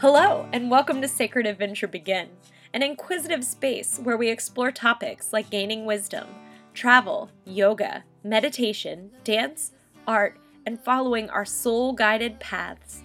Hello, 0.00 0.48
and 0.54 0.70
welcome 0.70 1.02
to 1.02 1.08
Sacred 1.08 1.44
Adventure 1.44 1.86
Begin, 1.86 2.30
an 2.72 2.82
inquisitive 2.82 3.44
space 3.44 4.00
where 4.02 4.16
we 4.16 4.30
explore 4.30 4.72
topics 4.72 5.30
like 5.30 5.50
gaining 5.50 5.84
wisdom, 5.84 6.26
travel, 6.72 7.28
yoga, 7.44 8.02
meditation, 8.24 9.10
dance, 9.24 9.72
art, 10.06 10.40
and 10.64 10.80
following 10.80 11.28
our 11.28 11.44
soul 11.44 11.92
guided 11.92 12.40
paths. 12.40 13.02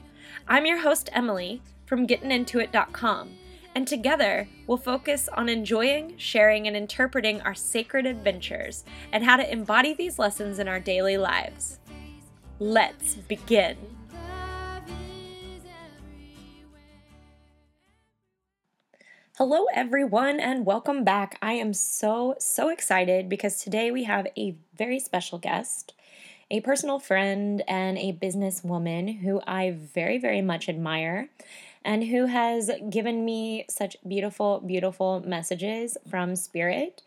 I'm 0.47 0.65
your 0.65 0.79
host, 0.79 1.09
Emily, 1.11 1.61
from 1.85 2.07
gettingintoit.com, 2.07 3.29
and 3.75 3.85
together 3.85 4.47
we'll 4.65 4.77
focus 4.77 5.27
on 5.33 5.49
enjoying, 5.49 6.13
sharing, 6.15 6.65
and 6.65 6.77
interpreting 6.77 7.41
our 7.41 7.55
sacred 7.55 8.05
adventures 8.05 8.85
and 9.11 9.21
how 9.21 9.35
to 9.35 9.51
embody 9.51 9.93
these 9.93 10.17
lessons 10.17 10.59
in 10.59 10.69
our 10.69 10.79
daily 10.79 11.17
lives. 11.17 11.81
Let's 12.57 13.15
begin. 13.15 13.75
Hello, 19.37 19.65
everyone, 19.73 20.39
and 20.39 20.65
welcome 20.65 21.03
back. 21.03 21.37
I 21.41 21.55
am 21.55 21.73
so, 21.73 22.35
so 22.39 22.69
excited 22.69 23.27
because 23.27 23.61
today 23.61 23.91
we 23.91 24.05
have 24.05 24.27
a 24.37 24.55
very 24.77 24.97
special 24.97 25.39
guest, 25.39 25.93
a 26.49 26.61
personal 26.61 26.99
friend, 26.99 27.61
and 27.67 27.97
a 27.97 28.13
businesswoman 28.13 29.19
who 29.19 29.41
I 29.45 29.71
very, 29.71 30.17
very 30.17 30.41
much 30.41 30.69
admire 30.69 31.27
and 31.83 32.05
who 32.05 32.27
has 32.27 32.71
given 32.89 33.25
me 33.25 33.65
such 33.69 33.97
beautiful, 34.07 34.61
beautiful 34.61 35.21
messages 35.27 35.97
from 36.09 36.37
Spirit. 36.37 37.01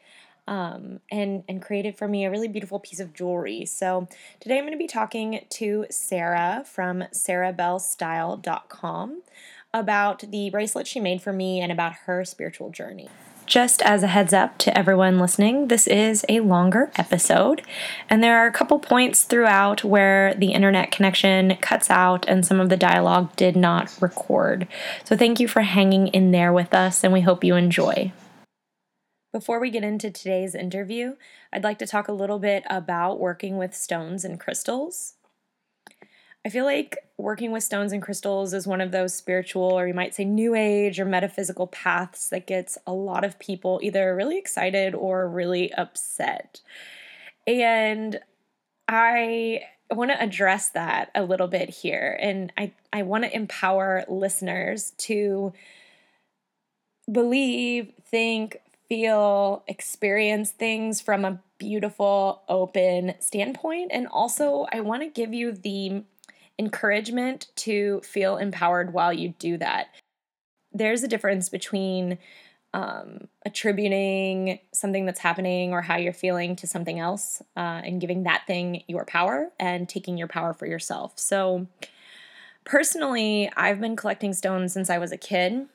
Um, 0.46 1.00
and 1.10 1.42
and 1.46 1.60
created 1.60 1.98
for 1.98 2.08
me 2.08 2.24
a 2.24 2.30
really 2.30 2.48
beautiful 2.48 2.80
piece 2.80 3.00
of 3.00 3.12
jewelry. 3.12 3.66
So 3.66 4.08
today 4.40 4.56
I'm 4.56 4.64
going 4.64 4.72
to 4.72 4.78
be 4.78 4.86
talking 4.86 5.44
to 5.46 5.84
Sarah 5.90 6.64
from 6.66 7.04
sarahbellstyle.com 7.12 9.22
about 9.72 10.20
the 10.30 10.50
bracelet 10.50 10.86
she 10.86 11.00
made 11.00 11.22
for 11.22 11.32
me 11.32 11.60
and 11.60 11.70
about 11.70 11.92
her 12.06 12.24
spiritual 12.24 12.70
journey. 12.70 13.08
Just 13.46 13.80
as 13.80 14.02
a 14.02 14.08
heads 14.08 14.34
up 14.34 14.58
to 14.58 14.76
everyone 14.76 15.18
listening, 15.18 15.68
this 15.68 15.86
is 15.86 16.22
a 16.28 16.40
longer 16.40 16.90
episode, 16.96 17.62
and 18.10 18.22
there 18.22 18.36
are 18.36 18.46
a 18.46 18.52
couple 18.52 18.78
points 18.78 19.24
throughout 19.24 19.82
where 19.82 20.34
the 20.34 20.52
internet 20.52 20.90
connection 20.90 21.56
cuts 21.56 21.88
out 21.88 22.28
and 22.28 22.44
some 22.44 22.60
of 22.60 22.68
the 22.68 22.76
dialogue 22.76 23.34
did 23.36 23.56
not 23.56 23.96
record. 24.02 24.68
So, 25.04 25.16
thank 25.16 25.40
you 25.40 25.48
for 25.48 25.62
hanging 25.62 26.08
in 26.08 26.30
there 26.30 26.52
with 26.52 26.74
us, 26.74 27.02
and 27.02 27.10
we 27.10 27.22
hope 27.22 27.42
you 27.42 27.54
enjoy. 27.54 28.12
Before 29.32 29.60
we 29.60 29.70
get 29.70 29.84
into 29.84 30.10
today's 30.10 30.54
interview, 30.54 31.16
I'd 31.50 31.64
like 31.64 31.78
to 31.78 31.86
talk 31.86 32.08
a 32.08 32.12
little 32.12 32.38
bit 32.38 32.64
about 32.68 33.18
working 33.18 33.56
with 33.56 33.74
stones 33.74 34.24
and 34.24 34.38
crystals. 34.38 35.14
I 36.48 36.50
feel 36.50 36.64
like 36.64 36.96
working 37.18 37.50
with 37.50 37.62
stones 37.62 37.92
and 37.92 38.00
crystals 38.00 38.54
is 38.54 38.66
one 38.66 38.80
of 38.80 38.90
those 38.90 39.12
spiritual, 39.12 39.64
or 39.64 39.86
you 39.86 39.92
might 39.92 40.14
say 40.14 40.24
new 40.24 40.54
age 40.54 40.98
or 40.98 41.04
metaphysical 41.04 41.66
paths 41.66 42.30
that 42.30 42.46
gets 42.46 42.78
a 42.86 42.92
lot 42.94 43.22
of 43.22 43.38
people 43.38 43.80
either 43.82 44.16
really 44.16 44.38
excited 44.38 44.94
or 44.94 45.28
really 45.28 45.70
upset. 45.74 46.62
And 47.46 48.18
I 48.88 49.60
want 49.90 50.10
to 50.10 50.22
address 50.22 50.70
that 50.70 51.10
a 51.14 51.22
little 51.22 51.48
bit 51.48 51.68
here. 51.68 52.18
And 52.18 52.50
I, 52.56 52.72
I 52.94 53.02
want 53.02 53.24
to 53.24 53.36
empower 53.36 54.06
listeners 54.08 54.94
to 55.00 55.52
believe, 57.12 57.92
think, 58.06 58.56
feel, 58.88 59.64
experience 59.66 60.52
things 60.52 61.02
from 61.02 61.26
a 61.26 61.40
beautiful, 61.58 62.40
open 62.48 63.16
standpoint. 63.20 63.90
And 63.92 64.06
also, 64.06 64.66
I 64.72 64.80
want 64.80 65.02
to 65.02 65.08
give 65.10 65.34
you 65.34 65.52
the 65.52 66.04
encouragement 66.58 67.48
to 67.56 68.00
feel 68.00 68.36
empowered 68.36 68.92
while 68.92 69.12
you 69.12 69.30
do 69.38 69.56
that. 69.58 69.88
There's 70.72 71.02
a 71.02 71.08
difference 71.08 71.48
between 71.48 72.18
um, 72.74 73.28
attributing 73.46 74.58
something 74.72 75.06
that's 75.06 75.20
happening 75.20 75.72
or 75.72 75.80
how 75.80 75.96
you're 75.96 76.12
feeling 76.12 76.54
to 76.56 76.66
something 76.66 76.98
else 76.98 77.42
uh, 77.56 77.80
and 77.84 78.00
giving 78.00 78.24
that 78.24 78.46
thing 78.46 78.82
your 78.86 79.04
power 79.04 79.50
and 79.58 79.88
taking 79.88 80.18
your 80.18 80.28
power 80.28 80.52
for 80.52 80.66
yourself. 80.66 81.18
So, 81.18 81.66
personally, 82.64 83.50
I've 83.56 83.80
been 83.80 83.96
collecting 83.96 84.34
stones 84.34 84.72
since 84.72 84.90
I 84.90 84.98
was 84.98 85.12
a 85.12 85.16
kid. 85.16 85.66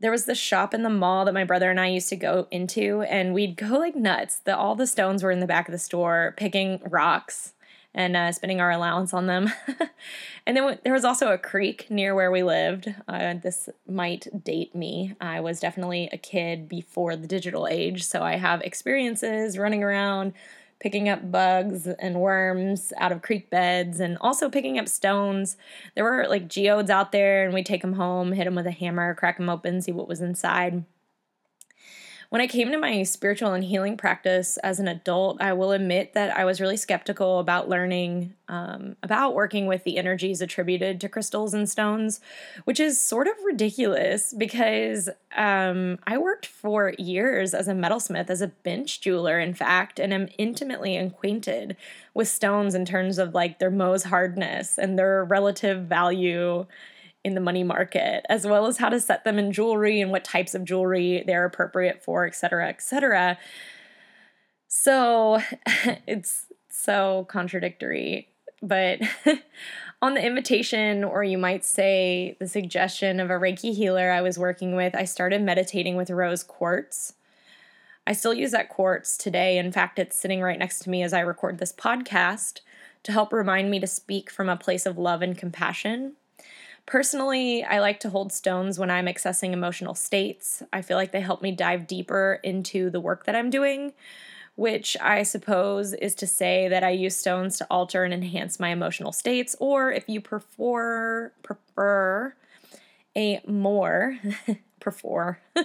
There 0.00 0.10
was 0.10 0.24
this 0.24 0.38
shop 0.38 0.72
in 0.72 0.82
the 0.82 0.88
mall 0.88 1.26
that 1.26 1.34
my 1.34 1.44
brother 1.44 1.70
and 1.70 1.78
I 1.78 1.88
used 1.88 2.08
to 2.08 2.16
go 2.16 2.46
into, 2.50 3.02
and 3.02 3.34
we'd 3.34 3.56
go 3.56 3.78
like 3.78 3.94
nuts. 3.94 4.38
The, 4.38 4.56
all 4.56 4.74
the 4.74 4.86
stones 4.86 5.22
were 5.22 5.30
in 5.30 5.40
the 5.40 5.46
back 5.46 5.68
of 5.68 5.72
the 5.72 5.78
store, 5.78 6.32
picking 6.38 6.80
rocks 6.88 7.52
and 7.94 8.16
uh, 8.16 8.32
spending 8.32 8.60
our 8.60 8.70
allowance 8.70 9.12
on 9.12 9.26
them. 9.26 9.52
and 10.46 10.56
then 10.56 10.78
there 10.84 10.92
was 10.92 11.04
also 11.04 11.32
a 11.32 11.38
creek 11.38 11.90
near 11.90 12.14
where 12.14 12.30
we 12.30 12.42
lived. 12.42 12.94
Uh, 13.08 13.34
this 13.34 13.68
might 13.88 14.26
date 14.44 14.74
me. 14.74 15.14
I 15.20 15.40
was 15.40 15.60
definitely 15.60 16.08
a 16.12 16.18
kid 16.18 16.68
before 16.68 17.16
the 17.16 17.26
digital 17.26 17.66
age, 17.66 18.04
so 18.04 18.22
I 18.22 18.36
have 18.36 18.60
experiences 18.62 19.58
running 19.58 19.82
around 19.82 20.34
picking 20.80 21.10
up 21.10 21.30
bugs 21.30 21.86
and 21.86 22.20
worms 22.20 22.92
out 22.96 23.12
of 23.12 23.20
creek 23.20 23.50
beds 23.50 24.00
and 24.00 24.16
also 24.20 24.48
picking 24.48 24.78
up 24.78 24.88
stones. 24.88 25.56
There 25.94 26.04
were 26.04 26.26
like 26.26 26.48
geodes 26.48 26.90
out 26.90 27.12
there, 27.12 27.44
and 27.44 27.52
we'd 27.52 27.66
take 27.66 27.82
them 27.82 27.92
home, 27.92 28.32
hit 28.32 28.46
them 28.46 28.54
with 28.54 28.66
a 28.66 28.72
hammer, 28.72 29.14
crack 29.14 29.36
them 29.36 29.50
open, 29.50 29.82
see 29.82 29.92
what 29.92 30.08
was 30.08 30.20
inside. 30.20 30.84
When 32.30 32.40
I 32.40 32.46
came 32.46 32.70
to 32.70 32.78
my 32.78 33.02
spiritual 33.02 33.54
and 33.54 33.64
healing 33.64 33.96
practice 33.96 34.56
as 34.58 34.78
an 34.78 34.86
adult, 34.86 35.42
I 35.42 35.52
will 35.52 35.72
admit 35.72 36.14
that 36.14 36.36
I 36.36 36.44
was 36.44 36.60
really 36.60 36.76
skeptical 36.76 37.40
about 37.40 37.68
learning 37.68 38.34
um, 38.48 38.96
about 39.02 39.34
working 39.34 39.66
with 39.66 39.82
the 39.82 39.98
energies 39.98 40.40
attributed 40.40 41.00
to 41.00 41.08
crystals 41.08 41.54
and 41.54 41.68
stones, 41.68 42.20
which 42.64 42.78
is 42.78 43.00
sort 43.00 43.26
of 43.26 43.34
ridiculous 43.44 44.32
because 44.32 45.08
um, 45.36 45.98
I 46.06 46.18
worked 46.18 46.46
for 46.46 46.94
years 46.98 47.52
as 47.52 47.66
a 47.66 47.72
metalsmith, 47.72 48.30
as 48.30 48.42
a 48.42 48.48
bench 48.48 49.00
jeweler, 49.00 49.40
in 49.40 49.52
fact, 49.52 49.98
and 49.98 50.12
am 50.12 50.28
intimately 50.38 50.96
acquainted 50.96 51.76
with 52.14 52.28
stones 52.28 52.76
in 52.76 52.84
terms 52.84 53.18
of 53.18 53.34
like 53.34 53.58
their 53.58 53.72
Mohs 53.72 54.06
hardness 54.06 54.78
and 54.78 54.96
their 54.96 55.24
relative 55.24 55.86
value 55.86 56.66
in 57.24 57.34
the 57.34 57.40
money 57.40 57.62
market, 57.62 58.24
as 58.28 58.46
well 58.46 58.66
as 58.66 58.78
how 58.78 58.88
to 58.88 59.00
set 59.00 59.24
them 59.24 59.38
in 59.38 59.52
jewelry 59.52 60.00
and 60.00 60.10
what 60.10 60.24
types 60.24 60.54
of 60.54 60.64
jewelry 60.64 61.22
they're 61.26 61.44
appropriate 61.44 62.02
for, 62.02 62.26
et 62.26 62.34
cetera, 62.34 62.68
et 62.68 62.80
cetera. 62.80 63.38
So 64.68 65.40
it's 66.06 66.46
so 66.70 67.26
contradictory. 67.28 68.28
But 68.62 69.00
on 70.02 70.14
the 70.14 70.24
invitation, 70.24 71.04
or 71.04 71.22
you 71.24 71.38
might 71.38 71.64
say 71.64 72.36
the 72.40 72.48
suggestion 72.48 73.20
of 73.20 73.30
a 73.30 73.34
Reiki 73.34 73.74
healer 73.74 74.10
I 74.10 74.22
was 74.22 74.38
working 74.38 74.74
with, 74.74 74.94
I 74.94 75.04
started 75.04 75.42
meditating 75.42 75.96
with 75.96 76.10
rose 76.10 76.42
quartz. 76.42 77.14
I 78.06 78.12
still 78.12 78.34
use 78.34 78.50
that 78.52 78.70
quartz 78.70 79.16
today. 79.16 79.58
In 79.58 79.72
fact, 79.72 79.98
it's 79.98 80.18
sitting 80.18 80.40
right 80.40 80.58
next 80.58 80.80
to 80.80 80.90
me 80.90 81.02
as 81.02 81.12
I 81.12 81.20
record 81.20 81.58
this 81.58 81.72
podcast 81.72 82.60
to 83.02 83.12
help 83.12 83.32
remind 83.32 83.70
me 83.70 83.80
to 83.80 83.86
speak 83.86 84.30
from 84.30 84.48
a 84.48 84.56
place 84.56 84.86
of 84.86 84.98
love 84.98 85.22
and 85.22 85.36
compassion 85.36 86.16
Personally, 86.90 87.62
I 87.62 87.78
like 87.78 88.00
to 88.00 88.10
hold 88.10 88.32
stones 88.32 88.76
when 88.76 88.90
I'm 88.90 89.06
accessing 89.06 89.52
emotional 89.52 89.94
states. 89.94 90.60
I 90.72 90.82
feel 90.82 90.96
like 90.96 91.12
they 91.12 91.20
help 91.20 91.40
me 91.40 91.52
dive 91.52 91.86
deeper 91.86 92.40
into 92.42 92.90
the 92.90 92.98
work 92.98 93.26
that 93.26 93.36
I'm 93.36 93.48
doing, 93.48 93.92
which 94.56 94.96
I 95.00 95.22
suppose 95.22 95.92
is 95.92 96.16
to 96.16 96.26
say 96.26 96.66
that 96.66 96.82
I 96.82 96.90
use 96.90 97.16
stones 97.16 97.58
to 97.58 97.66
alter 97.70 98.02
and 98.02 98.12
enhance 98.12 98.58
my 98.58 98.70
emotional 98.70 99.12
states, 99.12 99.54
or 99.60 99.92
if 99.92 100.08
you 100.08 100.20
prefer 100.20 101.30
prefer 101.44 102.34
a 103.16 103.40
more 103.46 104.18
prefer 104.80 105.38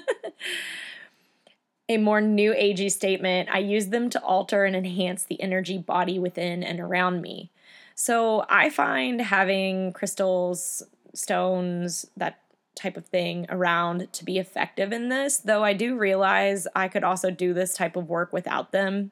a 1.89 1.97
more 1.97 2.21
new 2.21 2.53
agey 2.53 2.91
statement, 2.91 3.49
I 3.51 3.57
use 3.57 3.87
them 3.87 4.11
to 4.11 4.21
alter 4.21 4.63
and 4.63 4.75
enhance 4.75 5.23
the 5.23 5.41
energy 5.41 5.79
body 5.79 6.19
within 6.19 6.61
and 6.61 6.79
around 6.79 7.23
me. 7.23 7.49
So 7.95 8.45
I 8.47 8.69
find 8.69 9.21
having 9.21 9.91
crystals, 9.93 10.83
stones, 11.15 12.05
that 12.15 12.39
type 12.75 12.97
of 12.97 13.05
thing 13.05 13.45
around 13.49 14.11
to 14.11 14.25
be 14.25 14.37
effective 14.37 14.91
in 14.91 15.09
this, 15.09 15.37
though 15.37 15.63
I 15.63 15.73
do 15.73 15.97
realize 15.97 16.67
I 16.75 16.87
could 16.87 17.03
also 17.03 17.31
do 17.31 17.53
this 17.53 17.73
type 17.73 17.95
of 17.95 18.09
work 18.09 18.33
without 18.33 18.71
them, 18.71 19.11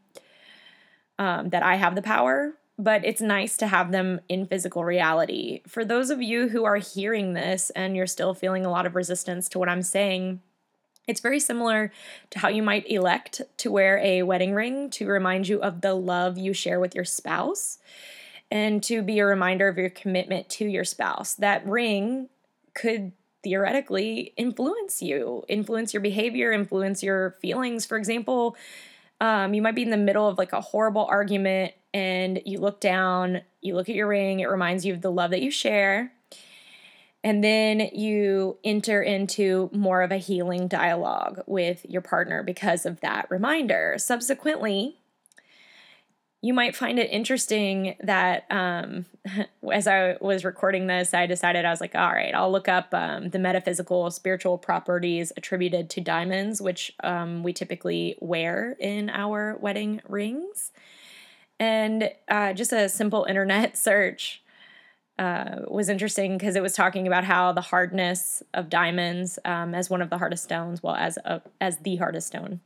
um, 1.18 1.50
that 1.50 1.64
I 1.64 1.76
have 1.76 1.96
the 1.96 2.02
power, 2.02 2.54
but 2.78 3.06
it's 3.06 3.22
nice 3.22 3.56
to 3.58 3.68
have 3.68 3.92
them 3.92 4.20
in 4.28 4.46
physical 4.46 4.84
reality. 4.84 5.62
For 5.68 5.86
those 5.86 6.10
of 6.10 6.22
you 6.22 6.50
who 6.50 6.66
are 6.66 6.78
hearing 6.78 7.34
this 7.34 7.70
and 7.72 7.96
you're 7.96 8.08
still 8.08 8.34
feeling 8.34 8.66
a 8.66 8.72
lot 8.72 8.86
of 8.86 8.96
resistance 8.96 9.48
to 9.50 9.60
what 9.60 9.70
I'm 9.70 9.84
saying, 9.84 10.42
it's 11.08 11.22
very 11.22 11.40
similar 11.40 11.92
to 12.32 12.40
how 12.40 12.48
you 12.48 12.64
might 12.64 12.90
elect 12.90 13.42
to 13.58 13.72
wear 13.72 13.98
a 14.00 14.24
wedding 14.24 14.54
ring 14.54 14.90
to 14.92 15.08
remind 15.08 15.48
you 15.48 15.62
of 15.62 15.82
the 15.82 15.94
love 15.94 16.38
you 16.38 16.54
share 16.54 16.80
with 16.80 16.96
your 16.96 17.06
spouse 17.06 17.78
and 18.52 18.84
to 18.84 19.02
be 19.02 19.20
a 19.20 19.26
reminder 19.26 19.68
of 19.68 19.78
your 19.78 19.90
commitment 19.90 20.50
to 20.50 20.66
your 20.66 20.84
spouse. 20.84 21.36
That 21.36 21.66
ring 21.66 22.30
could 22.74 23.14
theoretically 23.44 24.34
influence 24.38 25.02
you, 25.02 25.44
influence 25.48 25.94
your 25.94 26.02
behavior, 26.02 26.52
influence 26.52 27.04
your 27.04 27.32
feelings. 27.42 27.86
For 27.86 27.98
example, 27.98 28.56
um, 29.20 29.54
you 29.54 29.62
might 29.62 29.76
be 29.76 29.84
in 29.84 29.90
the 29.90 29.98
middle 29.98 30.28
of 30.28 30.38
like 30.38 30.54
a 30.54 30.62
horrible 30.62 31.06
argument 31.06 31.74
and 31.94 32.42
you 32.46 32.60
look 32.60 32.80
down, 32.80 33.42
you 33.62 33.76
look 33.76 33.90
at 33.90 33.96
your 33.96 34.08
ring, 34.08 34.40
it 34.40 34.50
reminds 34.50 34.86
you 34.86 34.94
of 34.94 35.02
the 35.02 35.12
love 35.12 35.32
that 35.32 35.42
you 35.42 35.52
share. 35.52 36.14
And 37.24 37.42
then 37.44 37.90
you 37.94 38.58
enter 38.66 39.02
into 39.02 39.70
more 39.72 40.02
of 40.02 40.12
a 40.12 40.18
healing 40.18 40.68
dialogue 40.68 41.42
with 41.46 41.86
your 41.88 42.02
partner 42.02 42.44
because 42.44 42.86
of 42.86 43.00
that 43.00 43.28
reminder. 43.30 43.96
Subsequently, 43.98 44.98
you 46.44 46.54
might 46.54 46.76
find 46.76 47.00
it 47.00 47.10
interesting 47.10 47.96
that 48.04 48.46
um, 48.52 49.06
as 49.72 49.88
I 49.88 50.18
was 50.20 50.44
recording 50.44 50.88
this, 50.88 51.14
I 51.14 51.26
decided 51.26 51.64
I 51.64 51.70
was 51.70 51.80
like, 51.80 51.96
all 51.96 52.12
right, 52.12 52.36
I'll 52.36 52.52
look 52.52 52.68
up 52.68 52.94
um, 52.94 53.30
the 53.30 53.40
metaphysical 53.40 54.12
spiritual 54.12 54.58
properties 54.58 55.32
attributed 55.38 55.90
to 55.92 56.02
diamonds, 56.02 56.62
which 56.62 56.92
um, 57.02 57.44
we 57.44 57.54
typically 57.54 58.18
wear 58.20 58.76
in 58.78 59.10
our 59.10 59.58
wedding 59.62 60.02
rings. 60.06 60.74
And 61.62 62.12
uh, 62.28 62.52
just 62.52 62.74
a 62.74 62.90
simple 62.90 63.24
internet 63.24 63.78
search 63.78 64.44
uh, 65.18 65.62
was 65.70 65.88
interesting 65.88 66.38
because 66.38 66.58
it 66.58 66.62
was 66.62 66.74
talking 66.74 67.08
about 67.08 67.24
how 67.24 67.54
the 67.54 67.62
hardness 67.62 68.44
of 68.54 68.70
diamonds 68.70 69.40
um, 69.46 69.74
as 69.74 69.90
one 69.90 70.02
of 70.02 70.10
the 70.10 70.18
hardest 70.18 70.44
stones, 70.44 70.84
well, 70.84 70.96
as 70.96 71.18
a, 71.24 71.42
as 71.62 71.78
the 71.78 71.96
hardest 71.96 72.28
stone 72.28 72.60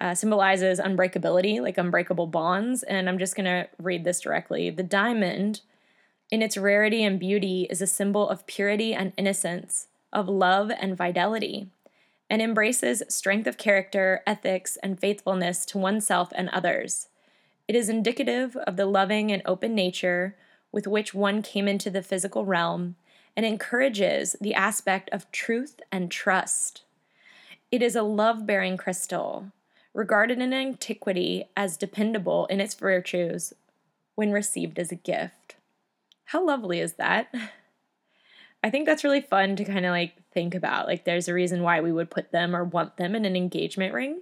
uh, 0.00 0.14
symbolizes 0.14 0.78
unbreakability, 0.78 1.60
like 1.60 1.78
unbreakable 1.78 2.26
bonds. 2.26 2.82
And 2.82 3.08
I'm 3.08 3.18
just 3.18 3.34
going 3.34 3.46
to 3.46 3.68
read 3.78 4.04
this 4.04 4.20
directly. 4.20 4.70
The 4.70 4.82
diamond, 4.82 5.60
in 6.30 6.42
its 6.42 6.56
rarity 6.56 7.02
and 7.02 7.18
beauty, 7.18 7.66
is 7.68 7.82
a 7.82 7.86
symbol 7.86 8.28
of 8.28 8.46
purity 8.46 8.94
and 8.94 9.12
innocence, 9.16 9.88
of 10.12 10.28
love 10.28 10.70
and 10.70 10.96
fidelity, 10.96 11.68
and 12.30 12.40
embraces 12.40 13.02
strength 13.08 13.46
of 13.46 13.58
character, 13.58 14.22
ethics, 14.26 14.76
and 14.82 15.00
faithfulness 15.00 15.64
to 15.66 15.78
oneself 15.78 16.30
and 16.34 16.48
others. 16.50 17.08
It 17.66 17.74
is 17.74 17.88
indicative 17.88 18.56
of 18.56 18.76
the 18.76 18.86
loving 18.86 19.32
and 19.32 19.42
open 19.44 19.74
nature 19.74 20.36
with 20.70 20.86
which 20.86 21.14
one 21.14 21.42
came 21.42 21.66
into 21.66 21.90
the 21.90 22.02
physical 22.02 22.44
realm 22.44 22.96
and 23.36 23.44
encourages 23.44 24.36
the 24.40 24.54
aspect 24.54 25.08
of 25.10 25.30
truth 25.32 25.80
and 25.90 26.10
trust. 26.10 26.82
It 27.70 27.82
is 27.82 27.96
a 27.96 28.02
love 28.02 28.46
bearing 28.46 28.76
crystal 28.76 29.52
regarded 29.94 30.40
in 30.40 30.52
antiquity 30.52 31.44
as 31.56 31.76
dependable 31.76 32.46
in 32.46 32.60
its 32.60 32.74
virtues 32.74 33.52
when 34.14 34.32
received 34.32 34.78
as 34.78 34.92
a 34.92 34.96
gift. 34.96 35.56
How 36.26 36.44
lovely 36.44 36.80
is 36.80 36.94
that? 36.94 37.32
I 38.62 38.70
think 38.70 38.86
that's 38.86 39.04
really 39.04 39.20
fun 39.20 39.56
to 39.56 39.64
kind 39.64 39.86
of 39.86 39.92
like 39.92 40.14
think 40.32 40.54
about. 40.54 40.86
Like, 40.86 41.04
there's 41.04 41.28
a 41.28 41.34
reason 41.34 41.62
why 41.62 41.80
we 41.80 41.92
would 41.92 42.10
put 42.10 42.32
them 42.32 42.54
or 42.54 42.64
want 42.64 42.96
them 42.96 43.14
in 43.14 43.24
an 43.24 43.36
engagement 43.36 43.94
ring 43.94 44.20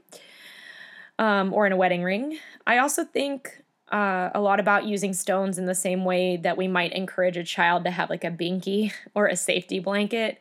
um, 1.19 1.53
or 1.53 1.67
in 1.67 1.73
a 1.73 1.77
wedding 1.77 2.03
ring. 2.03 2.39
I 2.67 2.79
also 2.79 3.05
think 3.05 3.63
uh, 3.91 4.31
a 4.35 4.41
lot 4.41 4.61
about 4.61 4.85
using 4.85 5.15
stones 5.15 5.59
in 5.59 5.67
the 5.67 5.75
same 5.75 6.05
way 6.05 6.37
that 6.37 6.57
we 6.57 6.69
might 6.69 6.93
encourage 6.93 7.37
a 7.37 7.45
child 7.45 7.85
to 7.85 7.91
have 7.91 8.11
like 8.11 8.25
a 8.25 8.31
binky 8.31 8.93
or 9.15 9.27
a 9.27 9.37
safety 9.37 9.79
blanket 9.79 10.41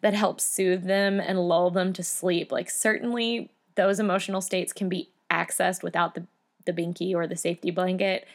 that 0.00 0.14
helps 0.14 0.44
soothe 0.44 0.84
them 0.84 1.20
and 1.20 1.48
lull 1.48 1.70
them 1.70 1.92
to 1.92 2.02
sleep. 2.02 2.52
Like, 2.52 2.68
certainly 2.68 3.50
those 3.76 4.00
emotional 4.00 4.40
states 4.40 4.72
can 4.72 4.88
be 4.88 5.10
accessed 5.30 5.82
without 5.82 6.14
the 6.14 6.26
the 6.64 6.72
binky 6.72 7.14
or 7.14 7.26
the 7.26 7.36
safety 7.36 7.70
blanket, 7.70 8.26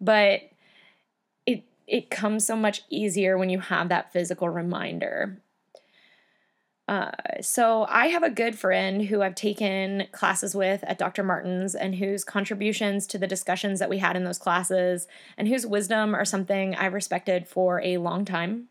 but 0.00 0.42
it 1.46 1.64
it 1.86 2.10
comes 2.10 2.46
so 2.46 2.54
much 2.54 2.82
easier 2.90 3.36
when 3.36 3.50
you 3.50 3.58
have 3.58 3.88
that 3.88 4.12
physical 4.12 4.48
reminder. 4.48 5.40
Uh, 6.86 7.10
so 7.42 7.84
I 7.86 8.06
have 8.06 8.22
a 8.22 8.30
good 8.30 8.58
friend 8.58 9.02
who 9.04 9.20
I've 9.20 9.34
taken 9.34 10.06
classes 10.10 10.54
with 10.54 10.82
at 10.84 10.96
Dr. 10.96 11.22
Martin's 11.22 11.74
and 11.74 11.96
whose 11.96 12.24
contributions 12.24 13.06
to 13.08 13.18
the 13.18 13.26
discussions 13.26 13.78
that 13.78 13.90
we 13.90 13.98
had 13.98 14.16
in 14.16 14.24
those 14.24 14.38
classes 14.38 15.06
and 15.36 15.48
whose 15.48 15.66
wisdom 15.66 16.14
are 16.14 16.24
something 16.24 16.74
I've 16.74 16.94
respected 16.94 17.46
for 17.46 17.82
a 17.82 17.98
long 17.98 18.24
time. 18.24 18.68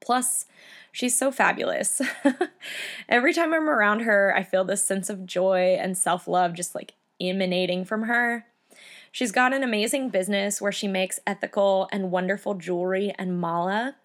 Plus, 0.00 0.46
She's 0.94 1.18
so 1.18 1.32
fabulous. 1.32 2.00
Every 3.08 3.34
time 3.34 3.52
I'm 3.52 3.68
around 3.68 4.02
her, 4.02 4.32
I 4.36 4.44
feel 4.44 4.62
this 4.62 4.84
sense 4.84 5.10
of 5.10 5.26
joy 5.26 5.76
and 5.76 5.98
self 5.98 6.28
love 6.28 6.54
just 6.54 6.72
like 6.72 6.94
emanating 7.20 7.84
from 7.84 8.04
her. 8.04 8.46
She's 9.10 9.32
got 9.32 9.52
an 9.52 9.64
amazing 9.64 10.10
business 10.10 10.60
where 10.60 10.70
she 10.70 10.86
makes 10.86 11.18
ethical 11.26 11.88
and 11.90 12.12
wonderful 12.12 12.54
jewelry 12.54 13.12
and 13.18 13.40
mala. 13.40 13.96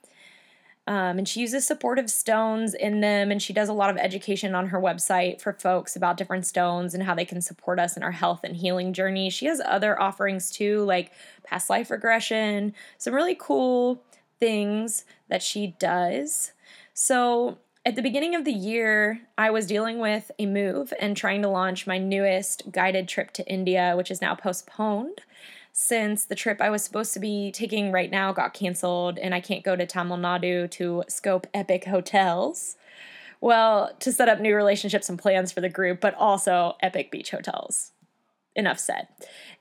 Um, 0.87 1.19
and 1.19 1.29
she 1.29 1.41
uses 1.41 1.67
supportive 1.67 2.09
stones 2.09 2.73
in 2.73 3.01
them, 3.01 3.29
and 3.29 3.39
she 3.39 3.53
does 3.53 3.69
a 3.69 3.73
lot 3.73 3.91
of 3.91 3.97
education 3.97 4.55
on 4.55 4.69
her 4.69 4.81
website 4.81 5.39
for 5.39 5.53
folks 5.53 5.95
about 5.95 6.17
different 6.17 6.47
stones 6.47 6.95
and 6.95 7.03
how 7.03 7.13
they 7.13 7.25
can 7.25 7.41
support 7.41 7.79
us 7.79 7.97
in 7.97 8.01
our 8.01 8.11
health 8.11 8.39
and 8.43 8.55
healing 8.55 8.93
journey. 8.93 9.29
She 9.29 9.45
has 9.45 9.61
other 9.63 10.01
offerings 10.01 10.49
too, 10.49 10.83
like 10.85 11.11
past 11.43 11.69
life 11.69 11.91
regression, 11.91 12.73
some 12.97 13.13
really 13.13 13.37
cool 13.39 14.01
things 14.39 15.05
that 15.27 15.43
she 15.43 15.75
does. 15.79 16.53
So, 16.93 17.57
at 17.85 17.95
the 17.95 18.01
beginning 18.01 18.35
of 18.35 18.43
the 18.43 18.51
year, 18.51 19.21
I 19.37 19.49
was 19.51 19.65
dealing 19.65 19.99
with 19.99 20.31
a 20.37 20.45
move 20.45 20.93
and 20.99 21.15
trying 21.15 21.41
to 21.43 21.47
launch 21.47 21.87
my 21.87 21.97
newest 21.97 22.71
guided 22.71 23.07
trip 23.07 23.31
to 23.33 23.47
India, 23.47 23.93
which 23.95 24.11
is 24.11 24.21
now 24.21 24.35
postponed 24.35 25.21
since 25.71 26.25
the 26.25 26.35
trip 26.35 26.59
I 26.59 26.69
was 26.69 26.83
supposed 26.83 27.13
to 27.13 27.19
be 27.19 27.51
taking 27.51 27.91
right 27.91 28.11
now 28.11 28.33
got 28.33 28.53
canceled 28.53 29.17
and 29.17 29.33
I 29.33 29.39
can't 29.39 29.63
go 29.63 29.77
to 29.77 29.85
Tamil 29.85 30.17
Nadu 30.17 30.69
to 30.71 31.03
scope 31.07 31.47
epic 31.53 31.85
hotels. 31.85 32.75
Well, 33.39 33.95
to 33.99 34.11
set 34.11 34.27
up 34.27 34.41
new 34.41 34.55
relationships 34.55 35.07
and 35.07 35.17
plans 35.17 35.53
for 35.53 35.61
the 35.61 35.69
group, 35.69 36.01
but 36.01 36.15
also 36.15 36.75
epic 36.81 37.11
beach 37.11 37.31
hotels. 37.31 37.93
Enough 38.59 38.77
said. 38.77 39.07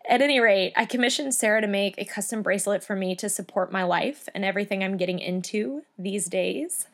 At 0.09 0.23
any 0.23 0.41
rate, 0.41 0.73
I 0.77 0.87
commissioned 0.87 1.35
Sarah 1.35 1.61
to 1.61 1.69
make 1.69 1.95
a 1.97 2.05
custom 2.05 2.43
bracelet 2.43 2.83
for 2.83 2.97
me 2.97 3.15
to 3.17 3.29
support 3.29 3.71
my 3.71 3.85
life 3.85 4.29
and 4.35 4.45
everything 4.45 4.83
I'm 4.83 4.97
getting 4.97 5.21
into 5.21 5.83
these 5.97 6.27
days. 6.27 6.89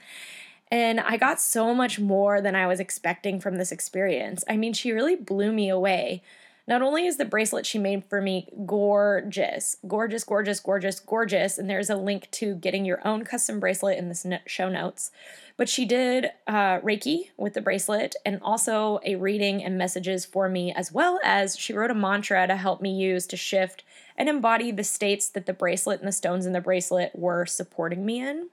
And 0.70 1.00
I 1.00 1.16
got 1.16 1.40
so 1.40 1.74
much 1.74 1.98
more 1.98 2.42
than 2.42 2.54
I 2.54 2.66
was 2.66 2.80
expecting 2.80 3.40
from 3.40 3.56
this 3.56 3.72
experience. 3.72 4.44
I 4.48 4.58
mean, 4.58 4.74
she 4.74 4.92
really 4.92 5.16
blew 5.16 5.50
me 5.50 5.70
away. 5.70 6.22
Not 6.66 6.80
only 6.80 7.06
is 7.06 7.18
the 7.18 7.26
bracelet 7.26 7.66
she 7.66 7.78
made 7.78 8.04
for 8.04 8.22
me 8.22 8.48
gorgeous, 8.64 9.76
gorgeous, 9.86 10.24
gorgeous, 10.24 10.60
gorgeous, 10.60 10.98
gorgeous, 10.98 11.58
and 11.58 11.68
there's 11.68 11.90
a 11.90 11.96
link 11.96 12.30
to 12.32 12.54
getting 12.54 12.86
your 12.86 13.06
own 13.06 13.24
custom 13.24 13.60
bracelet 13.60 13.98
in 13.98 14.08
the 14.08 14.40
show 14.46 14.70
notes, 14.70 15.10
but 15.58 15.68
she 15.68 15.84
did 15.84 16.30
uh, 16.46 16.80
Reiki 16.80 17.28
with 17.36 17.52
the 17.52 17.60
bracelet 17.60 18.16
and 18.24 18.40
also 18.40 18.98
a 19.04 19.16
reading 19.16 19.62
and 19.62 19.76
messages 19.76 20.24
for 20.24 20.48
me, 20.48 20.72
as 20.72 20.90
well 20.90 21.20
as 21.22 21.54
she 21.58 21.74
wrote 21.74 21.90
a 21.90 21.94
mantra 21.94 22.46
to 22.46 22.56
help 22.56 22.80
me 22.80 22.94
use 22.94 23.26
to 23.26 23.36
shift 23.36 23.84
and 24.16 24.30
embody 24.30 24.70
the 24.70 24.84
states 24.84 25.28
that 25.28 25.44
the 25.44 25.52
bracelet 25.52 26.00
and 26.00 26.08
the 26.08 26.12
stones 26.12 26.46
in 26.46 26.54
the 26.54 26.60
bracelet 26.62 27.10
were 27.14 27.44
supporting 27.44 28.06
me 28.06 28.20
in. 28.20 28.48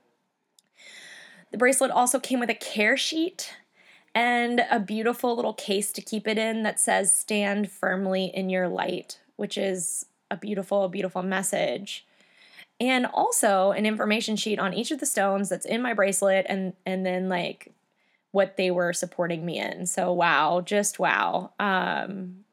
The 1.51 1.57
bracelet 1.57 1.91
also 1.91 2.19
came 2.19 2.39
with 2.39 2.49
a 2.49 2.55
care 2.55 2.97
sheet 2.97 3.55
and 4.13 4.65
a 4.69 4.79
beautiful 4.79 5.35
little 5.35 5.53
case 5.53 5.91
to 5.93 6.01
keep 6.01 6.27
it 6.27 6.37
in 6.37 6.61
that 6.63 6.79
says 6.79 7.17
stand 7.17 7.71
firmly 7.71 8.25
in 8.25 8.49
your 8.49 8.67
light, 8.67 9.19
which 9.37 9.57
is 9.57 10.05
a 10.29 10.37
beautiful, 10.37 10.89
beautiful 10.89 11.23
message. 11.23 12.05
And 12.79 13.05
also 13.05 13.71
an 13.71 13.85
information 13.85 14.35
sheet 14.35 14.59
on 14.59 14.73
each 14.73 14.91
of 14.91 14.99
the 14.99 15.05
stones 15.05 15.49
that's 15.49 15.65
in 15.65 15.81
my 15.81 15.93
bracelet 15.93 16.45
and 16.49 16.73
and 16.85 17.05
then 17.05 17.29
like 17.29 17.73
what 18.31 18.57
they 18.57 18.71
were 18.71 18.93
supporting 18.93 19.45
me 19.45 19.59
in. 19.59 19.85
So 19.85 20.11
wow, 20.11 20.61
just 20.61 20.99
wow. 20.99 21.51
Um 21.59 22.43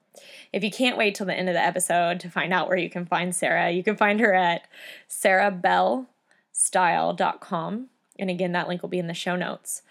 if 0.52 0.62
you 0.64 0.70
can't 0.70 0.98
wait 0.98 1.14
till 1.14 1.26
the 1.26 1.34
end 1.34 1.48
of 1.48 1.54
the 1.54 1.64
episode 1.64 2.20
to 2.20 2.30
find 2.30 2.52
out 2.52 2.68
where 2.68 2.76
you 2.76 2.90
can 2.90 3.06
find 3.06 3.34
Sarah, 3.34 3.70
you 3.70 3.82
can 3.82 3.96
find 3.96 4.20
her 4.20 4.34
at 4.34 4.68
sarahbellstyle.com. 5.08 7.88
And 8.18 8.30
again, 8.30 8.52
that 8.52 8.68
link 8.68 8.82
will 8.82 8.88
be 8.88 8.98
in 8.98 9.06
the 9.06 9.14
show 9.14 9.36
notes. 9.36 9.82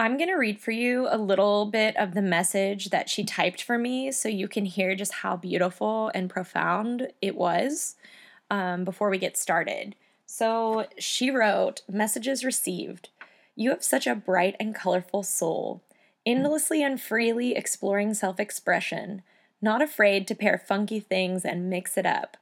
I'm 0.00 0.16
going 0.16 0.30
to 0.30 0.36
read 0.36 0.58
for 0.58 0.70
you 0.70 1.08
a 1.10 1.18
little 1.18 1.66
bit 1.66 1.94
of 1.98 2.14
the 2.14 2.22
message 2.22 2.88
that 2.88 3.10
she 3.10 3.22
typed 3.22 3.62
for 3.62 3.76
me 3.76 4.10
so 4.12 4.30
you 4.30 4.48
can 4.48 4.64
hear 4.64 4.94
just 4.94 5.12
how 5.12 5.36
beautiful 5.36 6.10
and 6.14 6.30
profound 6.30 7.08
it 7.20 7.36
was 7.36 7.96
um, 8.50 8.86
before 8.86 9.10
we 9.10 9.18
get 9.18 9.36
started. 9.36 9.94
So 10.24 10.86
she 10.96 11.30
wrote 11.30 11.82
Messages 11.86 12.46
received. 12.46 13.10
You 13.54 13.68
have 13.68 13.84
such 13.84 14.06
a 14.06 14.14
bright 14.14 14.56
and 14.58 14.74
colorful 14.74 15.22
soul, 15.22 15.82
endlessly 16.24 16.82
and 16.82 16.98
freely 16.98 17.54
exploring 17.54 18.14
self 18.14 18.40
expression, 18.40 19.20
not 19.60 19.82
afraid 19.82 20.26
to 20.28 20.34
pair 20.34 20.56
funky 20.56 21.00
things 21.00 21.44
and 21.44 21.68
mix 21.68 21.98
it 21.98 22.06
up. 22.06 22.38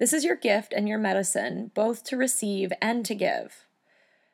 This 0.00 0.12
is 0.12 0.24
your 0.24 0.34
gift 0.34 0.72
and 0.76 0.88
your 0.88 0.98
medicine, 0.98 1.70
both 1.72 2.02
to 2.06 2.16
receive 2.16 2.72
and 2.82 3.06
to 3.06 3.14
give. 3.14 3.65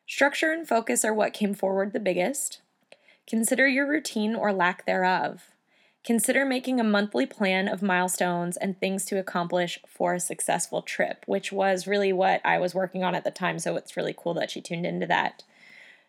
Structure 0.06 0.52
and 0.52 0.66
focus 0.66 1.04
are 1.04 1.14
what 1.14 1.32
came 1.32 1.54
forward 1.54 1.92
the 1.92 2.00
biggest. 2.00 2.60
Consider 3.26 3.68
your 3.68 3.88
routine 3.88 4.34
or 4.34 4.52
lack 4.52 4.84
thereof. 4.84 5.50
Consider 6.04 6.44
making 6.44 6.80
a 6.80 6.84
monthly 6.84 7.24
plan 7.24 7.68
of 7.68 7.80
milestones 7.80 8.56
and 8.56 8.78
things 8.78 9.04
to 9.04 9.18
accomplish 9.18 9.78
for 9.86 10.14
a 10.14 10.20
successful 10.20 10.82
trip, 10.82 11.22
which 11.26 11.52
was 11.52 11.86
really 11.86 12.12
what 12.12 12.40
I 12.44 12.58
was 12.58 12.74
working 12.74 13.04
on 13.04 13.14
at 13.14 13.22
the 13.22 13.30
time, 13.30 13.60
so 13.60 13.76
it's 13.76 13.96
really 13.96 14.14
cool 14.16 14.34
that 14.34 14.50
she 14.50 14.60
tuned 14.60 14.84
into 14.84 15.06
that. 15.06 15.44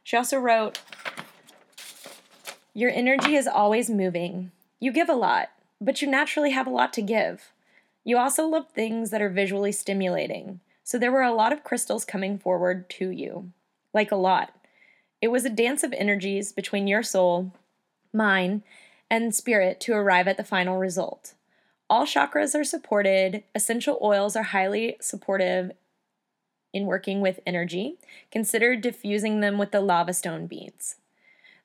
She 0.02 0.18
also 0.18 0.40
wrote 0.40 0.82
Your 2.74 2.90
energy 2.90 3.36
is 3.36 3.48
always 3.48 3.92
moving. 3.92 4.52
You 4.80 4.92
give 4.92 5.10
a 5.10 5.14
lot, 5.14 5.52
but 5.80 6.02
you 6.02 6.10
naturally 6.10 6.52
have 6.52 6.66
a 6.66 6.72
lot 6.72 6.92
to 6.94 7.04
give. 7.04 7.52
You 8.04 8.18
also 8.18 8.48
love 8.48 8.72
things 8.72 9.12
that 9.12 9.22
are 9.22 9.30
visually 9.30 9.72
stimulating, 9.72 10.62
so 10.84 10.98
there 10.98 11.12
were 11.12 11.22
a 11.22 11.32
lot 11.32 11.54
of 11.54 11.64
crystals 11.64 12.04
coming 12.04 12.40
forward 12.40 12.90
to 12.90 13.12
you 13.12 13.52
like 13.94 14.12
a 14.12 14.18
lot. 14.18 14.54
It 15.22 15.30
was 15.30 15.46
a 15.46 15.50
dance 15.50 15.84
of 15.84 15.94
energies 15.94 16.52
between 16.52 16.88
your 16.88 17.04
soul, 17.04 17.54
mine, 18.14 18.64
and 19.10 19.34
spirit 19.34 19.80
to 19.82 19.94
arrive 19.94 20.28
at 20.28 20.38
the 20.38 20.44
final 20.44 20.78
result. 20.78 21.34
All 21.90 22.06
chakras 22.06 22.60
are 22.60 22.64
supported, 22.64 23.44
essential 23.54 24.00
oils 24.02 24.36
are 24.36 24.44
highly 24.44 24.98
supportive 25.00 25.72
in 26.74 26.88
working 26.88 27.22
with 27.22 27.40
energy. 27.46 27.98
Consider 28.32 28.76
diffusing 28.76 29.40
them 29.40 29.58
with 29.58 29.72
the 29.72 29.80
lava 29.80 30.14
stone 30.14 30.48
beads. 30.48 30.96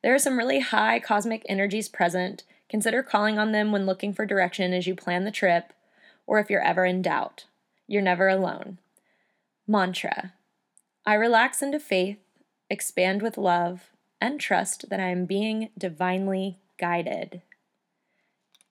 There 0.03 0.15
are 0.15 0.19
some 0.19 0.37
really 0.37 0.61
high 0.61 1.01
cosmic 1.01 1.45
energies 1.49 1.89
present. 1.89 2.45
Consider 2.69 3.03
calling 3.03 3.39
on 3.39 3.53
them 3.53 3.73
when 3.73 3.87
looking 3.87 4.13
for 4.13 4.27
direction 4.27 4.73
as 4.73 4.87
you 4.87 4.95
plan 4.95 5.25
the 5.25 5.31
trip, 5.31 5.73
or 6.27 6.39
if 6.39 6.51
you're 6.51 6.63
ever 6.63 6.85
in 6.85 7.01
doubt. 7.01 7.47
You're 7.87 8.03
never 8.03 8.29
alone. 8.29 8.79
Mantra 9.67 10.35
I 11.09 11.15
relax 11.15 11.63
into 11.63 11.81
faith, 11.81 12.19
expand 12.69 13.23
with 13.23 13.39
love, 13.39 13.93
and 14.21 14.39
trust 14.39 14.91
that 14.91 15.01
I 15.01 15.09
am 15.09 15.25
being 15.25 15.71
divinely 15.79 16.59
guided. 16.79 17.41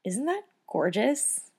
Isn't 0.05 0.25
that 0.25 0.43
gorgeous? 0.67 1.49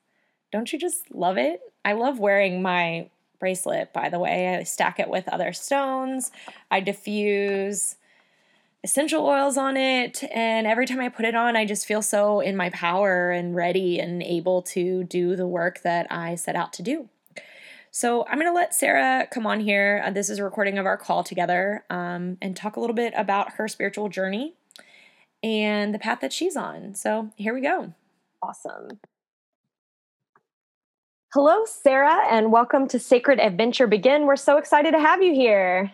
Don't 0.53 0.71
you 0.71 0.79
just 0.79 1.13
love 1.13 1.37
it? 1.37 1.59
I 1.83 1.91
love 1.91 2.17
wearing 2.17 2.61
my 2.61 3.09
bracelet, 3.41 3.91
by 3.91 4.07
the 4.07 4.19
way. 4.19 4.55
I 4.55 4.63
stack 4.63 5.01
it 5.01 5.09
with 5.09 5.27
other 5.27 5.51
stones. 5.51 6.31
I 6.71 6.79
diffuse 6.79 7.97
essential 8.81 9.25
oils 9.25 9.57
on 9.57 9.75
it. 9.75 10.23
And 10.33 10.65
every 10.65 10.87
time 10.87 11.01
I 11.01 11.09
put 11.09 11.25
it 11.25 11.35
on, 11.35 11.57
I 11.57 11.65
just 11.65 11.87
feel 11.87 12.01
so 12.01 12.39
in 12.39 12.55
my 12.55 12.69
power 12.69 13.31
and 13.31 13.53
ready 13.53 13.99
and 13.99 14.23
able 14.23 14.61
to 14.61 15.03
do 15.03 15.35
the 15.35 15.45
work 15.45 15.81
that 15.81 16.09
I 16.09 16.35
set 16.35 16.55
out 16.55 16.71
to 16.71 16.81
do. 16.81 17.09
So 17.91 18.25
I'm 18.27 18.39
going 18.39 18.51
to 18.51 18.55
let 18.55 18.75
Sarah 18.75 19.27
come 19.31 19.47
on 19.47 19.59
here. 19.59 20.03
Uh, 20.05 20.11
this 20.11 20.29
is 20.29 20.37
a 20.37 20.43
recording 20.43 20.77
of 20.77 20.85
our 20.85 20.97
call 20.97 21.23
together 21.23 21.85
um, 21.89 22.37
and 22.41 22.55
talk 22.55 22.75
a 22.75 22.79
little 22.79 22.95
bit 22.95 23.13
about 23.15 23.53
her 23.53 23.67
spiritual 23.67 24.09
journey 24.09 24.53
and 25.41 25.93
the 25.93 25.99
path 25.99 26.19
that 26.21 26.31
she's 26.31 26.55
on. 26.55 26.93
So 26.93 27.31
here 27.35 27.53
we 27.53 27.61
go. 27.61 27.93
Awesome. 28.43 28.99
Hello, 31.33 31.63
Sarah, 31.65 32.25
and 32.29 32.51
welcome 32.51 32.87
to 32.89 32.99
Sacred 32.99 33.39
Adventure 33.39 33.87
Begin. 33.87 34.25
We're 34.25 34.35
so 34.35 34.57
excited 34.57 34.91
to 34.91 34.99
have 34.99 35.21
you 35.21 35.33
here. 35.33 35.91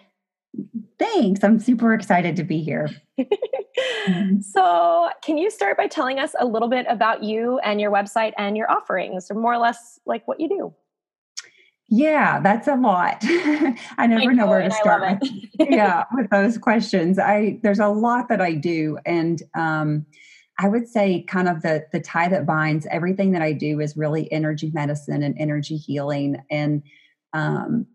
Thanks. 0.97 1.43
I'm 1.43 1.59
super 1.59 1.93
excited 1.93 2.35
to 2.37 2.43
be 2.43 2.61
here. 2.61 2.89
so, 4.41 5.09
can 5.21 5.37
you 5.37 5.51
start 5.51 5.75
by 5.75 5.87
telling 5.87 6.19
us 6.19 6.35
a 6.39 6.45
little 6.45 6.69
bit 6.69 6.85
about 6.87 7.21
you 7.21 7.59
and 7.59 7.81
your 7.81 7.91
website 7.91 8.31
and 8.37 8.55
your 8.55 8.71
offerings, 8.71 9.29
or 9.29 9.35
more 9.35 9.53
or 9.53 9.57
less 9.57 9.99
like 10.05 10.25
what 10.25 10.39
you 10.39 10.47
do? 10.47 10.73
Yeah, 11.88 12.39
that's 12.39 12.68
a 12.68 12.75
lot. 12.75 13.18
I 13.24 14.08
never 14.08 14.22
I 14.22 14.25
know, 14.25 14.46
know, 14.46 14.48
where 14.48 14.63
to 14.63 14.72
start. 14.72 15.20
With, 15.22 15.32
yeah, 15.70 16.06
with 16.13 16.30
those 16.32 16.58
questions. 16.58 17.20
I 17.20 17.60
there's 17.62 17.80
a 17.80 17.89
lot 17.89 18.27
that 18.30 18.42
I 18.42 18.54
do, 18.54 18.98
and 19.06 19.42
um, 19.54 20.06
I 20.58 20.68
would 20.68 20.88
say 20.88 21.24
kind 21.27 21.48
of 21.48 21.62
the 21.62 21.86
the 21.92 22.00
tie 22.00 22.27
that 22.30 22.46
binds 22.46 22.88
everything 22.89 23.32
that 23.34 23.44
I 23.44 23.54
do 23.54 23.80
is 23.82 23.96
really 23.96 24.32
energy 24.32 24.72
medicine 24.74 25.22
and 25.22 25.36
energy 25.38 25.77
healing. 25.77 26.38
And 26.50 26.82
um, 27.34 27.86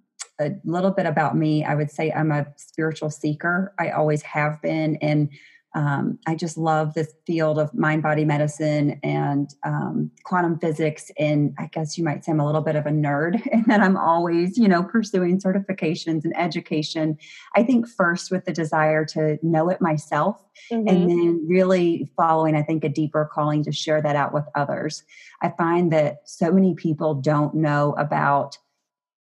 a 0.40 0.52
little 0.64 0.92
bit 0.92 1.06
about 1.06 1.36
me, 1.36 1.64
I 1.64 1.74
would 1.74 1.90
say 1.90 2.12
I'm 2.12 2.30
a 2.30 2.46
spiritual 2.56 3.10
seeker. 3.10 3.74
I 3.78 3.90
always 3.90 4.22
have 4.22 4.62
been, 4.62 4.96
and 4.96 5.30
um, 5.74 6.18
I 6.26 6.34
just 6.34 6.58
love 6.58 6.94
this 6.94 7.14
field 7.26 7.58
of 7.58 7.72
mind 7.74 8.02
body 8.02 8.24
medicine 8.24 8.98
and 9.04 9.54
um, 9.64 10.10
quantum 10.24 10.58
physics. 10.58 11.12
And 11.16 11.54
I 11.58 11.66
guess 11.66 11.96
you 11.96 12.02
might 12.02 12.24
say 12.24 12.32
I'm 12.32 12.40
a 12.40 12.46
little 12.46 12.60
bit 12.60 12.74
of 12.74 12.86
a 12.86 12.90
nerd, 12.90 13.40
and 13.52 13.64
that 13.66 13.80
I'm 13.80 13.96
always, 13.96 14.58
you 14.58 14.66
know, 14.66 14.82
pursuing 14.82 15.40
certifications 15.40 16.24
and 16.24 16.36
education. 16.36 17.18
I 17.54 17.62
think 17.62 17.88
first 17.88 18.30
with 18.30 18.44
the 18.44 18.52
desire 18.52 19.04
to 19.06 19.38
know 19.42 19.68
it 19.68 19.80
myself, 19.80 20.44
mm-hmm. 20.70 20.88
and 20.88 21.10
then 21.10 21.46
really 21.48 22.10
following, 22.16 22.56
I 22.56 22.62
think, 22.62 22.82
a 22.82 22.88
deeper 22.88 23.30
calling 23.32 23.62
to 23.64 23.72
share 23.72 24.02
that 24.02 24.16
out 24.16 24.34
with 24.34 24.44
others. 24.56 25.04
I 25.42 25.50
find 25.50 25.92
that 25.92 26.22
so 26.24 26.50
many 26.50 26.74
people 26.74 27.14
don't 27.14 27.54
know 27.54 27.94
about 27.96 28.58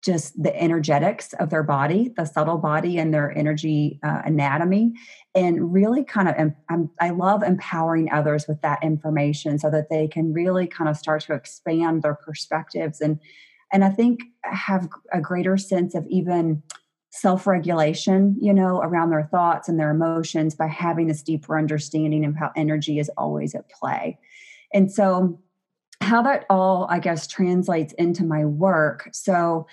just 0.04 0.42
the 0.42 0.56
energetics 0.60 1.34
of 1.34 1.50
their 1.50 1.64
body, 1.64 2.12
the 2.18 2.26
subtle 2.26 2.58
body, 2.58 2.98
and 2.98 3.14
their 3.14 3.36
energy 3.38 4.00
uh, 4.04 4.22
anatomy, 4.26 4.94
and 5.36 5.74
really 5.74 6.04
kind 6.04 6.28
of. 6.28 6.88
I 7.00 7.12
love 7.12 7.44
empowering 7.44 8.12
others 8.12 8.48
with 8.48 8.62
that 8.62 8.84
information 8.84 9.60
so 9.60 9.70
that 9.70 9.90
they 9.90 10.08
can 10.08 10.34
really 10.34 10.68
kind 10.68 10.90
of 10.90 10.98
start 10.98 11.22
to 11.24 11.34
expand 11.34 12.02
their 12.02 12.16
perspectives 12.16 13.02
and, 13.02 13.20
and 13.72 13.86
I 13.86 13.90
think 13.90 14.22
have 14.44 14.90
a 15.14 15.22
greater 15.22 15.58
sense 15.58 15.96
of 15.96 16.06
even 16.08 16.62
self-regulation, 17.12 18.38
you 18.40 18.54
know, 18.54 18.82
around 18.82 19.10
their 19.10 19.28
thoughts 19.32 19.68
and 19.68 19.80
their 19.80 19.92
emotions 19.92 20.56
by 20.56 20.68
having 20.68 21.08
this 21.08 21.22
deeper 21.22 21.58
understanding 21.58 22.26
of 22.26 22.36
how 22.36 22.52
energy 22.56 23.00
is 23.00 23.10
always 23.18 23.54
at 23.54 23.70
play. 23.70 24.18
And 24.74 24.92
so, 24.92 25.40
how 26.00 26.22
that 26.24 26.46
all, 26.50 26.88
I 26.90 27.00
guess, 27.00 27.28
translates 27.28 27.94
into 27.94 28.24
my 28.24 28.44
work. 28.44 29.10
So 29.14 29.68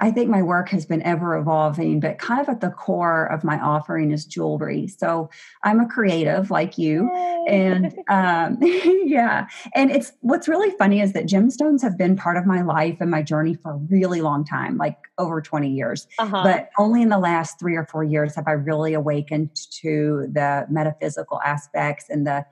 I 0.00 0.10
think 0.10 0.28
my 0.28 0.42
work 0.42 0.68
has 0.70 0.84
been 0.84 1.02
ever 1.02 1.36
evolving, 1.36 2.00
but 2.00 2.18
kind 2.18 2.40
of 2.40 2.48
at 2.48 2.60
the 2.60 2.70
core 2.70 3.26
of 3.26 3.44
my 3.44 3.58
offering 3.60 4.10
is 4.10 4.24
jewelry. 4.24 4.88
So 4.88 5.30
I'm 5.62 5.80
a 5.80 5.86
creative 5.86 6.50
like 6.50 6.76
you. 6.76 7.10
Yay. 7.14 7.44
And 7.48 7.94
um, 8.08 8.58
yeah. 8.60 9.46
And 9.74 9.90
it's 9.90 10.12
what's 10.20 10.48
really 10.48 10.70
funny 10.76 11.00
is 11.00 11.12
that 11.12 11.26
gemstones 11.26 11.82
have 11.82 11.96
been 11.96 12.16
part 12.16 12.36
of 12.36 12.46
my 12.46 12.62
life 12.62 12.96
and 13.00 13.10
my 13.10 13.22
journey 13.22 13.54
for 13.54 13.72
a 13.72 13.76
really 13.76 14.20
long 14.20 14.44
time, 14.44 14.76
like 14.76 14.96
over 15.18 15.40
20 15.40 15.68
years. 15.68 16.06
Uh-huh. 16.18 16.42
But 16.42 16.70
only 16.78 17.02
in 17.02 17.08
the 17.08 17.18
last 17.18 17.58
three 17.58 17.76
or 17.76 17.86
four 17.86 18.02
years 18.02 18.34
have 18.34 18.48
I 18.48 18.52
really 18.52 18.94
awakened 18.94 19.54
to 19.82 20.26
the 20.32 20.66
metaphysical 20.68 21.40
aspects 21.44 22.06
and 22.08 22.26
the 22.26 22.44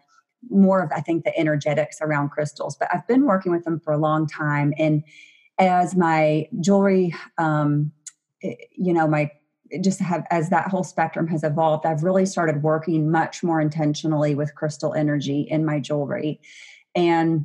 more 0.51 0.83
of, 0.83 0.91
I 0.95 1.01
think, 1.01 1.25
the 1.25 1.37
energetics 1.37 1.99
around 2.01 2.31
crystals. 2.31 2.77
But 2.77 2.89
I've 2.93 3.07
been 3.09 3.25
working 3.25 3.51
with 3.51 3.65
them 3.65 3.81
for 3.81 3.93
a 3.93 3.99
long 3.99 4.27
time. 4.27 4.73
And 4.79 5.03
as 5.59 5.97
my 5.97 6.49
jewelry, 6.61 7.15
um, 7.37 7.93
you 8.43 8.93
know, 8.93 9.07
my 9.07 9.31
just 9.81 10.00
have 10.00 10.27
as 10.31 10.49
that 10.49 10.69
whole 10.69 10.85
spectrum 10.85 11.27
has 11.27 11.45
evolved, 11.45 11.85
I've 11.85 12.03
really 12.03 12.25
started 12.25 12.62
working 12.62 13.11
much 13.11 13.43
more 13.43 13.61
intentionally 13.61 14.35
with 14.35 14.55
crystal 14.55 14.95
energy 14.95 15.43
in 15.43 15.65
my 15.65 15.79
jewelry. 15.79 16.41
And 16.95 17.45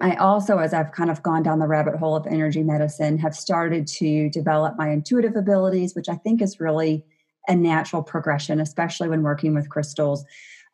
I 0.00 0.16
also, 0.16 0.58
as 0.58 0.74
I've 0.74 0.92
kind 0.92 1.10
of 1.10 1.22
gone 1.22 1.42
down 1.42 1.58
the 1.58 1.66
rabbit 1.66 1.96
hole 1.96 2.14
of 2.14 2.26
energy 2.26 2.62
medicine, 2.62 3.16
have 3.18 3.34
started 3.34 3.86
to 3.86 4.28
develop 4.28 4.76
my 4.76 4.90
intuitive 4.90 5.36
abilities, 5.36 5.94
which 5.94 6.10
I 6.10 6.16
think 6.16 6.42
is 6.42 6.60
really 6.60 7.04
a 7.48 7.54
natural 7.54 8.02
progression, 8.02 8.60
especially 8.60 9.08
when 9.08 9.22
working 9.22 9.54
with 9.54 9.70
crystals. 9.70 10.24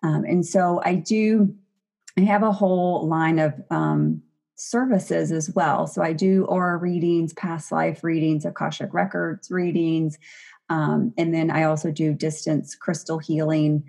Um, 0.03 0.25
and 0.25 0.45
so 0.45 0.83
I 0.85 0.97
do, 0.97 1.55
I 2.19 2.23
have 2.23 2.43
a 2.43 2.51
whole 2.51 3.07
line 3.07 3.39
of 3.39 3.55
um, 3.71 4.23
services 4.63 5.33
as 5.33 5.51
well. 5.51 5.87
So 5.87 6.03
I 6.03 6.13
do 6.13 6.45
aura 6.45 6.77
readings, 6.77 7.33
past 7.35 7.73
life 7.73 8.05
readings, 8.05 8.45
Akashic 8.45 8.95
Records 8.95 9.51
readings, 9.51 10.19
um, 10.69 11.13
and 11.19 11.35
then 11.35 11.51
I 11.51 11.65
also 11.65 11.91
do 11.91 12.15
distance 12.15 12.75
crystal 12.75 13.19
healing 13.19 13.85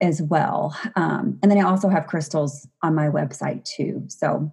as 0.00 0.20
well. 0.20 0.76
Um, 0.96 1.38
and 1.42 1.50
then 1.50 1.58
I 1.58 1.68
also 1.68 1.88
have 1.88 2.06
crystals 2.06 2.66
on 2.82 2.94
my 2.94 3.08
website 3.08 3.64
too. 3.64 4.04
So 4.08 4.52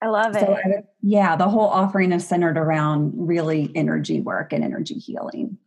I 0.00 0.06
love 0.06 0.34
it. 0.34 0.40
So 0.40 0.54
I, 0.54 0.84
yeah, 1.02 1.36
the 1.36 1.48
whole 1.48 1.68
offering 1.68 2.12
is 2.12 2.26
centered 2.26 2.56
around 2.56 3.12
really 3.14 3.70
energy 3.74 4.20
work 4.20 4.52
and 4.52 4.64
energy 4.64 4.94
healing. 4.94 5.58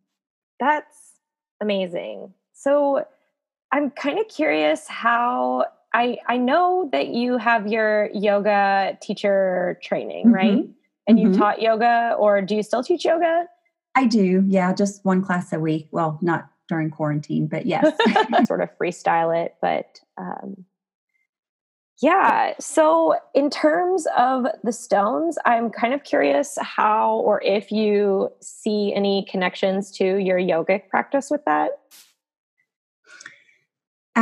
That's 0.60 1.20
amazing. 1.62 2.34
So 2.54 3.06
I'm 3.72 3.92
kind 3.92 4.20
of 4.20 4.28
curious 4.28 4.88
how 4.88 5.66
I 5.94 6.18
I 6.28 6.38
know 6.38 6.90
that 6.92 7.10
you 7.10 7.38
have 7.38 7.68
your 7.68 8.10
yoga 8.14 8.98
teacher 9.02 9.80
training, 9.84 10.28
mm-hmm. 10.28 10.36
right? 10.36 10.66
And 11.08 11.18
mm-hmm. 11.18 11.34
you 11.34 11.38
taught 11.38 11.62
yoga, 11.62 12.16
or 12.18 12.42
do 12.42 12.56
you 12.56 12.64
still 12.64 12.84
teach 12.84 13.06
yoga? 13.06 13.46
I 13.96 14.06
do. 14.06 14.44
Yeah, 14.48 14.74
just 14.74 15.04
one 15.04 15.22
class 15.22 15.52
a 15.52 15.60
week. 15.60 15.88
Well, 15.92 16.18
not 16.22 16.50
during 16.70 16.90
quarantine, 16.90 17.48
but 17.48 17.66
yes, 17.66 17.86
sort 18.46 18.62
of 18.62 18.70
freestyle 18.78 19.36
it. 19.46 19.56
But 19.62 20.00
um, 20.18 20.66
yeah. 22.02 22.54
So, 22.60 23.16
in 23.36 23.50
terms 23.50 24.08
of 24.18 24.48
the 24.64 24.72
stones, 24.72 25.38
I'm 25.46 25.70
kind 25.70 25.94
of 25.94 26.04
curious 26.04 26.58
how 26.62 27.18
or 27.18 27.42
if 27.44 27.72
you 27.72 28.30
see 28.42 28.94
any 28.96 29.28
connections 29.30 29.92
to 29.98 30.18
your 30.18 30.40
yogic 30.40 30.90
practice 30.90 31.30
with 31.30 31.46
that. 31.46 31.72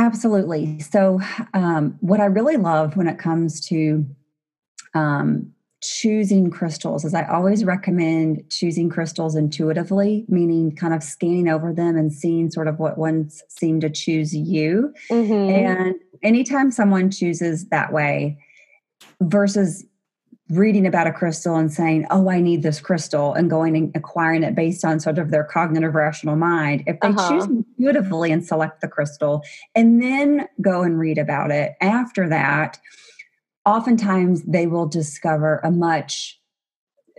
Absolutely. 0.00 0.80
So, 0.80 1.20
um, 1.52 1.98
what 2.00 2.20
I 2.20 2.24
really 2.24 2.56
love 2.56 2.96
when 2.96 3.06
it 3.06 3.18
comes 3.18 3.60
to 3.68 4.06
um, 4.94 5.52
choosing 5.82 6.50
crystals 6.50 7.04
is 7.04 7.12
I 7.12 7.24
always 7.24 7.66
recommend 7.66 8.50
choosing 8.50 8.88
crystals 8.88 9.36
intuitively, 9.36 10.24
meaning 10.26 10.74
kind 10.74 10.94
of 10.94 11.02
scanning 11.02 11.48
over 11.48 11.74
them 11.74 11.98
and 11.98 12.10
seeing 12.10 12.50
sort 12.50 12.66
of 12.66 12.78
what 12.78 12.96
ones 12.96 13.42
seem 13.48 13.78
to 13.80 13.90
choose 13.90 14.34
you. 14.34 14.94
Mm-hmm. 15.10 15.66
And 15.66 15.94
anytime 16.22 16.70
someone 16.70 17.10
chooses 17.10 17.66
that 17.66 17.92
way 17.92 18.38
versus 19.20 19.84
reading 20.50 20.86
about 20.86 21.06
a 21.06 21.12
crystal 21.12 21.56
and 21.56 21.72
saying, 21.72 22.06
Oh, 22.10 22.28
I 22.28 22.40
need 22.40 22.62
this 22.62 22.80
crystal, 22.80 23.32
and 23.34 23.48
going 23.48 23.76
and 23.76 23.96
acquiring 23.96 24.42
it 24.42 24.54
based 24.54 24.84
on 24.84 25.00
sort 25.00 25.18
of 25.18 25.30
their 25.30 25.44
cognitive 25.44 25.94
rational 25.94 26.36
mind, 26.36 26.82
if 26.86 26.98
they 27.00 27.08
uh-huh. 27.08 27.30
choose 27.30 27.44
intuitively 27.44 28.32
and 28.32 28.44
select 28.44 28.80
the 28.80 28.88
crystal 28.88 29.42
and 29.74 30.02
then 30.02 30.48
go 30.60 30.82
and 30.82 30.98
read 30.98 31.18
about 31.18 31.50
it 31.50 31.74
after 31.80 32.28
that, 32.28 32.78
oftentimes 33.64 34.42
they 34.42 34.66
will 34.66 34.86
discover 34.86 35.60
a 35.62 35.70
much 35.70 36.38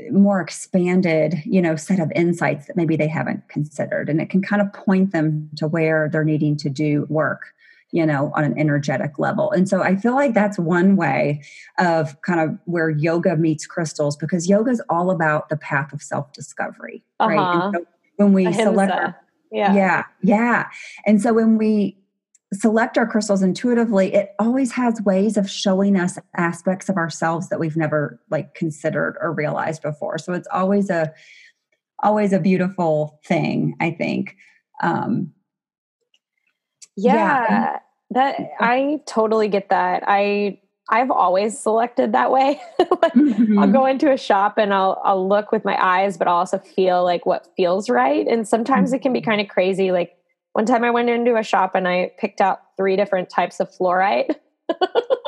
more 0.10 0.42
expanded 0.42 1.36
you 1.46 1.62
know 1.62 1.76
set 1.76 2.00
of 2.00 2.12
insights 2.16 2.66
that 2.66 2.76
maybe 2.76 2.96
they 2.96 3.08
haven't 3.08 3.48
considered. 3.50 4.10
And 4.10 4.20
it 4.20 4.30
can 4.30 4.42
kind 4.42 4.62
of 4.62 4.74
point 4.74 5.12
them 5.12 5.50
to 5.58 5.68
where 5.68 6.10
they're 6.10 6.24
needing 6.24 6.58
to 6.58 6.70
do 6.70 7.06
work 7.10 7.54
you 7.92 8.06
know, 8.06 8.32
on 8.36 8.44
an 8.44 8.58
energetic 8.58 9.20
level. 9.20 9.52
And 9.52 9.68
so 9.68 9.84
I 9.84 9.96
feel 9.96 10.16
like 10.16 10.34
that's 10.34 10.58
one 10.58 10.96
way 10.96 11.42
of 11.78 12.20
kind 12.22 12.40
of 12.40 12.58
where 12.66 12.90
yoga 12.90 13.36
meets 13.36 13.66
crystals 13.66 14.16
because 14.16 14.50
yoga 14.50 14.72
is 14.72 14.82
all 14.90 15.12
about 15.12 15.50
the 15.50 15.58
path 15.58 15.92
of 15.92 16.02
self 16.02 16.32
discovery, 16.34 17.04
uh-huh. 17.20 17.30
right? 17.30 17.64
And 17.66 17.76
so 17.76 17.86
when 18.16 18.34
we 18.34 18.46
Ahimsa. 18.46 18.64
select, 18.64 18.92
our, 18.94 19.18
yeah, 19.52 19.74
yeah, 19.74 20.04
yeah, 20.22 20.70
and 21.06 21.22
so 21.22 21.34
when 21.34 21.58
we 21.58 21.98
select 22.54 22.98
our 22.98 23.08
crystals 23.08 23.42
intuitively 23.42 24.14
it 24.14 24.32
always 24.38 24.74
has 24.74 25.02
ways 25.04 25.38
of 25.38 25.50
showing 25.50 25.98
us 25.98 26.20
aspects 26.36 26.90
of 26.90 26.98
ourselves 26.98 27.48
that 27.48 27.62
we've 27.62 27.78
never 27.78 28.20
like 28.30 28.54
considered 28.56 29.18
or 29.22 29.32
realized 29.32 29.82
before 29.82 30.18
so 30.18 30.34
it's 30.34 30.50
always 30.52 30.90
a 30.90 31.14
always 32.04 32.34
a 32.34 32.40
beautiful 32.40 33.22
thing 33.26 33.74
i 33.80 33.90
think 33.90 34.36
um 34.84 35.32
yeah, 36.96 37.46
yeah. 37.50 37.80
that 38.12 38.38
I 38.60 39.02
totally 39.06 39.48
get 39.48 39.70
that. 39.70 40.04
I 40.08 40.60
I've 40.90 41.12
always 41.12 41.58
selected 41.58 42.12
that 42.12 42.32
way. 42.32 42.62
like, 42.80 43.14
mm-hmm. 43.14 43.58
I'll 43.58 43.72
go 43.72 43.86
into 43.86 44.12
a 44.12 44.18
shop 44.18 44.58
and 44.58 44.74
I'll 44.74 45.02
I'll 45.04 45.28
look 45.28 45.52
with 45.52 45.64
my 45.64 45.78
eyes, 45.82 46.18
but 46.18 46.28
I'll 46.28 46.38
also 46.38 46.60
feel 46.60 47.04
like 47.04 47.26
what 47.26 47.48
feels 47.56 47.90
right. 47.90 48.28
And 48.28 48.48
sometimes 48.48 48.90
mm-hmm. 48.90 48.96
it 48.96 49.02
can 49.02 49.14
be 49.14 49.22
mm-hmm. 49.22 49.30
kind 49.30 49.42
of 49.42 49.48
crazy. 49.48 49.92
Like 49.92 50.18
one 50.54 50.66
time 50.66 50.84
I 50.84 50.92
went 50.92 51.10
into 51.10 51.38
a 51.38 51.44
shop 51.44 51.76
and 51.76 51.88
I 51.88 52.12
picked 52.20 52.42
out 52.42 52.60
three 52.76 52.96
different 52.96 53.30
types 53.30 53.60
of 53.60 53.72
fluorite. 53.72 54.36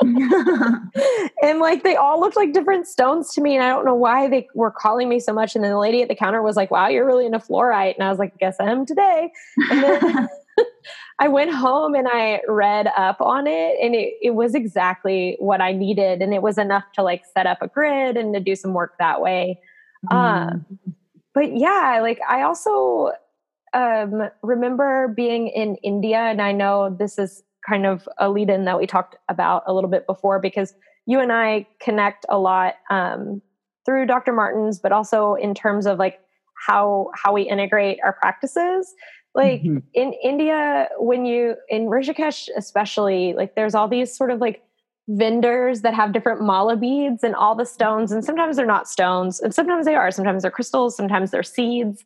and 1.42 1.60
like 1.60 1.82
they 1.82 1.96
all 1.96 2.20
looked 2.20 2.36
like 2.36 2.52
different 2.52 2.86
stones 2.86 3.30
to 3.32 3.40
me 3.40 3.54
and 3.54 3.62
i 3.62 3.68
don't 3.68 3.84
know 3.84 3.94
why 3.94 4.28
they 4.28 4.46
were 4.54 4.70
calling 4.70 5.08
me 5.08 5.20
so 5.20 5.32
much 5.32 5.54
and 5.54 5.62
then 5.62 5.70
the 5.70 5.78
lady 5.78 6.02
at 6.02 6.08
the 6.08 6.14
counter 6.14 6.42
was 6.42 6.56
like 6.56 6.70
wow 6.70 6.88
you're 6.88 7.06
really 7.06 7.26
into 7.26 7.38
fluorite 7.38 7.94
and 7.94 8.02
i 8.02 8.10
was 8.10 8.18
like 8.18 8.36
guess 8.38 8.56
i 8.60 8.70
am 8.70 8.84
today 8.84 9.30
and 9.70 9.82
then 9.82 10.28
I 11.18 11.28
went 11.28 11.52
home 11.52 11.94
and 11.94 12.08
I 12.08 12.40
read 12.48 12.88
up 12.96 13.20
on 13.20 13.46
it 13.46 13.76
and 13.80 13.94
it, 13.94 14.14
it 14.20 14.34
was 14.34 14.54
exactly 14.54 15.36
what 15.38 15.60
I 15.60 15.72
needed. 15.72 16.22
And 16.22 16.34
it 16.34 16.42
was 16.42 16.58
enough 16.58 16.84
to 16.94 17.02
like 17.02 17.24
set 17.24 17.46
up 17.46 17.58
a 17.62 17.68
grid 17.68 18.16
and 18.16 18.34
to 18.34 18.40
do 18.40 18.56
some 18.56 18.74
work 18.74 18.94
that 18.98 19.20
way. 19.20 19.60
Mm. 20.10 20.14
Uh, 20.14 20.76
but 21.34 21.56
yeah, 21.56 22.00
like 22.02 22.20
I 22.28 22.42
also 22.42 23.12
um, 23.74 24.28
remember 24.42 25.08
being 25.08 25.48
in 25.48 25.76
India, 25.82 26.18
and 26.18 26.40
I 26.40 26.52
know 26.52 26.96
this 26.96 27.18
is 27.18 27.42
kind 27.68 27.86
of 27.86 28.08
a 28.18 28.30
lead 28.30 28.50
in 28.50 28.64
that 28.66 28.78
we 28.78 28.86
talked 28.86 29.16
about 29.28 29.64
a 29.66 29.74
little 29.74 29.90
bit 29.90 30.06
before 30.06 30.38
because 30.38 30.74
you 31.06 31.18
and 31.20 31.32
I 31.32 31.66
connect 31.80 32.24
a 32.28 32.38
lot 32.38 32.74
um, 32.90 33.42
through 33.84 34.06
Dr. 34.06 34.32
Martin's, 34.32 34.78
but 34.78 34.92
also 34.92 35.34
in 35.34 35.54
terms 35.54 35.86
of 35.86 35.98
like 35.98 36.20
how 36.66 37.10
how 37.14 37.32
we 37.32 37.42
integrate 37.42 37.98
our 38.04 38.12
practices 38.12 38.94
like 39.34 39.62
mm-hmm. 39.62 39.78
in 39.94 40.12
india 40.22 40.88
when 40.98 41.24
you 41.26 41.56
in 41.68 41.86
rishikesh 41.86 42.48
especially 42.56 43.32
like 43.34 43.54
there's 43.54 43.74
all 43.74 43.88
these 43.88 44.14
sort 44.14 44.30
of 44.30 44.40
like 44.40 44.62
vendors 45.08 45.82
that 45.82 45.92
have 45.92 46.12
different 46.12 46.40
mala 46.40 46.76
beads 46.76 47.22
and 47.22 47.34
all 47.34 47.54
the 47.54 47.66
stones 47.66 48.10
and 48.10 48.24
sometimes 48.24 48.56
they're 48.56 48.64
not 48.64 48.88
stones 48.88 49.40
and 49.40 49.54
sometimes 49.54 49.84
they 49.84 49.94
are 49.94 50.10
sometimes 50.10 50.42
they're 50.42 50.50
crystals 50.50 50.96
sometimes 50.96 51.30
they're 51.30 51.42
seeds 51.42 52.04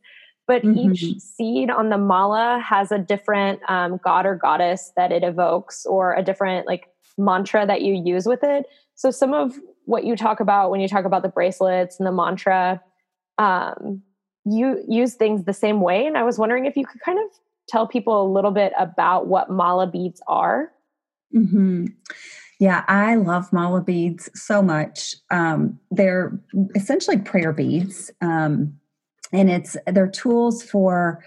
but 0.48 0.62
mm-hmm. 0.62 0.92
each 0.92 1.20
seed 1.20 1.70
on 1.70 1.90
the 1.90 1.98
mala 1.98 2.58
has 2.58 2.90
a 2.90 2.98
different 2.98 3.60
um, 3.68 4.00
god 4.02 4.26
or 4.26 4.34
goddess 4.34 4.92
that 4.96 5.12
it 5.12 5.22
evokes 5.22 5.86
or 5.86 6.14
a 6.14 6.22
different 6.22 6.66
like 6.66 6.88
mantra 7.16 7.64
that 7.66 7.82
you 7.82 7.94
use 7.94 8.26
with 8.26 8.42
it 8.42 8.66
so 8.96 9.12
some 9.12 9.32
of 9.32 9.54
what 9.84 10.04
you 10.04 10.16
talk 10.16 10.40
about 10.40 10.70
when 10.70 10.80
you 10.80 10.88
talk 10.88 11.04
about 11.04 11.22
the 11.22 11.28
bracelets 11.28 12.00
and 12.00 12.06
the 12.06 12.12
mantra 12.12 12.82
um, 13.38 14.02
you 14.50 14.82
use 14.88 15.14
things 15.14 15.44
the 15.44 15.52
same 15.52 15.80
way. 15.80 16.06
And 16.06 16.16
I 16.16 16.22
was 16.22 16.38
wondering 16.38 16.66
if 16.66 16.76
you 16.76 16.86
could 16.86 17.00
kind 17.00 17.18
of 17.18 17.24
tell 17.68 17.86
people 17.86 18.22
a 18.22 18.28
little 18.32 18.50
bit 18.50 18.72
about 18.78 19.26
what 19.26 19.50
mala 19.50 19.86
beads 19.86 20.20
are. 20.26 20.72
Mm-hmm. 21.34 21.86
Yeah, 22.58 22.84
I 22.88 23.14
love 23.14 23.52
mala 23.52 23.82
beads 23.82 24.28
so 24.34 24.62
much. 24.62 25.14
Um, 25.30 25.78
they're 25.90 26.38
essentially 26.74 27.18
prayer 27.18 27.52
beads, 27.52 28.10
um, 28.20 28.74
and 29.32 29.48
it's 29.50 29.76
they're 29.86 30.08
tools 30.08 30.62
for 30.62 31.22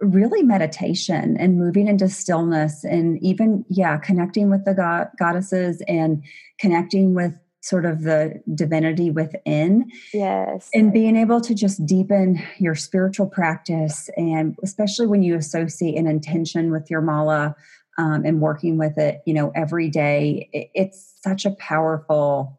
really 0.00 0.42
meditation 0.42 1.36
and 1.38 1.56
moving 1.56 1.86
into 1.86 2.08
stillness, 2.08 2.82
and 2.82 3.22
even 3.22 3.64
yeah, 3.68 3.96
connecting 3.98 4.50
with 4.50 4.64
the 4.64 4.74
god- 4.74 5.10
goddesses 5.20 5.82
and 5.86 6.24
connecting 6.58 7.14
with 7.14 7.32
sort 7.62 7.86
of 7.86 8.02
the 8.02 8.42
divinity 8.54 9.10
within. 9.10 9.90
Yes. 10.12 10.68
And 10.74 10.92
being 10.92 11.16
able 11.16 11.40
to 11.40 11.54
just 11.54 11.84
deepen 11.86 12.42
your 12.58 12.74
spiritual 12.74 13.26
practice, 13.26 14.10
and 14.16 14.56
especially 14.62 15.06
when 15.06 15.22
you 15.22 15.36
associate 15.36 15.96
an 15.96 16.06
intention 16.06 16.72
with 16.72 16.90
your 16.90 17.00
mala 17.00 17.54
um, 17.98 18.24
and 18.24 18.40
working 18.40 18.78
with 18.78 18.98
it, 18.98 19.22
you 19.26 19.32
know, 19.32 19.52
every 19.54 19.88
day, 19.88 20.48
it, 20.52 20.70
it's 20.74 21.14
such 21.22 21.44
a 21.44 21.52
powerful 21.52 22.58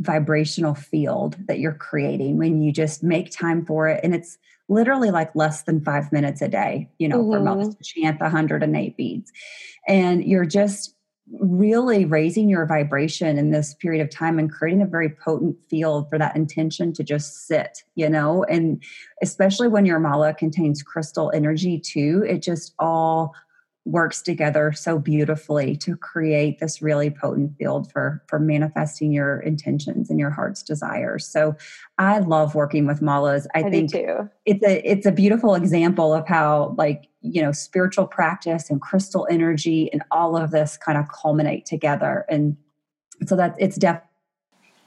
vibrational 0.00 0.74
field 0.74 1.36
that 1.46 1.60
you're 1.60 1.72
creating 1.72 2.38
when 2.38 2.60
you 2.60 2.72
just 2.72 3.02
make 3.02 3.30
time 3.30 3.64
for 3.64 3.88
it. 3.88 4.00
And 4.02 4.14
it's 4.14 4.36
literally 4.68 5.10
like 5.10 5.34
less 5.34 5.62
than 5.62 5.82
five 5.82 6.10
minutes 6.12 6.42
a 6.42 6.48
day, 6.48 6.88
you 6.98 7.08
know, 7.08 7.20
mm-hmm. 7.20 7.32
for 7.32 7.40
most 7.40 7.78
to 7.78 7.84
chant 7.84 8.18
the 8.18 8.24
108 8.24 8.96
beads. 8.96 9.32
And 9.86 10.24
you're 10.24 10.44
just 10.44 10.94
really 11.40 12.04
raising 12.04 12.48
your 12.48 12.66
vibration 12.66 13.38
in 13.38 13.50
this 13.50 13.74
period 13.74 14.02
of 14.02 14.10
time 14.10 14.38
and 14.38 14.50
creating 14.50 14.82
a 14.82 14.86
very 14.86 15.10
potent 15.10 15.56
field 15.68 16.08
for 16.08 16.18
that 16.18 16.36
intention 16.36 16.92
to 16.94 17.04
just 17.04 17.46
sit, 17.46 17.82
you 17.94 18.08
know, 18.08 18.44
and 18.44 18.82
especially 19.22 19.68
when 19.68 19.84
your 19.84 19.98
mala 19.98 20.32
contains 20.34 20.82
crystal 20.82 21.30
energy 21.34 21.78
too, 21.78 22.24
it 22.26 22.42
just 22.42 22.74
all 22.78 23.34
works 23.88 24.20
together 24.20 24.70
so 24.72 24.98
beautifully 24.98 25.74
to 25.74 25.96
create 25.96 26.58
this 26.60 26.82
really 26.82 27.08
potent 27.10 27.56
field 27.56 27.90
for 27.90 28.22
for 28.26 28.38
manifesting 28.38 29.12
your 29.12 29.40
intentions 29.40 30.10
and 30.10 30.20
your 30.20 30.30
heart's 30.30 30.62
desires. 30.62 31.26
So 31.26 31.56
I 31.96 32.18
love 32.18 32.54
working 32.54 32.86
with 32.86 33.00
malas. 33.00 33.46
I, 33.54 33.60
I 33.60 33.70
think 33.70 33.94
it's 33.94 34.64
a 34.64 34.90
it's 34.90 35.06
a 35.06 35.12
beautiful 35.12 35.54
example 35.54 36.12
of 36.12 36.28
how 36.28 36.74
like 36.76 37.07
you 37.20 37.42
know 37.42 37.52
spiritual 37.52 38.06
practice 38.06 38.70
and 38.70 38.80
crystal 38.80 39.26
energy 39.30 39.90
and 39.92 40.02
all 40.10 40.36
of 40.36 40.50
this 40.50 40.76
kind 40.76 40.96
of 40.96 41.06
culminate 41.08 41.66
together 41.66 42.24
and 42.28 42.56
so 43.26 43.36
that 43.36 43.54
it's 43.58 43.76
definitely 43.76 44.08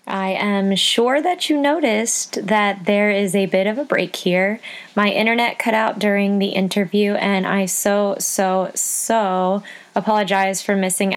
I 0.08 0.30
am 0.32 0.76
sure 0.76 1.22
that 1.22 1.50
you 1.50 1.62
noticed 1.62 2.46
that 2.48 2.86
there 2.86 3.12
is 3.12 3.36
a 3.36 3.46
bit 3.46 3.68
of 3.68 3.78
a 3.78 3.86
break 3.86 4.16
here. 4.16 4.60
My 4.96 5.10
internet 5.10 5.60
cut 5.60 5.76
out 5.76 6.00
during 6.00 6.40
the 6.40 6.50
interview, 6.50 7.14
and 7.14 7.46
I 7.46 7.68
so, 7.68 8.16
so, 8.20 8.72
so 8.74 9.64
apologize 9.96 10.62
for 10.62 10.76
missing 10.76 11.14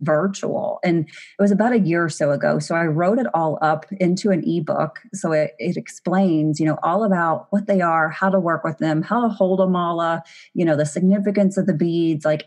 virtual 0.00 0.78
and 0.84 1.08
it 1.08 1.42
was 1.42 1.50
about 1.50 1.72
a 1.72 1.78
year 1.78 2.04
or 2.04 2.08
so 2.08 2.30
ago 2.30 2.58
so 2.58 2.74
i 2.74 2.84
wrote 2.84 3.18
it 3.18 3.26
all 3.32 3.58
up 3.62 3.86
into 3.92 4.30
an 4.30 4.42
ebook 4.46 5.00
so 5.14 5.32
it, 5.32 5.54
it 5.58 5.76
explains 5.76 6.60
you 6.60 6.66
know 6.66 6.78
all 6.82 7.02
about 7.02 7.46
what 7.50 7.66
they 7.66 7.80
are 7.80 8.10
how 8.10 8.28
to 8.28 8.38
work 8.38 8.62
with 8.62 8.76
them 8.78 9.00
how 9.00 9.22
to 9.22 9.28
hold 9.28 9.58
a 9.58 9.66
mala 9.66 10.22
you 10.52 10.64
know 10.64 10.76
the 10.76 10.84
significance 10.84 11.56
of 11.56 11.66
the 11.66 11.74
beads 11.74 12.24
like 12.24 12.44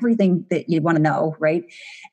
everything 0.00 0.44
that 0.50 0.68
you 0.68 0.80
want 0.80 0.96
to 0.96 1.02
know 1.02 1.36
right 1.38 1.64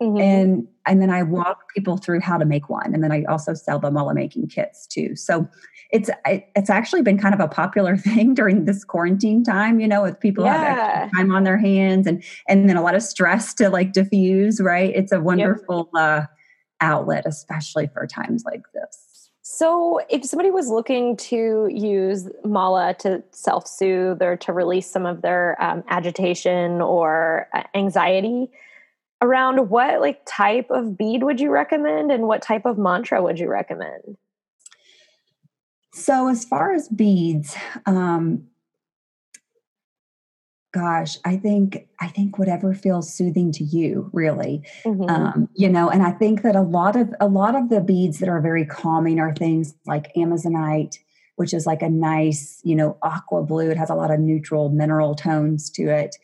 mm-hmm. 0.02 0.18
and 0.18 0.68
and 0.86 1.02
then 1.02 1.10
i 1.10 1.24
walk 1.24 1.74
people 1.74 1.98
through 1.98 2.20
how 2.20 2.38
to 2.38 2.46
make 2.46 2.70
one 2.70 2.94
and 2.94 3.04
then 3.04 3.12
i 3.12 3.24
also 3.24 3.54
sell 3.54 3.80
the 3.80 3.90
mala 3.90 4.14
making 4.14 4.48
kits 4.48 4.86
too 4.86 5.16
so 5.16 5.48
it's 5.92 6.10
it's 6.26 6.70
actually 6.70 7.02
been 7.02 7.18
kind 7.18 7.34
of 7.34 7.40
a 7.40 7.48
popular 7.48 7.96
thing 8.08 8.34
during 8.34 8.66
this 8.66 8.84
quarantine 8.84 9.44
time 9.44 9.80
you 9.80 9.88
know 9.88 10.02
with 10.02 10.20
people 10.20 10.44
yeah. 10.44 11.02
have 11.02 11.12
time 11.12 11.32
on 11.32 11.44
their 11.44 11.58
hands 11.58 12.06
and 12.06 12.24
and 12.48 12.70
then 12.70 12.76
a 12.76 12.82
lot 12.82 12.96
of 12.96 13.02
stress 13.02 13.54
to 13.54 13.70
like 13.70 13.94
diffuse 13.94 14.60
right 14.62 14.92
it's 14.96 15.12
a 15.12 15.20
wonderful 15.20 15.90
yep. 15.96 16.04
uh, 16.04 16.26
outlet 16.82 17.24
especially 17.26 17.88
for 17.88 18.06
times 18.06 18.44
like 18.46 18.62
this 18.74 19.07
so, 19.50 20.02
if 20.10 20.26
somebody 20.26 20.52
was 20.52 20.68
looking 20.68 21.16
to 21.16 21.70
use 21.72 22.30
mala 22.44 22.94
to 22.96 23.24
self 23.32 23.66
soothe 23.66 24.22
or 24.22 24.36
to 24.36 24.52
release 24.52 24.92
some 24.92 25.06
of 25.06 25.22
their 25.22 25.56
um, 25.64 25.86
agitation 25.88 26.82
or 26.82 27.48
uh, 27.54 27.64
anxiety, 27.74 28.52
around 29.22 29.70
what 29.70 30.02
like 30.02 30.22
type 30.28 30.70
of 30.70 30.98
bead 30.98 31.24
would 31.24 31.40
you 31.40 31.50
recommend, 31.50 32.12
and 32.12 32.24
what 32.24 32.42
type 32.42 32.66
of 32.66 32.78
mantra 32.78 33.24
would 33.24 33.40
you 33.40 33.48
recommend? 33.48 34.18
So, 35.94 36.28
as 36.28 36.44
far 36.44 36.74
as 36.74 36.90
beads, 36.90 37.56
um, 37.86 38.50
gosh 40.74 41.18
i 41.26 41.38
think 41.38 41.88
i 42.00 42.08
think 42.08 42.38
whatever 42.38 42.74
feels 42.74 43.14
soothing 43.14 43.52
to 43.52 43.64
you 43.64 44.10
really. 44.14 44.62
Mm-hmm. 44.84 45.10
um, 45.10 45.50
you 45.56 45.70
know 45.70 45.90
and 45.90 46.04
i 46.04 46.12
think 46.12 46.42
that 46.42 46.56
a 46.56 46.62
lot 46.62 46.96
of 46.96 47.14
a 47.20 47.28
lot 47.28 47.56
of 47.56 47.70
the 47.70 47.82
beads 47.82 48.20
that 48.20 48.30
are 48.30 48.42
very 48.42 48.66
calming 48.66 49.20
are 49.20 49.34
things 49.34 49.74
like 49.86 50.14
amazonite 50.16 50.98
which 51.38 51.54
is 51.54 51.66
like 51.66 51.82
a 51.82 51.90
nice 51.90 52.60
you 52.64 52.76
know 52.76 52.98
aqua 53.02 53.44
blue. 53.44 53.70
It 53.70 53.78
has 53.78 53.90
a 53.90 53.96
lot 53.96 54.12
of 54.12 54.20
neutral 54.20 54.70
mineral 54.70 55.16
tones 55.16 55.70
to 55.72 55.84
it. 55.84 56.18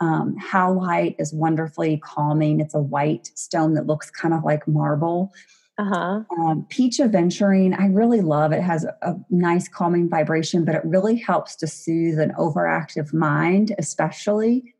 Um, 0.00 0.34
howlite 0.40 1.16
is 1.18 1.34
wonderfully 1.34 1.98
calming. 1.98 2.60
It's 2.60 2.74
a 2.74 2.80
white 2.80 3.30
stone 3.34 3.74
that 3.74 3.86
looks 3.86 4.10
kind 4.10 4.32
of 4.32 4.42
like 4.44 4.66
marble 4.66 5.32
uh-huh. 5.80 6.20
Um, 6.38 6.66
peach 6.68 6.98
aventurine, 6.98 7.78
I 7.78 7.86
really 7.86 8.20
love. 8.20 8.52
It 8.52 8.62
has 8.62 8.84
a, 8.84 9.14
nice 9.30 9.66
calming 9.66 10.10
vibration, 10.10 10.64
but 10.64 10.74
it 10.74 10.82
really 10.84 11.16
helps 11.16 11.56
to 11.56 11.66
soothe 11.66 12.18
an 12.18 12.32
overactive 12.38 13.14
mind, 13.14 13.74
especially. 13.78 14.74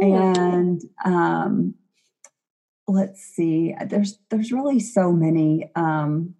And 0.00 0.82
um, 1.04 1.74
let's 2.88 3.20
see, 3.22 3.74
there's 3.86 4.18
there's 4.30 4.50
really 4.50 4.80
so 4.80 5.12
many. 5.12 5.70
Um, 5.76 6.34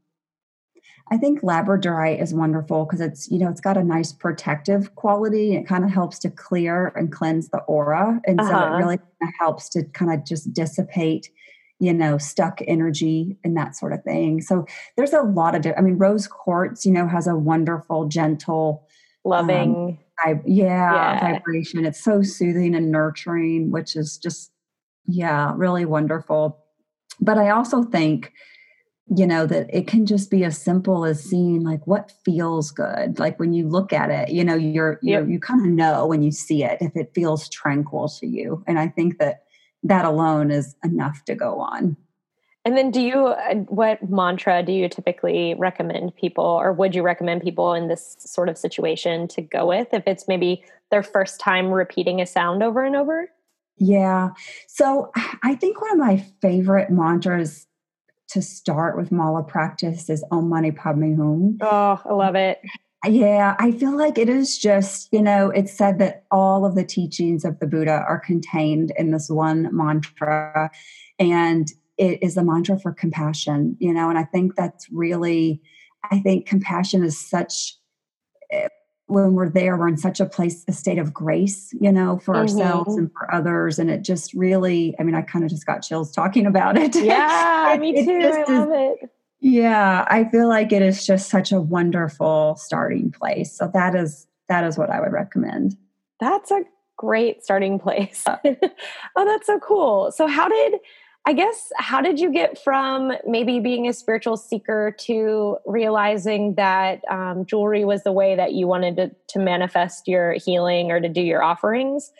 I 1.12 1.16
think 1.16 1.42
labradorite 1.42 2.20
is 2.22 2.32
wonderful 2.34 2.86
because 2.86 3.00
it's 3.00 3.30
you 3.30 3.38
know 3.38 3.50
it's 3.50 3.60
got 3.60 3.76
a 3.76 3.84
nice 3.84 4.12
protective 4.12 4.96
quality. 4.96 5.54
It 5.54 5.66
kind 5.68 5.84
of 5.84 5.90
helps 5.90 6.18
to 6.20 6.30
clear 6.30 6.88
and 6.96 7.12
cleanse 7.12 7.50
the 7.50 7.58
aura, 7.58 8.20
and 8.26 8.40
uh-huh. 8.40 8.50
so 8.50 8.56
it 8.56 8.62
uh-huh. 8.62 8.76
really 8.78 8.98
helps 9.38 9.68
to 9.70 9.84
kind 9.84 10.12
of 10.12 10.24
just 10.24 10.52
dissipate 10.52 11.30
you 11.80 11.94
know, 11.94 12.18
stuck 12.18 12.60
energy 12.68 13.38
and 13.42 13.56
that 13.56 13.74
sort 13.74 13.94
of 13.94 14.04
thing. 14.04 14.42
So 14.42 14.66
there's 14.96 15.14
a 15.14 15.22
lot 15.22 15.54
of, 15.54 15.66
I 15.76 15.80
mean, 15.80 15.96
rose 15.96 16.28
quartz, 16.28 16.84
you 16.84 16.92
know, 16.92 17.08
has 17.08 17.26
a 17.26 17.34
wonderful, 17.34 18.06
gentle, 18.06 18.86
loving, 19.24 19.98
um, 20.24 20.40
yeah, 20.44 21.14
yeah, 21.14 21.20
vibration. 21.32 21.86
It's 21.86 22.04
so 22.04 22.22
soothing 22.22 22.74
and 22.74 22.92
nurturing, 22.92 23.70
which 23.70 23.96
is 23.96 24.18
just, 24.18 24.52
yeah, 25.06 25.54
really 25.56 25.86
wonderful. 25.86 26.62
But 27.18 27.38
I 27.38 27.48
also 27.48 27.82
think, 27.84 28.32
you 29.16 29.26
know, 29.26 29.46
that 29.46 29.74
it 29.74 29.86
can 29.86 30.04
just 30.04 30.30
be 30.30 30.44
as 30.44 30.60
simple 30.60 31.06
as 31.06 31.24
seeing 31.24 31.64
like 31.64 31.86
what 31.86 32.12
feels 32.24 32.70
good. 32.70 33.18
Like 33.18 33.40
when 33.40 33.54
you 33.54 33.66
look 33.66 33.92
at 33.92 34.10
it, 34.10 34.28
you 34.28 34.44
know, 34.44 34.54
you're, 34.54 34.98
you're 35.02 35.28
you 35.28 35.40
kind 35.40 35.62
of 35.62 35.72
know 35.72 36.06
when 36.06 36.22
you 36.22 36.30
see 36.30 36.62
it 36.62 36.78
if 36.82 36.94
it 36.94 37.12
feels 37.14 37.48
tranquil 37.48 38.08
to 38.20 38.26
you. 38.26 38.62
And 38.66 38.78
I 38.78 38.88
think 38.88 39.18
that 39.18 39.44
that 39.82 40.04
alone 40.04 40.50
is 40.50 40.76
enough 40.84 41.24
to 41.24 41.34
go 41.34 41.60
on. 41.60 41.96
And 42.64 42.76
then, 42.76 42.90
do 42.90 43.00
you, 43.00 43.28
uh, 43.28 43.54
what 43.68 44.08
mantra 44.10 44.62
do 44.62 44.72
you 44.72 44.88
typically 44.88 45.54
recommend 45.54 46.14
people, 46.16 46.44
or 46.44 46.72
would 46.72 46.94
you 46.94 47.02
recommend 47.02 47.40
people 47.40 47.72
in 47.72 47.88
this 47.88 48.16
sort 48.18 48.50
of 48.50 48.58
situation 48.58 49.26
to 49.28 49.40
go 49.40 49.66
with 49.66 49.88
if 49.92 50.02
it's 50.06 50.28
maybe 50.28 50.62
their 50.90 51.02
first 51.02 51.40
time 51.40 51.70
repeating 51.70 52.20
a 52.20 52.26
sound 52.26 52.62
over 52.62 52.84
and 52.84 52.96
over? 52.96 53.30
Yeah. 53.78 54.30
So 54.68 55.10
I 55.42 55.54
think 55.54 55.80
one 55.80 55.92
of 55.92 55.98
my 55.98 56.18
favorite 56.42 56.90
mantras 56.90 57.66
to 58.28 58.42
start 58.42 58.96
with 58.96 59.10
mala 59.10 59.42
practice 59.42 60.10
is 60.10 60.22
Om 60.30 60.50
Mani 60.50 60.70
Padme 60.70 61.14
Hum. 61.16 61.58
Oh, 61.62 62.00
I 62.04 62.12
love 62.12 62.34
it. 62.34 62.60
Yeah, 63.06 63.56
I 63.58 63.72
feel 63.72 63.96
like 63.96 64.18
it 64.18 64.28
is 64.28 64.58
just, 64.58 65.08
you 65.10 65.22
know, 65.22 65.48
it's 65.50 65.72
said 65.72 65.98
that 66.00 66.24
all 66.30 66.66
of 66.66 66.74
the 66.74 66.84
teachings 66.84 67.46
of 67.46 67.58
the 67.58 67.66
Buddha 67.66 68.04
are 68.06 68.18
contained 68.18 68.92
in 68.98 69.10
this 69.10 69.30
one 69.30 69.74
mantra. 69.74 70.70
And 71.18 71.72
it 71.96 72.22
is 72.22 72.36
a 72.36 72.44
mantra 72.44 72.78
for 72.78 72.92
compassion, 72.92 73.76
you 73.80 73.94
know, 73.94 74.10
and 74.10 74.18
I 74.18 74.24
think 74.24 74.54
that's 74.54 74.86
really, 74.90 75.62
I 76.10 76.18
think 76.18 76.46
compassion 76.46 77.02
is 77.02 77.18
such, 77.18 77.76
eh, 78.50 78.68
when 79.06 79.32
we're 79.32 79.48
there, 79.48 79.78
we're 79.78 79.88
in 79.88 79.96
such 79.96 80.20
a 80.20 80.26
place, 80.26 80.62
a 80.68 80.72
state 80.72 80.98
of 80.98 81.12
grace, 81.12 81.74
you 81.80 81.90
know, 81.90 82.18
for 82.18 82.34
mm-hmm. 82.34 82.42
ourselves 82.42 82.96
and 82.96 83.10
for 83.12 83.34
others. 83.34 83.78
And 83.78 83.90
it 83.90 84.02
just 84.02 84.34
really, 84.34 84.94
I 85.00 85.04
mean, 85.04 85.14
I 85.14 85.22
kind 85.22 85.44
of 85.44 85.50
just 85.50 85.66
got 85.66 85.80
chills 85.80 86.12
talking 86.12 86.44
about 86.46 86.76
it. 86.76 86.94
Yeah, 86.94 87.76
me 87.80 88.04
too. 88.04 88.10
I 88.12 88.52
love 88.52 88.68
is, 88.68 88.98
it 89.02 89.10
yeah, 89.40 90.04
I 90.08 90.24
feel 90.24 90.48
like 90.48 90.70
it 90.70 90.82
is 90.82 91.06
just 91.06 91.30
such 91.30 91.50
a 91.50 91.60
wonderful 91.60 92.56
starting 92.56 93.10
place. 93.10 93.52
So 93.52 93.70
that 93.72 93.94
is 93.94 94.26
that 94.48 94.64
is 94.64 94.76
what 94.76 94.90
I 94.90 95.00
would 95.00 95.12
recommend. 95.12 95.76
That's 96.18 96.50
a 96.50 96.62
great 96.96 97.42
starting 97.42 97.78
place. 97.78 98.24
oh, 98.26 98.44
that's 99.24 99.46
so 99.46 99.58
cool. 99.60 100.12
So 100.12 100.26
how 100.26 100.48
did 100.48 100.74
I 101.26 101.32
guess 101.32 101.70
how 101.78 102.00
did 102.00 102.18
you 102.18 102.32
get 102.32 102.62
from 102.62 103.12
maybe 103.26 103.60
being 103.60 103.88
a 103.88 103.92
spiritual 103.92 104.36
seeker 104.36 104.94
to 105.00 105.56
realizing 105.66 106.54
that 106.54 107.02
um, 107.10 107.44
jewelry 107.46 107.84
was 107.84 108.02
the 108.04 108.12
way 108.12 108.34
that 108.36 108.52
you 108.52 108.66
wanted 108.66 108.96
to, 108.96 109.10
to 109.28 109.38
manifest 109.38 110.08
your 110.08 110.32
healing 110.34 110.90
or 110.90 111.00
to 111.00 111.08
do 111.08 111.20
your 111.20 111.42
offerings? 111.42 112.10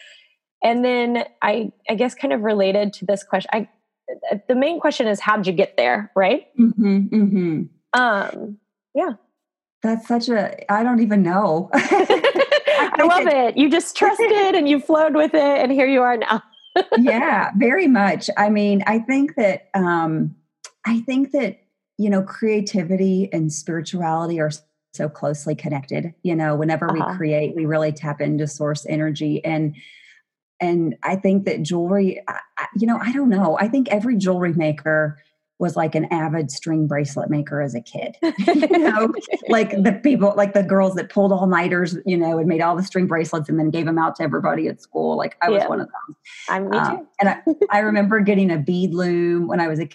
And 0.63 0.85
then 0.85 1.25
I, 1.43 1.73
I 1.89 1.95
guess 1.95 2.15
kind 2.15 2.33
of 2.33 2.43
related 2.43 2.93
to 2.95 3.07
this 3.07 3.25
question, 3.25 3.49
I 3.53 3.69
the 4.49 4.55
main 4.55 4.81
question 4.81 5.07
is 5.07 5.21
how 5.21 5.37
did 5.37 5.47
you 5.47 5.53
get 5.53 5.77
there, 5.77 6.11
right? 6.15 6.47
Mm-hmm, 6.59 6.97
mm-hmm. 7.09 7.63
Um, 8.01 8.59
yeah. 8.95 9.13
That's 9.83 10.07
such 10.07 10.29
a 10.29 10.71
I 10.73 10.83
don't 10.83 11.01
even 11.01 11.23
know. 11.23 11.71
I, 11.73 12.93
I 12.99 13.03
love 13.05 13.27
it. 13.27 13.57
You 13.57 13.71
just 13.71 13.97
trusted 13.97 14.55
and 14.55 14.69
you 14.69 14.81
flowed 14.81 15.15
with 15.15 15.35
it 15.35 15.41
and 15.59 15.73
here 15.73 15.87
you 15.87 16.03
are 16.03 16.17
now. 16.17 16.43
yeah, 16.99 17.51
very 17.57 17.87
much. 17.87 18.31
I 18.37 18.51
mean, 18.51 18.83
I 18.87 18.99
think 18.99 19.37
that 19.37 19.69
um 19.75 20.37
I 20.87 21.01
think 21.01 21.33
that 21.33 21.61
you 21.99 22.11
know 22.11 22.23
creativity 22.23 23.29
and 23.33 23.53
spirituality 23.53 24.41
are 24.41 24.51
so 24.93 25.09
closely 25.09 25.55
connected. 25.55 26.15
You 26.23 26.37
know, 26.37 26.55
whenever 26.55 26.91
uh-huh. 26.91 27.07
we 27.11 27.17
create, 27.17 27.55
we 27.57 27.65
really 27.67 27.93
tap 27.93 28.21
into 28.21 28.47
source 28.47 28.87
energy 28.89 29.45
and 29.45 29.75
and 30.61 30.97
I 31.03 31.17
think 31.17 31.45
that 31.47 31.63
jewelry, 31.63 32.23
you 32.77 32.87
know, 32.87 32.99
I 33.01 33.13
don't 33.13 33.31
know. 33.31 33.57
I 33.59 33.69
think 33.69 33.89
every 33.89 34.17
jewelry 34.17 34.53
maker 34.53 35.19
was 35.61 35.77
like 35.77 35.95
an 35.95 36.07
avid 36.07 36.51
string 36.51 36.87
bracelet 36.87 37.29
maker 37.29 37.61
as 37.61 37.75
a 37.75 37.81
kid. 37.83 38.17
you 38.23 38.79
know, 38.79 39.13
like 39.49 39.71
the 39.71 40.01
people, 40.03 40.33
like 40.37 40.55
the 40.55 40.63
girls 40.63 40.95
that 40.95 41.11
pulled 41.11 41.33
all 41.33 41.47
nighters, 41.47 41.97
you 42.07 42.17
know, 42.17 42.39
and 42.39 42.49
made 42.49 42.63
all 42.63 42.75
the 42.75 42.83
string 42.83 43.07
bracelets 43.07 43.49
and 43.49 43.59
then 43.59 43.71
gave 43.71 43.85
them 43.85 43.99
out 43.99 44.17
to 44.17 44.23
everybody 44.23 44.69
at 44.69 44.81
school. 44.81 45.17
Like 45.17 45.37
I 45.43 45.51
was 45.51 45.63
yeah. 45.63 45.69
one 45.69 45.81
of 45.81 45.87
them. 45.87 46.17
I'm 46.49 46.71
me 46.71 46.79
um, 46.79 46.97
too. 46.97 47.07
and 47.21 47.29
I, 47.29 47.43
I 47.71 47.79
remember 47.81 48.21
getting 48.21 48.51
a 48.51 48.59
bead 48.59 48.95
loom 48.95 49.47
when 49.47 49.61
I 49.61 49.69
was 49.69 49.79
a 49.79 49.89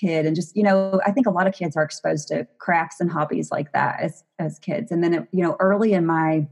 kid 0.00 0.24
and 0.24 0.34
just 0.34 0.56
you 0.56 0.62
know 0.62 0.98
i 1.04 1.12
think 1.12 1.26
a 1.26 1.30
lot 1.30 1.46
of 1.46 1.52
kids 1.52 1.76
are 1.76 1.82
exposed 1.82 2.26
to 2.26 2.46
crafts 2.58 3.00
and 3.00 3.10
hobbies 3.10 3.50
like 3.50 3.70
that 3.72 4.00
as 4.00 4.24
as 4.38 4.58
kids 4.58 4.90
and 4.90 5.04
then 5.04 5.12
it, 5.12 5.28
you 5.30 5.42
know 5.42 5.58
early 5.60 5.92
in 5.92 6.06
my 6.06 6.46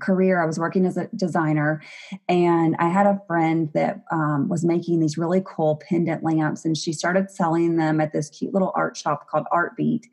career, 0.00 0.42
I 0.42 0.46
was 0.46 0.58
working 0.58 0.86
as 0.86 0.96
a 0.96 1.08
designer, 1.14 1.82
and 2.28 2.76
I 2.78 2.88
had 2.88 3.06
a 3.06 3.20
friend 3.26 3.70
that 3.74 4.04
um, 4.10 4.48
was 4.48 4.64
making 4.64 5.00
these 5.00 5.18
really 5.18 5.42
cool 5.44 5.80
pendant 5.88 6.22
lamps, 6.22 6.64
and 6.64 6.76
she 6.76 6.92
started 6.92 7.30
selling 7.30 7.76
them 7.76 8.00
at 8.00 8.12
this 8.12 8.30
cute 8.30 8.52
little 8.52 8.72
art 8.74 8.96
shop 8.96 9.28
called 9.28 9.46
Artbeat. 9.52 10.04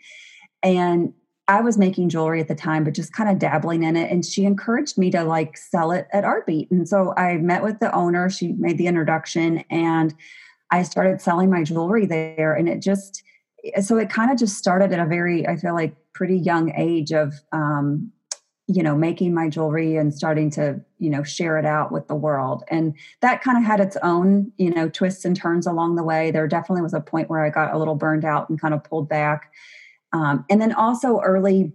And 0.63 1.13
I 1.47 1.61
was 1.61 1.77
making 1.77 2.09
jewelry 2.09 2.39
at 2.39 2.47
the 2.47 2.55
time, 2.55 2.83
but 2.83 2.93
just 2.93 3.13
kind 3.13 3.29
of 3.29 3.39
dabbling 3.39 3.83
in 3.83 3.97
it. 3.97 4.11
And 4.11 4.25
she 4.25 4.45
encouraged 4.45 4.97
me 4.97 5.11
to 5.11 5.23
like 5.23 5.57
sell 5.57 5.91
it 5.91 6.07
at 6.13 6.23
Artbeat. 6.23 6.69
And 6.71 6.87
so 6.87 7.13
I 7.17 7.37
met 7.37 7.63
with 7.63 7.79
the 7.79 7.93
owner. 7.93 8.29
She 8.29 8.53
made 8.53 8.77
the 8.77 8.87
introduction, 8.87 9.63
and 9.69 10.13
I 10.69 10.83
started 10.83 11.19
selling 11.19 11.49
my 11.49 11.63
jewelry 11.63 12.05
there. 12.05 12.53
And 12.53 12.69
it 12.69 12.81
just 12.81 13.23
so 13.81 13.97
it 13.97 14.09
kind 14.09 14.31
of 14.31 14.37
just 14.37 14.57
started 14.57 14.91
at 14.91 14.99
a 14.99 15.05
very, 15.05 15.47
I 15.47 15.55
feel 15.55 15.73
like, 15.73 15.95
pretty 16.13 16.37
young 16.37 16.71
age 16.75 17.11
of 17.11 17.33
um, 17.51 18.11
you 18.73 18.83
know 18.83 18.95
making 18.95 19.33
my 19.33 19.49
jewelry 19.49 19.95
and 19.95 20.13
starting 20.13 20.49
to 20.51 20.79
you 20.99 21.09
know 21.09 21.23
share 21.23 21.57
it 21.57 21.65
out 21.65 21.91
with 21.91 22.07
the 22.07 22.15
world. 22.15 22.63
And 22.69 22.95
that 23.21 23.41
kind 23.41 23.57
of 23.57 23.63
had 23.63 23.79
its 23.79 23.97
own 24.03 24.51
you 24.57 24.69
know 24.71 24.89
twists 24.89 25.25
and 25.25 25.35
turns 25.35 25.67
along 25.67 25.95
the 25.95 26.03
way. 26.03 26.31
There 26.31 26.47
definitely 26.47 26.81
was 26.81 26.93
a 26.93 26.99
point 27.01 27.29
where 27.29 27.43
i 27.45 27.49
got 27.49 27.73
a 27.73 27.77
little 27.77 27.95
burned 27.95 28.25
out 28.25 28.49
and 28.49 28.59
kind 28.59 28.73
of 28.73 28.83
pulled 28.83 29.09
back. 29.09 29.51
Um, 30.13 30.45
and 30.49 30.61
then 30.61 30.73
also 30.73 31.21
early 31.21 31.73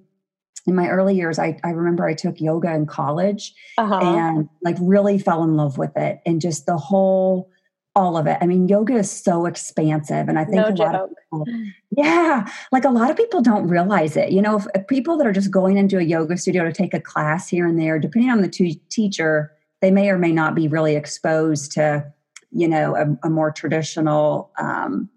in 0.67 0.75
my 0.75 0.89
early 0.89 1.15
years 1.15 1.39
I, 1.39 1.59
I 1.63 1.71
remember 1.71 2.05
i 2.07 2.13
took 2.13 2.41
yoga 2.41 2.75
in 2.75 2.87
college 2.87 3.55
uh-huh. 3.79 4.01
and 4.03 4.49
like 4.63 4.77
really 4.81 5.19
fell 5.19 5.45
in 5.45 5.57
love 5.57 5.79
with 5.79 5.97
it. 5.97 6.21
And 6.27 6.41
just 6.41 6.67
the 6.67 6.77
whole 6.77 7.51
all 7.97 8.19
of 8.19 8.27
it. 8.27 8.37
I 8.43 8.47
mean, 8.47 8.69
yoga 8.69 8.95
is 8.95 9.11
so 9.11 9.47
expansive. 9.47 10.29
And 10.29 10.39
I 10.39 10.45
think 10.45 10.57
no 10.57 10.67
a 10.67 10.73
joke. 10.73 10.79
lot 10.79 10.95
of 10.95 11.09
people, 11.09 11.47
yeah, 11.91 12.47
like 12.71 12.85
a 12.85 12.91
lot 12.91 13.11
of 13.11 13.17
people 13.17 13.41
don't 13.41 13.67
realize 13.67 14.17
it. 14.19 14.31
You 14.31 14.43
know, 14.43 14.59
if, 14.59 14.67
if, 14.75 14.87
people 14.87 15.17
that 15.17 15.27
are 15.27 15.33
just 15.33 15.51
going 15.51 15.79
into 15.79 15.99
a 15.99 16.03
yoga 16.03 16.37
studio 16.37 16.65
to 16.65 16.73
take 16.73 16.93
a 16.93 17.01
class 17.01 17.49
here 17.49 17.67
and 17.67 17.81
there, 17.81 17.99
depending 17.99 18.31
on 18.31 18.43
the 18.43 18.49
t- 18.49 18.83
teacher, 18.91 19.51
they 19.81 19.91
may 19.91 20.11
or 20.11 20.19
may 20.19 20.31
not 20.31 20.55
be 20.55 20.69
really 20.69 20.95
exposed 20.95 21.73
to, 21.73 22.05
you 22.51 22.69
know, 22.69 22.95
a, 22.95 23.27
a 23.27 23.31
more 23.31 23.51
traditional, 23.51 24.53
um, 24.59 25.09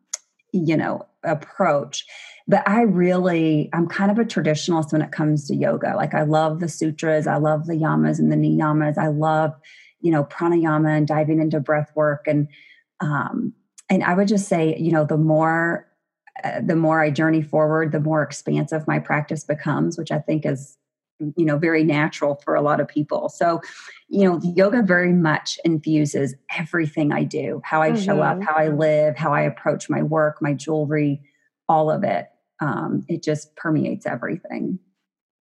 you 0.53 0.77
know, 0.77 1.05
approach. 1.23 2.05
But 2.47 2.67
I 2.67 2.81
really, 2.81 3.69
I'm 3.73 3.87
kind 3.87 4.09
of 4.09 4.17
a 4.17 4.25
traditionalist 4.25 4.93
when 4.93 5.01
it 5.01 5.11
comes 5.11 5.47
to 5.47 5.55
yoga. 5.55 5.95
Like 5.97 6.13
I 6.13 6.23
love 6.23 6.61
the 6.61 6.69
sutras, 6.69 7.27
I 7.27 7.35
love 7.35 7.67
the 7.67 7.75
yamas 7.75 8.19
and 8.19 8.31
the 8.31 8.37
niyamas. 8.37 8.97
I 8.97 9.07
love, 9.07 9.53
you 10.01 10.11
know, 10.11 10.23
pranayama 10.23 10.97
and 10.97 11.07
diving 11.07 11.39
into 11.39 11.59
breath 11.59 11.91
work 11.95 12.25
and 12.27 12.47
um, 13.01 13.53
and 13.89 14.03
I 14.03 14.13
would 14.13 14.27
just 14.27 14.47
say, 14.47 14.77
you 14.77 14.91
know, 14.91 15.05
the 15.05 15.17
more 15.17 15.87
uh, 16.43 16.61
the 16.61 16.75
more 16.75 17.01
I 17.01 17.09
journey 17.09 17.41
forward, 17.41 17.91
the 17.91 17.99
more 17.99 18.21
expansive 18.21 18.87
my 18.87 18.99
practice 18.99 19.43
becomes, 19.43 19.97
which 19.97 20.11
I 20.11 20.19
think 20.19 20.45
is 20.45 20.77
you 21.35 21.45
know 21.45 21.57
very 21.57 21.83
natural 21.83 22.39
for 22.43 22.55
a 22.55 22.61
lot 22.61 22.79
of 22.79 22.87
people 22.87 23.27
so 23.29 23.61
you 24.07 24.23
know 24.23 24.39
yoga 24.41 24.81
very 24.81 25.11
much 25.11 25.59
infuses 25.65 26.33
everything 26.57 27.11
i 27.11 27.23
do 27.23 27.61
how 27.63 27.81
i 27.81 27.91
mm-hmm. 27.91 28.01
show 28.01 28.21
up 28.21 28.37
mm-hmm. 28.37 28.45
how 28.45 28.55
i 28.55 28.69
live 28.69 29.17
how 29.17 29.33
i 29.33 29.41
approach 29.41 29.89
my 29.89 30.01
work 30.01 30.37
my 30.41 30.53
jewelry 30.53 31.21
all 31.67 31.91
of 31.91 32.03
it 32.03 32.27
um, 32.61 33.05
it 33.07 33.21
just 33.23 33.55
permeates 33.55 34.05
everything 34.05 34.79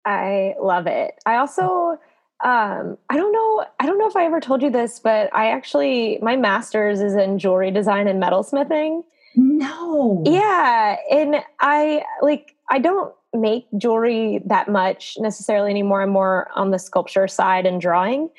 i 0.06 0.54
love 0.62 0.86
it 0.86 1.14
i 1.26 1.38
also 1.38 1.98
um, 2.44 2.98
i 3.10 3.18
don't 3.18 3.32
know 3.32 3.66
i 3.80 3.86
don't 3.86 3.98
know 3.98 4.08
if 4.08 4.16
i 4.16 4.26
ever 4.26 4.40
told 4.40 4.62
you 4.62 4.70
this 4.70 5.00
but 5.00 5.34
i 5.34 5.48
actually 5.48 6.20
my 6.22 6.36
master's 6.36 7.02
is 7.02 7.16
in 7.16 7.40
jewelry 7.40 7.72
design 7.72 8.08
and 8.08 8.22
metalsmithing 8.22 9.04
no 9.36 10.22
yeah 10.26 10.98
and 11.12 11.38
i 11.60 12.04
like 12.22 12.56
i 12.70 12.80
don't 12.80 13.14
make 13.34 13.66
jewelry 13.78 14.42
that 14.46 14.70
much 14.70 15.18
necessarily 15.20 15.72
anymore. 15.72 16.02
I'm 16.04 16.10
more 16.10 16.50
on 16.56 16.72
the 16.72 16.80
sculpture 16.80 17.28
side 17.28 17.66
and 17.66 17.82
drawing. 17.82 18.30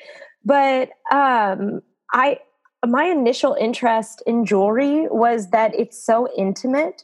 But 0.43 0.89
um, 1.11 1.81
I 2.13 2.39
my 2.85 3.05
initial 3.05 3.55
interest 3.59 4.21
in 4.27 4.45
jewelry 4.45 5.07
was 5.09 5.49
that 5.49 5.73
it's 5.75 6.01
so 6.01 6.29
intimate. 6.37 7.03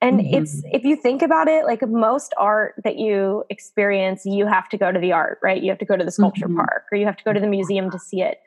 And 0.00 0.20
mm-hmm. 0.20 0.42
it's 0.42 0.62
if 0.66 0.84
you 0.84 0.96
think 0.96 1.22
about 1.22 1.48
it, 1.48 1.64
like 1.64 1.86
most 1.88 2.32
art 2.38 2.74
that 2.84 2.98
you 2.98 3.44
experience, 3.50 4.24
you 4.24 4.46
have 4.46 4.68
to 4.68 4.78
go 4.78 4.92
to 4.92 4.98
the 4.98 5.12
art, 5.12 5.38
right? 5.42 5.60
You 5.60 5.70
have 5.70 5.78
to 5.78 5.84
go 5.84 5.96
to 5.96 6.04
the 6.04 6.12
sculpture 6.12 6.46
mm-hmm. 6.46 6.58
park 6.58 6.84
or 6.92 6.98
you 6.98 7.06
have 7.06 7.16
to 7.16 7.24
go 7.24 7.32
to 7.32 7.40
the 7.40 7.48
museum 7.48 7.90
to 7.90 7.98
see 7.98 8.22
it. 8.22 8.40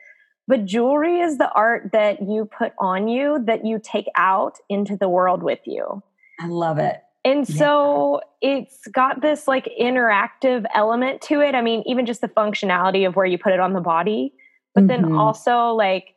But 0.48 0.64
jewelry 0.64 1.20
is 1.20 1.38
the 1.38 1.50
art 1.52 1.90
that 1.92 2.22
you 2.22 2.46
put 2.46 2.72
on 2.78 3.06
you 3.06 3.42
that 3.46 3.64
you 3.64 3.80
take 3.82 4.06
out 4.16 4.58
into 4.68 4.96
the 4.96 5.08
world 5.08 5.42
with 5.42 5.60
you. 5.66 6.02
I 6.40 6.48
love 6.48 6.78
it. 6.78 7.02
And 7.24 7.48
yeah. 7.48 7.56
so 7.56 8.20
it's 8.40 8.86
got 8.88 9.20
this 9.20 9.46
like 9.46 9.70
interactive 9.80 10.64
element 10.74 11.20
to 11.22 11.40
it. 11.40 11.54
I 11.54 11.62
mean, 11.62 11.84
even 11.86 12.06
just 12.06 12.20
the 12.20 12.28
functionality 12.28 13.06
of 13.06 13.14
where 13.14 13.26
you 13.26 13.38
put 13.38 13.52
it 13.52 13.60
on 13.60 13.74
the 13.74 13.80
body, 13.80 14.32
but 14.74 14.84
mm-hmm. 14.84 15.02
then 15.04 15.12
also 15.14 15.68
like 15.68 16.16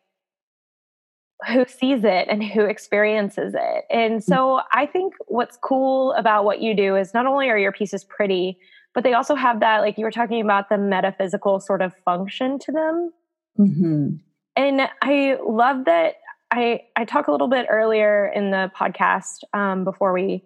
who 1.47 1.65
sees 1.65 2.03
it 2.03 2.27
and 2.29 2.43
who 2.43 2.61
experiences 2.61 3.53
it. 3.55 3.85
And 3.89 4.19
mm. 4.19 4.23
so 4.23 4.61
I 4.71 4.85
think 4.85 5.13
what's 5.27 5.57
cool 5.57 6.13
about 6.13 6.45
what 6.45 6.61
you 6.61 6.75
do 6.75 6.95
is 6.95 7.13
not 7.13 7.25
only 7.25 7.49
are 7.49 7.57
your 7.57 7.71
pieces 7.71 8.03
pretty, 8.03 8.57
but 8.93 9.03
they 9.03 9.13
also 9.13 9.35
have 9.35 9.59
that, 9.59 9.81
like 9.81 9.97
you 9.97 10.05
were 10.05 10.11
talking 10.11 10.41
about, 10.41 10.69
the 10.69 10.77
metaphysical 10.77 11.59
sort 11.59 11.81
of 11.81 11.93
function 12.05 12.57
to 12.59 12.71
them. 12.71 13.11
Mm-hmm. 13.59 14.07
And 14.55 14.81
I 15.01 15.37
love 15.45 15.85
that. 15.85 16.15
I 16.51 16.81
I 16.95 17.03
talk 17.03 17.27
a 17.27 17.31
little 17.31 17.49
bit 17.49 17.65
earlier 17.69 18.31
in 18.33 18.51
the 18.51 18.71
podcast 18.77 19.43
um, 19.53 19.83
before 19.83 20.13
we 20.13 20.43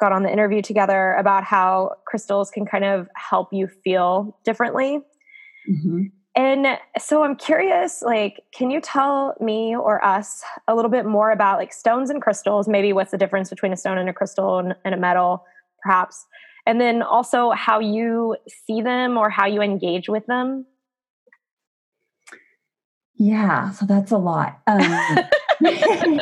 got 0.00 0.10
on 0.10 0.24
the 0.24 0.32
interview 0.32 0.62
together 0.62 1.12
about 1.12 1.44
how 1.44 1.92
crystals 2.06 2.50
can 2.50 2.66
kind 2.66 2.84
of 2.84 3.06
help 3.14 3.50
you 3.52 3.68
feel 3.84 4.36
differently. 4.44 4.98
Mm-hmm. 5.70 6.06
And 6.34 6.78
so 6.98 7.24
I'm 7.24 7.36
curious, 7.36 8.00
like, 8.00 8.42
can 8.54 8.70
you 8.70 8.80
tell 8.80 9.34
me 9.38 9.76
or 9.76 10.02
us 10.02 10.42
a 10.66 10.74
little 10.74 10.90
bit 10.90 11.04
more 11.04 11.30
about 11.30 11.58
like 11.58 11.72
stones 11.74 12.08
and 12.08 12.22
crystals? 12.22 12.68
Maybe 12.68 12.92
what's 12.92 13.10
the 13.10 13.18
difference 13.18 13.50
between 13.50 13.72
a 13.72 13.76
stone 13.76 13.98
and 13.98 14.08
a 14.08 14.14
crystal 14.14 14.58
and, 14.58 14.74
and 14.84 14.94
a 14.94 14.98
metal, 14.98 15.44
perhaps? 15.82 16.24
And 16.64 16.80
then 16.80 17.02
also 17.02 17.50
how 17.50 17.80
you 17.80 18.36
see 18.48 18.80
them 18.80 19.18
or 19.18 19.28
how 19.28 19.46
you 19.46 19.60
engage 19.60 20.08
with 20.08 20.24
them? 20.26 20.64
Yeah, 23.16 23.70
so 23.72 23.84
that's 23.84 24.10
a 24.10 24.16
lot. 24.16 24.60
Um, 24.66 24.80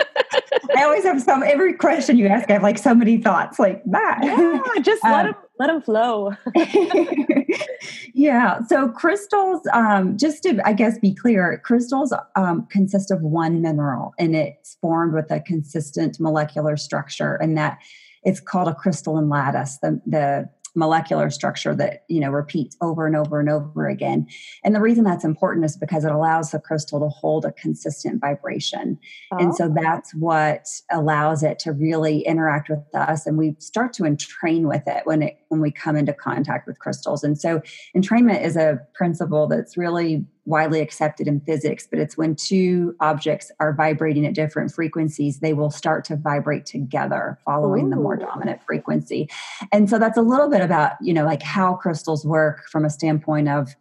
I 0.76 0.84
always 0.84 1.04
have 1.04 1.22
some 1.22 1.42
every 1.42 1.74
question 1.74 2.18
you 2.18 2.26
ask. 2.26 2.50
I 2.50 2.54
have 2.54 2.62
like 2.62 2.78
so 2.78 2.94
many 2.94 3.18
thoughts 3.18 3.58
like 3.58 3.82
that. 3.86 4.20
Yeah, 4.22 4.60
just 4.82 5.02
let 5.04 5.12
um, 5.26 5.32
them 5.32 5.34
let 5.60 5.66
them 5.66 5.82
flow. 5.82 6.32
yeah. 8.14 8.60
So 8.66 8.88
crystals, 8.88 9.60
um, 9.74 10.16
just 10.16 10.42
to 10.44 10.58
I 10.64 10.72
guess 10.72 10.98
be 10.98 11.14
clear, 11.14 11.60
crystals 11.62 12.14
um, 12.34 12.66
consist 12.70 13.10
of 13.10 13.20
one 13.20 13.60
mineral, 13.60 14.14
and 14.18 14.34
it's 14.34 14.78
formed 14.80 15.12
with 15.12 15.30
a 15.30 15.40
consistent 15.40 16.18
molecular 16.18 16.78
structure, 16.78 17.34
and 17.34 17.58
that 17.58 17.78
it's 18.22 18.40
called 18.40 18.68
a 18.68 18.74
crystalline 18.74 19.28
lattice. 19.28 19.76
The 19.82 20.00
the 20.06 20.48
molecular 20.76 21.30
structure 21.30 21.74
that 21.74 22.04
you 22.08 22.20
know 22.20 22.30
repeats 22.30 22.76
over 22.80 23.04
and 23.04 23.16
over 23.16 23.40
and 23.40 23.48
over 23.48 23.88
again 23.88 24.24
and 24.62 24.72
the 24.72 24.80
reason 24.80 25.02
that's 25.02 25.24
important 25.24 25.64
is 25.64 25.76
because 25.76 26.04
it 26.04 26.12
allows 26.12 26.52
the 26.52 26.60
crystal 26.60 27.00
to 27.00 27.08
hold 27.08 27.44
a 27.44 27.50
consistent 27.50 28.20
vibration 28.20 28.96
oh. 29.32 29.38
and 29.38 29.52
so 29.52 29.64
oh. 29.64 29.74
that's 29.74 30.14
what 30.14 30.68
allows 30.92 31.42
it 31.42 31.58
to 31.58 31.72
really 31.72 32.20
interact 32.20 32.68
with 32.68 32.78
us 32.94 33.26
and 33.26 33.36
we 33.36 33.56
start 33.58 33.92
to 33.92 34.04
entrain 34.04 34.68
with 34.68 34.86
it 34.86 35.04
when 35.06 35.22
it 35.22 35.39
when 35.50 35.60
we 35.60 35.70
come 35.70 35.96
into 35.96 36.12
contact 36.12 36.66
with 36.66 36.78
crystals 36.78 37.22
and 37.22 37.38
so 37.38 37.60
entrainment 37.96 38.42
is 38.42 38.56
a 38.56 38.80
principle 38.94 39.46
that's 39.46 39.76
really 39.76 40.24
widely 40.50 40.80
accepted 40.80 41.28
in 41.28 41.40
physics, 41.40 41.86
but 41.88 41.98
it's 41.98 42.16
when 42.16 42.34
two 42.34 42.94
objects 43.00 43.52
are 43.60 43.72
vibrating 43.72 44.26
at 44.26 44.34
different 44.34 44.72
frequencies, 44.72 45.38
they 45.40 45.52
will 45.52 45.70
start 45.70 46.04
to 46.04 46.16
vibrate 46.16 46.66
together 46.66 47.38
following 47.44 47.86
Ooh. 47.86 47.90
the 47.90 47.96
more 47.96 48.16
dominant 48.16 48.60
frequency. 48.64 49.28
And 49.72 49.88
so 49.88 49.98
that's 49.98 50.18
a 50.18 50.22
little 50.22 50.50
bit 50.50 50.60
about, 50.60 50.92
you 51.00 51.14
know, 51.14 51.24
like 51.24 51.42
how 51.42 51.74
crystals 51.74 52.26
work 52.26 52.68
from 52.68 52.84
a 52.84 52.90
standpoint 52.90 53.48
of, 53.48 53.74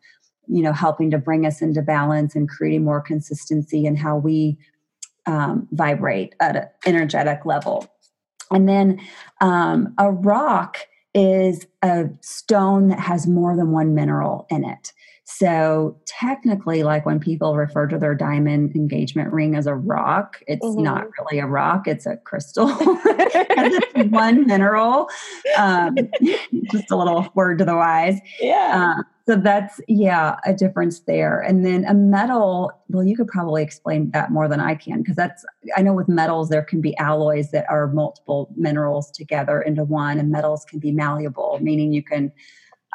you 0.47 0.61
know, 0.61 0.73
helping 0.73 1.11
to 1.11 1.17
bring 1.17 1.45
us 1.45 1.61
into 1.61 1.81
balance 1.81 2.35
and 2.35 2.47
creating 2.47 2.83
more 2.83 3.01
consistency 3.01 3.85
and 3.85 3.97
how 3.97 4.17
we 4.17 4.57
um, 5.25 5.67
vibrate 5.71 6.35
at 6.39 6.55
an 6.55 6.67
energetic 6.85 7.45
level. 7.45 7.87
And 8.51 8.67
then 8.67 8.99
um, 9.41 9.93
a 9.97 10.11
rock 10.11 10.79
is 11.13 11.65
a 11.81 12.05
stone 12.21 12.89
that 12.89 12.99
has 12.99 13.27
more 13.27 13.55
than 13.55 13.71
one 13.71 13.95
mineral 13.95 14.45
in 14.49 14.63
it. 14.63 14.93
So 15.31 15.95
technically, 16.07 16.81
like 16.81 17.05
when 17.05 17.19
people 17.19 17.55
refer 17.55 17.85
to 17.87 17.99
their 17.99 18.15
diamond 18.15 18.75
engagement 18.75 19.31
ring 19.31 19.55
as 19.55 19.67
a 19.67 19.75
rock, 19.75 20.41
it's 20.47 20.65
mm-hmm. 20.65 20.81
not 20.81 21.05
really 21.19 21.39
a 21.39 21.45
rock; 21.45 21.87
it's 21.87 22.07
a 22.07 22.17
crystal. 22.17 22.67
it's 22.79 24.09
one 24.09 24.47
mineral. 24.47 25.07
Um, 25.55 25.95
just 26.71 26.89
a 26.89 26.97
little 26.97 27.29
word 27.35 27.59
to 27.59 27.65
the 27.65 27.75
wise. 27.75 28.19
Yeah. 28.39 28.95
Uh, 28.99 29.03
so 29.29 29.35
that's 29.35 29.79
yeah 29.87 30.37
a 30.43 30.55
difference 30.55 31.01
there. 31.01 31.39
And 31.39 31.63
then 31.63 31.85
a 31.85 31.93
metal. 31.93 32.71
Well, 32.87 33.03
you 33.03 33.15
could 33.15 33.27
probably 33.27 33.61
explain 33.61 34.09
that 34.09 34.31
more 34.31 34.47
than 34.47 34.59
I 34.59 34.73
can 34.73 35.03
because 35.03 35.15
that's 35.15 35.45
I 35.77 35.83
know 35.83 35.93
with 35.93 36.07
metals 36.07 36.49
there 36.49 36.63
can 36.63 36.81
be 36.81 36.97
alloys 36.97 37.51
that 37.51 37.69
are 37.69 37.85
multiple 37.85 38.49
minerals 38.55 39.11
together 39.11 39.61
into 39.61 39.83
one, 39.83 40.17
and 40.17 40.31
metals 40.31 40.65
can 40.65 40.79
be 40.79 40.91
malleable, 40.91 41.59
meaning 41.61 41.93
you 41.93 42.01
can 42.01 42.31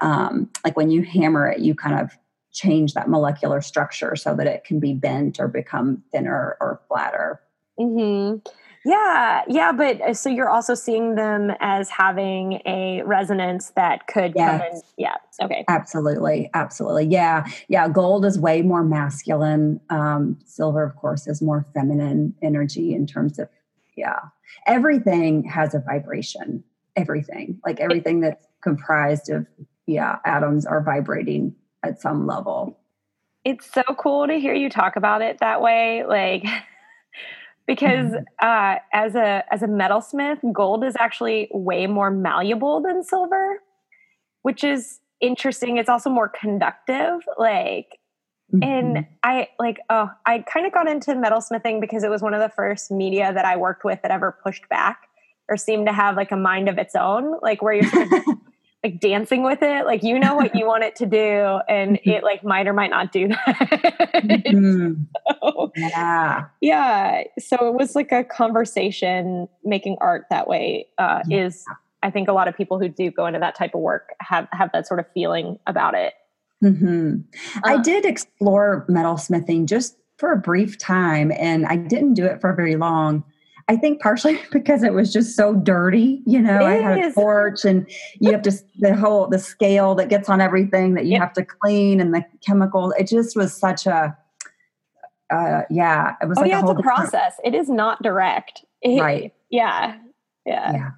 um, 0.03 0.51
like 0.65 0.77
when 0.77 0.91
you 0.91 1.05
hammer 1.05 1.49
it, 1.49 1.61
you 1.61 1.73
kind 1.73 2.01
of 2.01 2.11
change 2.53 2.95
that 2.95 3.09
molecular 3.09 3.61
structure 3.61 4.17
so 4.17 4.35
that 4.35 4.49
it 4.49 4.65
can 4.65 4.81
be 4.81 4.93
bent 4.93 5.39
or 5.39 5.47
become 5.47 6.03
thinner 6.11 6.57
or 6.61 6.81
flatter. 6.89 7.41
Mm-hmm. 7.79 8.39
Yeah, 8.85 9.43
yeah, 9.49 9.73
but 9.73 10.01
uh, 10.03 10.13
so 10.13 10.29
you're 10.29 10.49
also 10.49 10.75
seeing 10.75 11.15
them 11.15 11.53
as 11.61 11.89
having 11.89 12.61
a 12.67 13.03
resonance 13.05 13.71
that 13.77 14.07
could 14.07 14.35
yes. 14.37 14.61
come 14.61 14.61
in. 14.61 14.83
Yeah, 14.99 15.17
okay. 15.41 15.65
Absolutely, 15.69 16.51
absolutely. 16.53 17.07
Yeah, 17.07 17.47
yeah. 17.69 17.89
Gold 17.89 18.27
is 18.27 18.39
way 18.39 18.61
more 18.61 18.85
masculine. 18.85 19.81
Um, 19.89 20.39
silver, 20.45 20.83
of 20.83 20.97
course, 20.97 21.27
is 21.27 21.41
more 21.41 21.67
feminine 21.73 22.35
energy 22.43 22.95
in 22.95 23.07
terms 23.07 23.39
of, 23.39 23.49
yeah. 23.97 24.19
Everything 24.67 25.45
has 25.45 25.75
a 25.75 25.81
vibration. 25.81 26.63
Everything, 26.97 27.59
like 27.65 27.81
everything 27.81 28.21
that's 28.21 28.47
comprised 28.63 29.31
of, 29.31 29.47
yeah, 29.87 30.19
atoms 30.27 30.67
are 30.67 30.83
vibrating 30.83 31.55
at 31.83 32.01
some 32.01 32.27
level. 32.27 32.79
It's 33.45 33.71
so 33.73 33.83
cool 33.99 34.27
to 34.27 34.35
hear 34.35 34.55
you 34.55 34.69
talk 34.69 34.97
about 34.97 35.23
it 35.23 35.39
that 35.41 35.61
way. 35.61 36.05
Like, 36.07 36.45
because 37.67 38.11
mm-hmm. 38.11 38.25
uh, 38.41 38.77
as 38.93 39.15
a 39.15 39.45
as 39.53 39.63
a 39.63 39.67
metalsmith, 39.67 40.41
gold 40.53 40.85
is 40.85 40.97
actually 40.99 41.49
way 41.53 41.87
more 41.87 42.11
malleable 42.11 42.81
than 42.83 43.03
silver, 43.03 43.63
which 44.43 44.63
is 44.65 45.01
interesting. 45.21 45.79
It's 45.79 45.89
also 45.89 46.11
more 46.11 46.29
conductive. 46.29 47.21
Like, 47.39 47.99
mm-hmm. 48.55 48.63
and 48.63 49.07
I 49.23 49.49
like 49.59 49.79
oh, 49.91 50.11
I 50.27 50.41
kind 50.41 50.67
of 50.67 50.73
got 50.73 50.89
into 50.89 51.13
metalsmithing 51.13 51.81
because 51.81 52.05
it 52.05 52.11
was 52.11 52.23
one 52.23 52.35
of 52.35 52.41
the 52.41 52.51
first 52.51 52.91
media 52.91 53.33
that 53.33 53.45
I 53.45 53.57
worked 53.57 53.85
with 53.85 54.03
that 54.03 54.11
ever 54.11 54.39
pushed 54.43 54.69
back 54.69 55.09
or 55.49 55.57
seemed 55.57 55.87
to 55.87 55.93
have 55.93 56.17
like 56.17 56.33
a 56.33 56.37
mind 56.37 56.69
of 56.69 56.79
its 56.79 56.95
own, 56.95 57.39
like 57.43 57.63
where 57.63 57.75
you're 57.75 57.91
sort 57.91 58.13
of 58.13 58.23
like 58.85 59.01
dancing 59.01 59.43
with 59.43 59.63
it 59.63 59.87
like 59.87 60.03
you 60.03 60.19
know 60.19 60.35
what 60.35 60.55
you 60.55 60.67
want 60.67 60.85
it 60.85 60.95
to 60.95 61.07
do 61.07 61.59
and 61.69 61.97
mm-hmm. 61.97 62.11
it 62.11 62.23
like 62.23 62.45
might 62.45 62.69
or 62.69 62.73
might 62.73 62.91
not 62.91 63.11
do 63.11 63.29
that 63.29 63.39
mm-hmm. 64.25 65.03
so, 65.43 65.73
yeah 65.77 66.45
yeah 66.61 67.23
so 67.39 67.57
it 67.69 67.75
was 67.75 67.97
like 67.97 68.13
a 68.13 68.23
conversation 68.23 69.49
making 69.65 69.97
art 70.01 70.27
that 70.31 70.47
way 70.47 70.87
uh, 70.99 71.21
yeah. 71.27 71.47
is 71.47 71.65
i 72.03 72.11
think 72.11 72.29
a 72.29 72.33
lot 72.33 72.47
of 72.47 72.57
people 72.57 72.79
who 72.79 72.89
do 72.89 73.11
go 73.11 73.27
into 73.27 73.41
that 73.41 73.57
type 73.57 73.75
of 73.75 73.81
work 73.81 74.11
have 74.21 74.47
have 74.53 74.71
that 74.73 74.87
sort 74.87 75.01
of 75.01 75.07
feeling 75.15 75.59
about 75.67 75.95
it 75.95 76.13
mm-hmm. 76.63 77.17
i 77.65 77.75
uh, 77.75 77.83
did 77.83 78.05
explore 78.05 78.85
metal 78.89 79.17
smithing 79.17 79.67
just 79.67 79.97
for 80.19 80.31
a 80.31 80.37
brief 80.37 80.77
time 80.79 81.33
and 81.39 81.65
i 81.67 81.77
didn't 81.77 82.15
do 82.15 82.25
it 82.25 82.41
for 82.41 82.53
very 82.53 82.77
long 82.77 83.25
I 83.69 83.77
think 83.77 84.01
partially 84.01 84.39
because 84.53 84.83
it 84.83 84.93
was 84.93 85.13
just 85.13 85.37
so 85.37 85.55
dirty. 85.55 86.23
You 86.27 86.41
know, 86.41 86.61
it 86.61 86.65
I 86.65 86.75
had 86.75 86.99
a 86.99 87.13
torch, 87.13 87.65
and 87.65 87.89
you 88.21 88.33
have 88.33 88.43
to 88.43 88.53
the 88.79 88.95
whole 88.95 89.27
the 89.27 89.39
scale 89.39 89.95
that 89.97 90.09
gets 90.09 90.29
on 90.29 90.41
everything 90.41 90.95
that 90.95 91.05
you 91.05 91.13
yep. 91.13 91.21
have 91.21 91.33
to 91.35 91.45
clean, 91.45 92.01
and 92.01 92.15
the 92.15 92.25
chemicals. 92.47 92.95
It 92.99 93.09
just 93.09 93.37
was 93.37 93.57
such 93.57 93.87
a 93.87 94.17
uh, 95.31 95.63
yeah. 95.71 96.15
It 96.21 96.29
was 96.29 96.39
oh, 96.39 96.43
like 96.43 96.51
yeah, 96.51 96.59
a 96.59 96.63
whole 96.63 96.73
it's 96.73 96.81
a 96.81 96.83
process. 96.83 97.35
It 97.45 97.55
is 97.55 97.69
not 97.69 98.03
direct. 98.03 98.65
It, 98.83 99.01
right. 99.01 99.33
Yeah. 99.51 99.97
Yeah. 100.47 100.73
Yeah. 100.73 100.91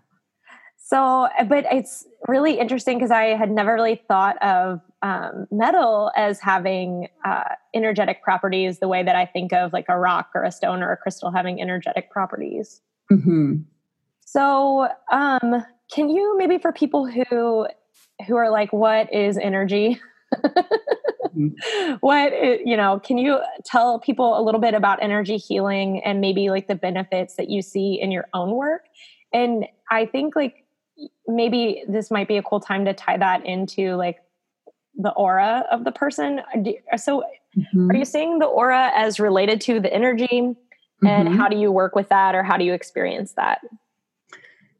So, 0.78 1.28
but 1.48 1.64
it's 1.70 2.06
really 2.28 2.58
interesting 2.58 2.98
because 2.98 3.10
I 3.10 3.36
had 3.36 3.50
never 3.50 3.74
really 3.74 4.02
thought 4.08 4.40
of 4.42 4.80
um, 5.06 5.46
metal 5.52 6.10
as 6.16 6.40
having 6.40 7.08
uh, 7.24 7.54
energetic 7.74 8.24
properties 8.24 8.80
the 8.80 8.88
way 8.88 9.04
that 9.04 9.14
I 9.14 9.24
think 9.24 9.52
of 9.52 9.72
like 9.72 9.86
a 9.88 9.96
rock 9.96 10.30
or 10.34 10.42
a 10.42 10.50
stone 10.50 10.82
or 10.82 10.90
a 10.90 10.96
crystal 10.96 11.30
having 11.30 11.60
energetic 11.60 12.10
properties. 12.10 12.80
Mm-hmm. 13.12 13.58
So, 14.24 14.88
um, 15.12 15.64
can 15.92 16.08
you 16.08 16.36
maybe 16.36 16.58
for 16.58 16.72
people 16.72 17.06
who 17.06 17.68
who 18.26 18.36
are 18.36 18.50
like, 18.50 18.72
what 18.72 19.12
is 19.14 19.38
energy? 19.38 20.00
mm-hmm. 20.34 21.94
What 22.00 22.32
you 22.66 22.76
know? 22.76 22.98
Can 22.98 23.18
you 23.18 23.38
tell 23.64 24.00
people 24.00 24.40
a 24.40 24.42
little 24.42 24.60
bit 24.60 24.74
about 24.74 25.00
energy 25.02 25.36
healing 25.36 26.02
and 26.04 26.20
maybe 26.20 26.50
like 26.50 26.66
the 26.66 26.74
benefits 26.74 27.36
that 27.36 27.48
you 27.48 27.62
see 27.62 28.00
in 28.00 28.10
your 28.10 28.26
own 28.34 28.52
work? 28.56 28.86
And 29.32 29.66
I 29.90 30.06
think 30.06 30.34
like 30.34 30.64
maybe 31.28 31.84
this 31.86 32.10
might 32.10 32.26
be 32.26 32.38
a 32.38 32.42
cool 32.42 32.58
time 32.58 32.86
to 32.86 32.94
tie 32.94 33.18
that 33.18 33.44
into 33.44 33.94
like 33.94 34.18
the 34.96 35.10
aura 35.12 35.64
of 35.70 35.84
the 35.84 35.92
person. 35.92 36.40
So, 36.96 37.24
mm-hmm. 37.56 37.90
are 37.90 37.96
you 37.96 38.04
seeing 38.04 38.38
the 38.38 38.46
aura 38.46 38.90
as 38.94 39.20
related 39.20 39.60
to 39.62 39.80
the 39.80 39.92
energy? 39.92 40.26
Mm-hmm. 40.26 41.06
And 41.06 41.28
how 41.36 41.48
do 41.48 41.56
you 41.56 41.70
work 41.70 41.94
with 41.94 42.08
that 42.08 42.34
or 42.34 42.42
how 42.42 42.56
do 42.56 42.64
you 42.64 42.72
experience 42.72 43.32
that? 43.32 43.60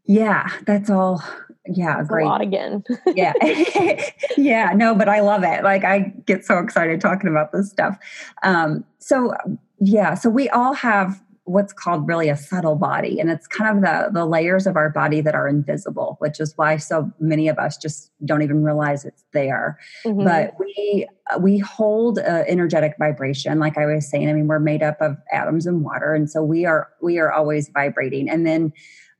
Yeah, 0.04 0.48
that's 0.66 0.88
all. 0.88 1.22
Yeah, 1.66 1.96
that's 1.96 2.08
great. 2.08 2.24
A 2.24 2.28
lot 2.28 2.40
again. 2.40 2.84
yeah. 3.14 3.32
yeah, 4.36 4.72
no, 4.74 4.94
but 4.94 5.08
I 5.08 5.20
love 5.20 5.42
it. 5.42 5.64
Like, 5.64 5.84
I 5.84 6.14
get 6.26 6.44
so 6.44 6.58
excited 6.58 7.00
talking 7.00 7.28
about 7.28 7.52
this 7.52 7.70
stuff. 7.70 7.98
Um, 8.42 8.84
so, 8.98 9.34
yeah, 9.80 10.14
so 10.14 10.30
we 10.30 10.48
all 10.50 10.74
have 10.74 11.20
what's 11.46 11.72
called 11.72 12.06
really 12.08 12.28
a 12.28 12.36
subtle 12.36 12.74
body 12.74 13.20
and 13.20 13.30
it's 13.30 13.46
kind 13.46 13.76
of 13.76 13.82
the 13.82 14.10
the 14.12 14.26
layers 14.26 14.66
of 14.66 14.76
our 14.76 14.90
body 14.90 15.20
that 15.20 15.34
are 15.34 15.46
invisible 15.46 16.16
which 16.18 16.40
is 16.40 16.52
why 16.56 16.76
so 16.76 17.10
many 17.20 17.46
of 17.48 17.56
us 17.56 17.76
just 17.76 18.10
don't 18.24 18.42
even 18.42 18.64
realize 18.64 19.04
it's 19.04 19.24
there 19.32 19.78
mm-hmm. 20.04 20.24
but 20.24 20.54
we 20.58 21.06
we 21.40 21.58
hold 21.58 22.18
a 22.18 22.48
energetic 22.50 22.94
vibration 22.98 23.60
like 23.60 23.78
i 23.78 23.86
was 23.86 24.10
saying 24.10 24.28
i 24.28 24.32
mean 24.32 24.48
we're 24.48 24.58
made 24.58 24.82
up 24.82 25.00
of 25.00 25.16
atoms 25.32 25.66
and 25.66 25.84
water 25.84 26.14
and 26.14 26.28
so 26.28 26.42
we 26.42 26.66
are 26.66 26.88
we 27.00 27.16
are 27.18 27.32
always 27.32 27.68
vibrating 27.68 28.28
and 28.28 28.44
then 28.44 28.72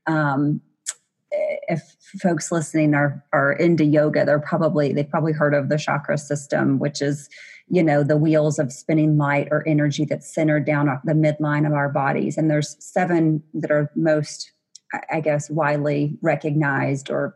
um 0.05 0.61
if 1.69 1.95
folks 2.21 2.51
listening 2.51 2.93
are 2.93 3.23
are 3.31 3.53
into 3.53 3.85
yoga 3.85 4.25
they're 4.25 4.39
probably 4.39 4.91
they've 4.91 5.09
probably 5.09 5.33
heard 5.33 5.53
of 5.53 5.69
the 5.69 5.77
chakra 5.77 6.17
system 6.17 6.77
which 6.77 7.01
is 7.01 7.29
you 7.69 7.83
know 7.83 8.03
the 8.03 8.17
wheels 8.17 8.59
of 8.59 8.71
spinning 8.71 9.17
light 9.17 9.47
or 9.51 9.67
energy 9.67 10.05
that's 10.05 10.33
centered 10.33 10.65
down 10.65 10.87
the 11.03 11.13
midline 11.13 11.67
of 11.67 11.73
our 11.73 11.89
bodies. 11.89 12.37
And 12.37 12.49
there's 12.49 12.75
seven 12.79 13.43
that 13.53 13.71
are 13.71 13.91
most 13.95 14.51
i 15.11 15.19
guess 15.19 15.49
widely 15.49 16.17
recognized 16.21 17.09
or 17.09 17.35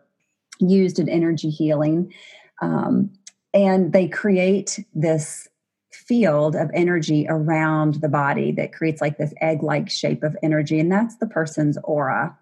used 0.60 1.00
in 1.00 1.10
energy 1.10 1.50
healing. 1.50 2.14
Um, 2.62 3.12
and 3.54 3.92
they 3.92 4.08
create 4.08 4.80
this 4.94 5.50
field 5.92 6.56
of 6.56 6.70
energy 6.74 7.26
around 7.28 7.96
the 7.96 8.08
body 8.08 8.54
that 8.54 8.72
creates 8.72 9.02
like 9.02 9.18
this 9.18 9.34
egg 9.42 9.62
like 9.62 9.90
shape 9.90 10.24
of 10.24 10.38
energy 10.42 10.80
and 10.80 10.92
that's 10.92 11.18
the 11.18 11.28
person's 11.28 11.78
aura. 11.84 12.38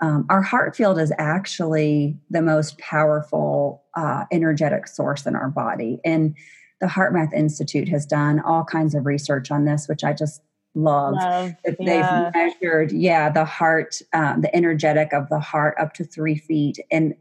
Um, 0.00 0.26
our 0.28 0.42
heart 0.42 0.76
field 0.76 0.98
is 0.98 1.12
actually 1.18 2.16
the 2.30 2.42
most 2.42 2.78
powerful 2.78 3.84
uh, 3.94 4.24
energetic 4.32 4.86
source 4.86 5.26
in 5.26 5.36
our 5.36 5.48
body. 5.48 6.00
And 6.04 6.36
the 6.80 6.86
HeartMath 6.86 7.32
Institute 7.32 7.88
has 7.88 8.06
done 8.06 8.40
all 8.40 8.64
kinds 8.64 8.94
of 8.94 9.06
research 9.06 9.50
on 9.50 9.64
this, 9.64 9.88
which 9.88 10.04
I 10.04 10.12
just 10.12 10.42
love. 10.74 11.14
love. 11.14 11.54
Yeah. 11.64 11.72
They've 11.78 12.34
measured, 12.34 12.92
yeah, 12.92 13.30
the 13.30 13.44
heart, 13.44 14.00
um, 14.12 14.42
the 14.42 14.54
energetic 14.54 15.12
of 15.12 15.28
the 15.28 15.40
heart 15.40 15.76
up 15.78 15.92
to 15.94 16.04
three 16.04 16.36
feet. 16.36 16.78
And 16.90 17.14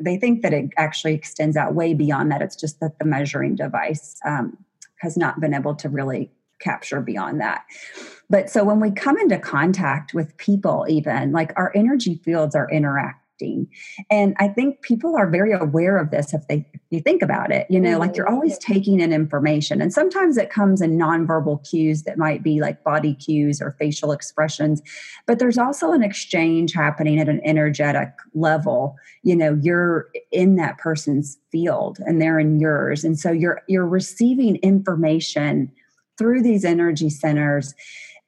they 0.00 0.16
think 0.16 0.42
that 0.42 0.54
it 0.54 0.70
actually 0.78 1.14
extends 1.14 1.56
out 1.56 1.74
way 1.74 1.94
beyond 1.94 2.30
that. 2.32 2.42
It's 2.42 2.56
just 2.56 2.80
that 2.80 2.98
the 2.98 3.04
measuring 3.04 3.54
device 3.54 4.16
um, 4.24 4.56
has 5.00 5.16
not 5.16 5.40
been 5.40 5.54
able 5.54 5.74
to 5.76 5.88
really 5.88 6.30
capture 6.58 7.00
beyond 7.00 7.40
that. 7.40 7.64
But 8.30 8.48
so 8.48 8.64
when 8.64 8.80
we 8.80 8.90
come 8.90 9.18
into 9.18 9.38
contact 9.38 10.14
with 10.14 10.36
people, 10.38 10.86
even 10.88 11.32
like 11.32 11.52
our 11.56 11.70
energy 11.74 12.16
fields 12.16 12.54
are 12.54 12.70
interact 13.40 13.66
and 14.10 14.34
I 14.38 14.48
think 14.48 14.82
people 14.82 15.16
are 15.16 15.28
very 15.28 15.52
aware 15.52 15.96
of 15.98 16.10
this 16.10 16.32
if 16.32 16.46
they 16.48 16.66
if 16.72 16.80
you 16.90 17.00
think 17.00 17.22
about 17.22 17.50
it, 17.50 17.66
you 17.68 17.80
know, 17.80 17.90
mm-hmm. 17.90 18.00
like 18.00 18.16
you're 18.16 18.28
always 18.28 18.58
taking 18.58 19.00
in 19.00 19.12
information. 19.12 19.80
And 19.80 19.92
sometimes 19.92 20.36
it 20.36 20.50
comes 20.50 20.80
in 20.80 20.96
nonverbal 20.96 21.68
cues 21.68 22.04
that 22.04 22.18
might 22.18 22.42
be 22.42 22.60
like 22.60 22.84
body 22.84 23.14
cues 23.14 23.60
or 23.60 23.72
facial 23.78 24.12
expressions. 24.12 24.82
But 25.26 25.38
there's 25.38 25.58
also 25.58 25.92
an 25.92 26.02
exchange 26.02 26.72
happening 26.72 27.18
at 27.18 27.28
an 27.28 27.40
energetic 27.44 28.10
level. 28.34 28.96
You 29.22 29.36
know, 29.36 29.58
you're 29.60 30.08
in 30.30 30.56
that 30.56 30.78
person's 30.78 31.38
field 31.50 31.98
and 32.00 32.20
they're 32.20 32.38
in 32.38 32.60
yours. 32.60 33.04
And 33.04 33.18
so 33.18 33.32
you're 33.32 33.62
you're 33.68 33.86
receiving 33.86 34.56
information 34.56 35.72
through 36.18 36.42
these 36.42 36.64
energy 36.64 37.10
centers. 37.10 37.74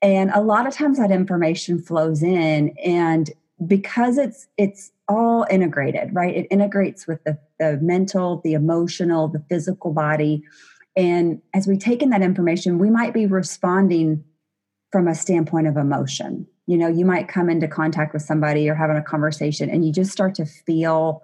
And 0.01 0.31
a 0.33 0.41
lot 0.41 0.67
of 0.67 0.75
times 0.75 0.99
that 0.99 1.11
information 1.11 1.81
flows 1.81 2.23
in 2.23 2.77
and 2.85 3.31
because 3.67 4.19
it's 4.19 4.47
it's 4.57 4.93
all 5.09 5.47
integrated, 5.51 6.15
right? 6.15 6.35
It 6.35 6.47
integrates 6.51 7.07
with 7.07 7.23
the, 7.25 7.39
the 7.59 7.79
mental, 7.81 8.41
the 8.45 8.53
emotional, 8.53 9.29
the 9.29 9.43
physical 9.49 9.93
body. 9.93 10.43
And 10.97 11.41
as 11.55 11.67
we 11.67 11.79
take 11.79 12.03
in 12.03 12.11
that 12.11 12.23
information, 12.23 12.79
we 12.79 12.91
might 12.91 13.15
be 13.15 13.27
responding 13.27 14.23
from 14.93 15.09
a 15.09 15.15
standpoint 15.15 15.67
of 15.67 15.77
emotion. 15.77 16.47
You 16.67 16.77
know, 16.77 16.89
you 16.89 17.05
might 17.05 17.29
come 17.29 17.49
into 17.49 17.69
contact 17.69 18.13
with 18.13 18.23
somebody 18.23 18.69
or 18.69 18.75
having 18.75 18.97
a 18.97 19.03
conversation 19.03 19.71
and 19.71 19.85
you 19.85 19.93
just 19.93 20.13
start 20.13 20.35
to 20.37 20.45
feel 20.45 21.23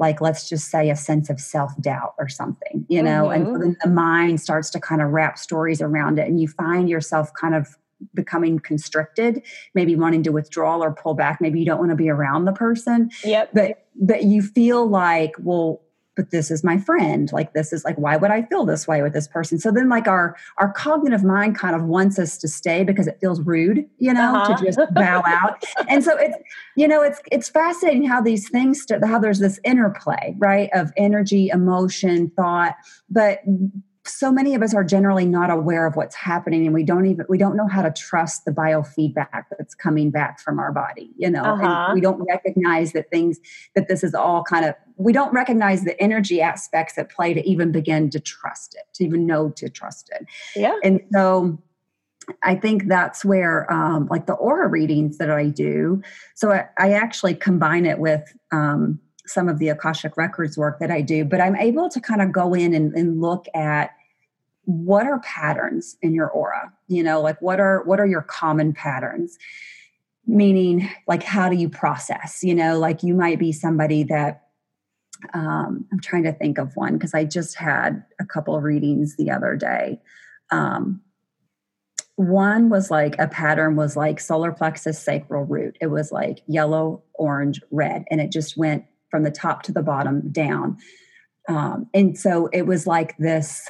like 0.00 0.20
let's 0.22 0.48
just 0.48 0.70
say 0.70 0.88
a 0.90 0.96
sense 0.96 1.28
of 1.28 1.38
self-doubt 1.38 2.14
or 2.18 2.26
something 2.26 2.86
you 2.88 3.02
know 3.02 3.26
mm-hmm. 3.26 3.32
and 3.32 3.46
so 3.46 3.58
then 3.58 3.76
the 3.84 3.90
mind 3.90 4.40
starts 4.40 4.70
to 4.70 4.80
kind 4.80 5.02
of 5.02 5.10
wrap 5.10 5.38
stories 5.38 5.80
around 5.82 6.18
it 6.18 6.26
and 6.26 6.40
you 6.40 6.48
find 6.48 6.88
yourself 6.88 7.30
kind 7.38 7.54
of 7.54 7.76
becoming 8.14 8.58
constricted, 8.58 9.42
maybe 9.74 9.96
wanting 9.96 10.22
to 10.24 10.32
withdraw 10.32 10.78
or 10.78 10.92
pull 10.92 11.14
back. 11.14 11.40
Maybe 11.40 11.60
you 11.60 11.66
don't 11.66 11.78
want 11.78 11.90
to 11.90 11.96
be 11.96 12.08
around 12.08 12.44
the 12.44 12.52
person. 12.52 13.10
Yep. 13.24 13.50
But 13.52 13.86
but 14.00 14.24
you 14.24 14.42
feel 14.42 14.86
like, 14.88 15.34
well, 15.38 15.82
but 16.16 16.30
this 16.30 16.50
is 16.50 16.62
my 16.62 16.76
friend. 16.76 17.32
Like 17.32 17.54
this 17.54 17.72
is 17.72 17.84
like, 17.84 17.96
why 17.96 18.16
would 18.16 18.30
I 18.30 18.42
feel 18.42 18.66
this 18.66 18.86
way 18.86 19.00
with 19.00 19.12
this 19.12 19.28
person? 19.28 19.58
So 19.58 19.70
then 19.70 19.88
like 19.88 20.08
our 20.08 20.36
our 20.58 20.72
cognitive 20.72 21.24
mind 21.24 21.56
kind 21.56 21.74
of 21.74 21.84
wants 21.84 22.18
us 22.18 22.36
to 22.38 22.48
stay 22.48 22.84
because 22.84 23.06
it 23.06 23.18
feels 23.20 23.40
rude, 23.40 23.88
you 23.98 24.12
know, 24.12 24.36
uh-huh. 24.36 24.56
to 24.56 24.64
just 24.64 24.78
bow 24.94 25.22
out. 25.24 25.62
and 25.88 26.04
so 26.04 26.16
it's 26.18 26.36
you 26.76 26.86
know, 26.88 27.02
it's 27.02 27.20
it's 27.30 27.48
fascinating 27.48 28.04
how 28.04 28.20
these 28.20 28.48
things 28.50 28.84
how 29.04 29.18
there's 29.18 29.38
this 29.38 29.60
interplay, 29.64 30.34
right, 30.38 30.68
of 30.74 30.92
energy, 30.96 31.48
emotion, 31.48 32.30
thought, 32.36 32.74
but 33.08 33.40
so 34.06 34.32
many 34.32 34.54
of 34.54 34.62
us 34.62 34.74
are 34.74 34.84
generally 34.84 35.26
not 35.26 35.50
aware 35.50 35.86
of 35.86 35.94
what's 35.94 36.14
happening 36.14 36.64
and 36.64 36.74
we 36.74 36.82
don't 36.82 37.06
even 37.06 37.26
we 37.28 37.36
don't 37.36 37.56
know 37.56 37.68
how 37.68 37.82
to 37.82 37.90
trust 37.90 38.44
the 38.44 38.50
biofeedback 38.50 39.44
that's 39.58 39.74
coming 39.74 40.10
back 40.10 40.40
from 40.40 40.58
our 40.58 40.72
body 40.72 41.10
you 41.16 41.28
know 41.28 41.42
uh-huh. 41.42 41.86
and 41.88 41.94
we 41.94 42.00
don't 42.00 42.20
recognize 42.26 42.92
that 42.92 43.10
things 43.10 43.38
that 43.74 43.88
this 43.88 44.02
is 44.02 44.14
all 44.14 44.42
kind 44.42 44.64
of 44.64 44.74
we 44.96 45.12
don't 45.12 45.32
recognize 45.32 45.84
the 45.84 46.00
energy 46.00 46.40
aspects 46.40 46.96
at 46.96 47.10
play 47.10 47.34
to 47.34 47.46
even 47.46 47.72
begin 47.72 48.08
to 48.08 48.18
trust 48.18 48.74
it 48.74 48.84
to 48.94 49.04
even 49.04 49.26
know 49.26 49.50
to 49.50 49.68
trust 49.68 50.10
it 50.14 50.26
yeah 50.56 50.76
and 50.82 51.00
so 51.12 51.58
I 52.42 52.54
think 52.54 52.86
that's 52.86 53.24
where, 53.24 53.70
um, 53.72 54.06
like 54.08 54.26
the 54.26 54.34
aura 54.34 54.68
readings 54.68 55.18
that 55.18 55.30
I 55.30 55.46
do. 55.46 56.00
So 56.36 56.52
I, 56.52 56.68
I 56.78 56.92
actually 56.92 57.34
combine 57.34 57.86
it 57.86 57.98
with 57.98 58.32
um, 58.52 59.00
some 59.30 59.48
of 59.48 59.58
the 59.58 59.68
Akashic 59.68 60.16
Records 60.16 60.58
work 60.58 60.78
that 60.80 60.90
I 60.90 61.00
do, 61.00 61.24
but 61.24 61.40
I'm 61.40 61.56
able 61.56 61.88
to 61.88 62.00
kind 62.00 62.20
of 62.20 62.32
go 62.32 62.54
in 62.54 62.74
and, 62.74 62.92
and 62.94 63.20
look 63.20 63.46
at 63.54 63.90
what 64.64 65.06
are 65.06 65.20
patterns 65.20 65.96
in 66.02 66.14
your 66.14 66.28
aura 66.28 66.72
you 66.90 67.02
know 67.02 67.20
like 67.20 67.40
what 67.40 67.58
are 67.60 67.82
what 67.84 68.00
are 68.00 68.06
your 68.06 68.22
common 68.22 68.72
patterns? 68.74 69.38
Meaning 70.26 70.90
like 71.06 71.22
how 71.22 71.48
do 71.48 71.56
you 71.56 71.68
process 71.68 72.40
you 72.42 72.54
know 72.54 72.78
like 72.78 73.02
you 73.02 73.14
might 73.14 73.38
be 73.38 73.52
somebody 73.52 74.02
that 74.04 74.42
um, 75.34 75.86
i'm 75.92 76.00
trying 76.00 76.22
to 76.24 76.32
think 76.32 76.58
of 76.58 76.74
one 76.76 76.94
because 76.94 77.14
i 77.14 77.24
just 77.24 77.56
had 77.56 78.02
a 78.18 78.24
couple 78.24 78.56
of 78.56 78.64
readings 78.64 79.16
the 79.16 79.30
other 79.30 79.56
day. 79.56 80.00
Um, 80.50 81.00
one 82.16 82.68
was 82.68 82.90
like 82.90 83.16
a 83.18 83.28
pattern 83.28 83.76
was 83.76 83.96
like 83.96 84.20
solar 84.20 84.52
plexus 84.52 84.98
sacral 84.98 85.44
root. 85.44 85.78
It 85.80 85.86
was 85.86 86.12
like 86.12 86.42
yellow 86.46 87.02
orange 87.14 87.62
red 87.70 88.04
and 88.10 88.20
it 88.20 88.30
just 88.30 88.56
went 88.56 88.84
from 89.10 89.22
the 89.22 89.30
top 89.30 89.62
to 89.62 89.72
the 89.72 89.82
bottom 89.82 90.30
down 90.30 90.76
um, 91.48 91.88
and 91.94 92.18
so 92.18 92.48
it 92.52 92.62
was 92.62 92.86
like 92.86 93.16
this 93.18 93.68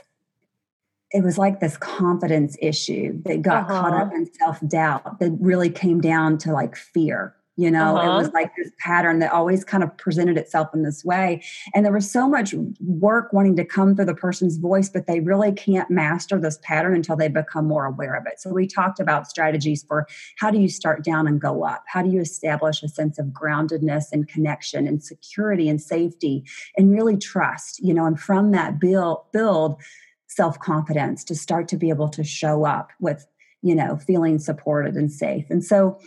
it 1.12 1.24
was 1.24 1.38
like 1.38 1.58
this 1.58 1.76
confidence 1.76 2.56
issue 2.62 3.20
that 3.24 3.42
got 3.42 3.64
uh-huh. 3.64 3.80
caught 3.80 3.92
up 3.92 4.08
uh-huh. 4.08 4.16
in 4.16 4.32
self 4.34 4.60
doubt 4.68 5.18
that 5.18 5.36
really 5.40 5.70
came 5.70 6.00
down 6.00 6.38
to 6.38 6.52
like 6.52 6.76
fear 6.76 7.34
you 7.56 7.70
know 7.70 7.96
uh-huh. 7.96 8.10
it 8.10 8.14
was 8.16 8.26
uh-huh. 8.28 8.32
like 8.34 8.52
this 8.56 8.70
pattern 8.78 9.18
that 9.18 9.32
always 9.32 9.64
kind 9.64 9.82
of 9.82 9.96
presented 9.96 10.36
itself 10.36 10.68
in 10.72 10.82
this 10.82 11.04
way 11.04 11.42
and 11.74 11.84
there 11.84 11.92
was 11.92 12.10
so 12.10 12.28
much 12.28 12.54
work 12.80 13.32
wanting 13.32 13.56
to 13.56 13.64
come 13.64 13.94
through 13.94 14.04
the 14.04 14.14
person's 14.14 14.56
voice 14.56 14.88
but 14.88 15.06
they 15.06 15.20
really 15.20 15.52
can't 15.52 15.90
master 15.90 16.38
this 16.38 16.58
pattern 16.62 16.94
until 16.94 17.16
they 17.16 17.28
become 17.28 17.66
more 17.66 17.84
aware 17.84 18.14
of 18.14 18.24
it 18.26 18.40
so 18.40 18.50
we 18.50 18.66
talked 18.66 19.00
about 19.00 19.28
strategies 19.28 19.82
for 19.82 20.06
how 20.38 20.50
do 20.50 20.58
you 20.58 20.68
start 20.68 21.04
down 21.04 21.26
and 21.26 21.40
go 21.40 21.64
up 21.64 21.84
how 21.86 22.02
do 22.02 22.10
you 22.10 22.20
establish 22.20 22.82
a 22.82 22.88
sense 22.88 23.18
of 23.18 23.26
groundedness 23.26 24.04
and 24.12 24.28
connection 24.28 24.86
and 24.86 25.02
security 25.02 25.68
and 25.68 25.80
safety 25.80 26.44
and 26.76 26.92
really 26.92 27.16
trust 27.16 27.82
you 27.82 27.92
know 27.92 28.06
and 28.06 28.20
from 28.20 28.52
that 28.52 28.80
build 28.80 29.18
build 29.32 29.80
self-confidence 30.28 31.24
to 31.24 31.34
start 31.34 31.66
to 31.66 31.76
be 31.76 31.88
able 31.88 32.08
to 32.08 32.22
show 32.22 32.64
up 32.64 32.90
with 33.00 33.26
you 33.62 33.74
know 33.74 33.96
feeling 33.96 34.38
supported 34.38 34.94
and 34.94 35.12
safe 35.12 35.44
and 35.50 35.64
so 35.64 35.98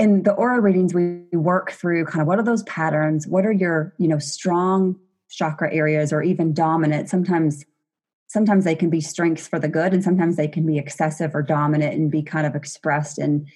in 0.00 0.22
the 0.22 0.32
aura 0.32 0.60
readings 0.60 0.94
we 0.94 1.26
work 1.32 1.72
through 1.72 2.06
kind 2.06 2.22
of 2.22 2.26
what 2.26 2.38
are 2.38 2.42
those 2.42 2.62
patterns? 2.62 3.28
What 3.28 3.44
are 3.44 3.52
your 3.52 3.94
you 3.98 4.08
know 4.08 4.18
strong 4.18 4.96
chakra 5.28 5.72
areas 5.72 6.10
or 6.10 6.22
even 6.22 6.54
dominant? 6.54 7.10
Sometimes 7.10 7.66
sometimes 8.26 8.64
they 8.64 8.74
can 8.74 8.88
be 8.88 9.02
strengths 9.02 9.46
for 9.46 9.58
the 9.58 9.68
good 9.68 9.92
and 9.92 10.02
sometimes 10.02 10.36
they 10.36 10.48
can 10.48 10.64
be 10.64 10.78
excessive 10.78 11.34
or 11.34 11.42
dominant 11.42 11.94
and 11.94 12.10
be 12.10 12.22
kind 12.22 12.46
of 12.46 12.56
expressed 12.56 13.18
in 13.18 13.46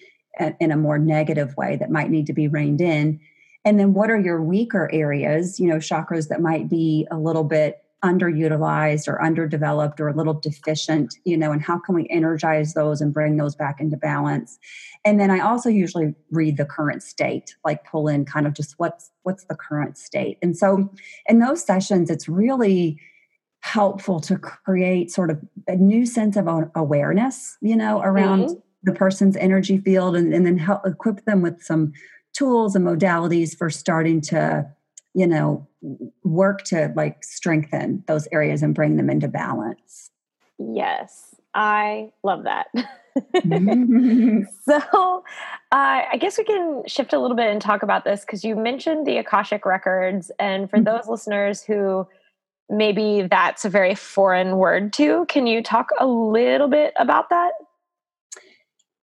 in 0.61 0.70
a 0.70 0.76
more 0.76 0.99
negative 0.99 1.57
way 1.57 1.76
that 1.76 1.90
might 1.90 2.11
need 2.11 2.26
to 2.26 2.34
be 2.34 2.47
reined 2.47 2.82
in. 2.82 3.18
And 3.64 3.80
then 3.80 3.95
what 3.95 4.11
are 4.11 4.20
your 4.20 4.42
weaker 4.42 4.90
areas 4.92 5.59
you 5.59 5.66
know 5.66 5.76
chakras 5.76 6.28
that 6.28 6.42
might 6.42 6.68
be 6.68 7.09
a 7.11 7.16
little 7.16 7.45
bit 7.45 7.84
underutilized 8.05 9.09
or 9.09 9.22
underdeveloped 9.22 9.98
or 9.98 10.09
a 10.09 10.14
little 10.14 10.34
deficient 10.34 11.16
you 11.24 11.36
know 11.36 11.50
and 11.50 11.62
how 11.62 11.78
can 11.78 11.94
we 11.94 12.07
energize 12.11 12.74
those 12.74 13.00
and 13.00 13.14
bring 13.14 13.38
those 13.38 13.57
back 13.57 13.80
into 13.80 13.96
balance 13.96 14.59
and 15.05 15.18
then 15.18 15.30
i 15.30 15.40
also 15.40 15.70
usually 15.70 16.14
read 16.30 16.59
the 16.59 16.66
current 16.66 17.02
state 17.02 17.57
like 17.64 17.82
pull 17.84 18.07
in 18.07 18.24
kind 18.24 18.46
of 18.46 18.52
just 18.52 18.74
what's 18.76 19.11
what's 19.22 19.44
the 19.44 19.55
current 19.55 19.96
state 19.96 20.36
and 20.42 20.57
so 20.57 20.90
in 21.26 21.38
those 21.38 21.64
sessions 21.64 22.11
it's 22.11 22.28
really 22.28 23.00
helpful 23.61 24.20
to 24.20 24.36
create 24.36 25.11
sort 25.11 25.30
of 25.30 25.40
a 25.66 25.74
new 25.74 26.05
sense 26.05 26.36
of 26.36 26.46
awareness 26.74 27.57
you 27.62 27.74
know 27.74 28.02
around 28.02 28.44
mm-hmm. 28.44 28.61
the 28.82 28.92
person's 28.92 29.36
energy 29.38 29.78
field 29.78 30.14
and, 30.14 30.34
and 30.34 30.44
then 30.44 30.59
help 30.59 30.86
equip 30.86 31.24
them 31.24 31.40
with 31.40 31.62
some 31.62 31.90
tools 32.34 32.76
and 32.76 32.86
modalities 32.86 33.57
for 33.57 33.70
starting 33.70 34.20
to 34.20 34.68
you 35.14 35.26
know 35.26 35.66
work 36.22 36.64
to 36.64 36.92
like 36.96 37.22
strengthen 37.24 38.02
those 38.06 38.26
areas 38.32 38.62
and 38.62 38.74
bring 38.74 38.96
them 38.96 39.10
into 39.10 39.28
balance. 39.28 40.10
Yes 40.58 41.34
i 41.54 42.10
love 42.22 42.44
that. 42.44 42.66
So 44.64 45.24
uh, 45.70 46.02
i 46.12 46.16
guess 46.18 46.36
we 46.36 46.42
can 46.42 46.82
shift 46.88 47.12
a 47.12 47.18
little 47.20 47.36
bit 47.36 47.46
and 47.46 47.62
talk 47.62 47.84
about 47.84 48.04
this 48.04 48.22
because 48.22 48.42
you 48.42 48.56
mentioned 48.56 49.06
the 49.06 49.18
akashic 49.18 49.64
records 49.64 50.32
and 50.40 50.68
for 50.68 50.78
mm-hmm. 50.78 50.84
those 50.84 51.06
listeners 51.06 51.62
who 51.62 52.08
maybe 52.68 53.28
that's 53.30 53.64
a 53.64 53.68
very 53.68 53.94
foreign 53.94 54.56
word 54.56 54.92
to 54.94 55.26
can 55.26 55.46
you 55.46 55.62
talk 55.62 55.90
a 56.00 56.06
little 56.06 56.66
bit 56.66 56.92
about 56.98 57.30
that 57.30 57.52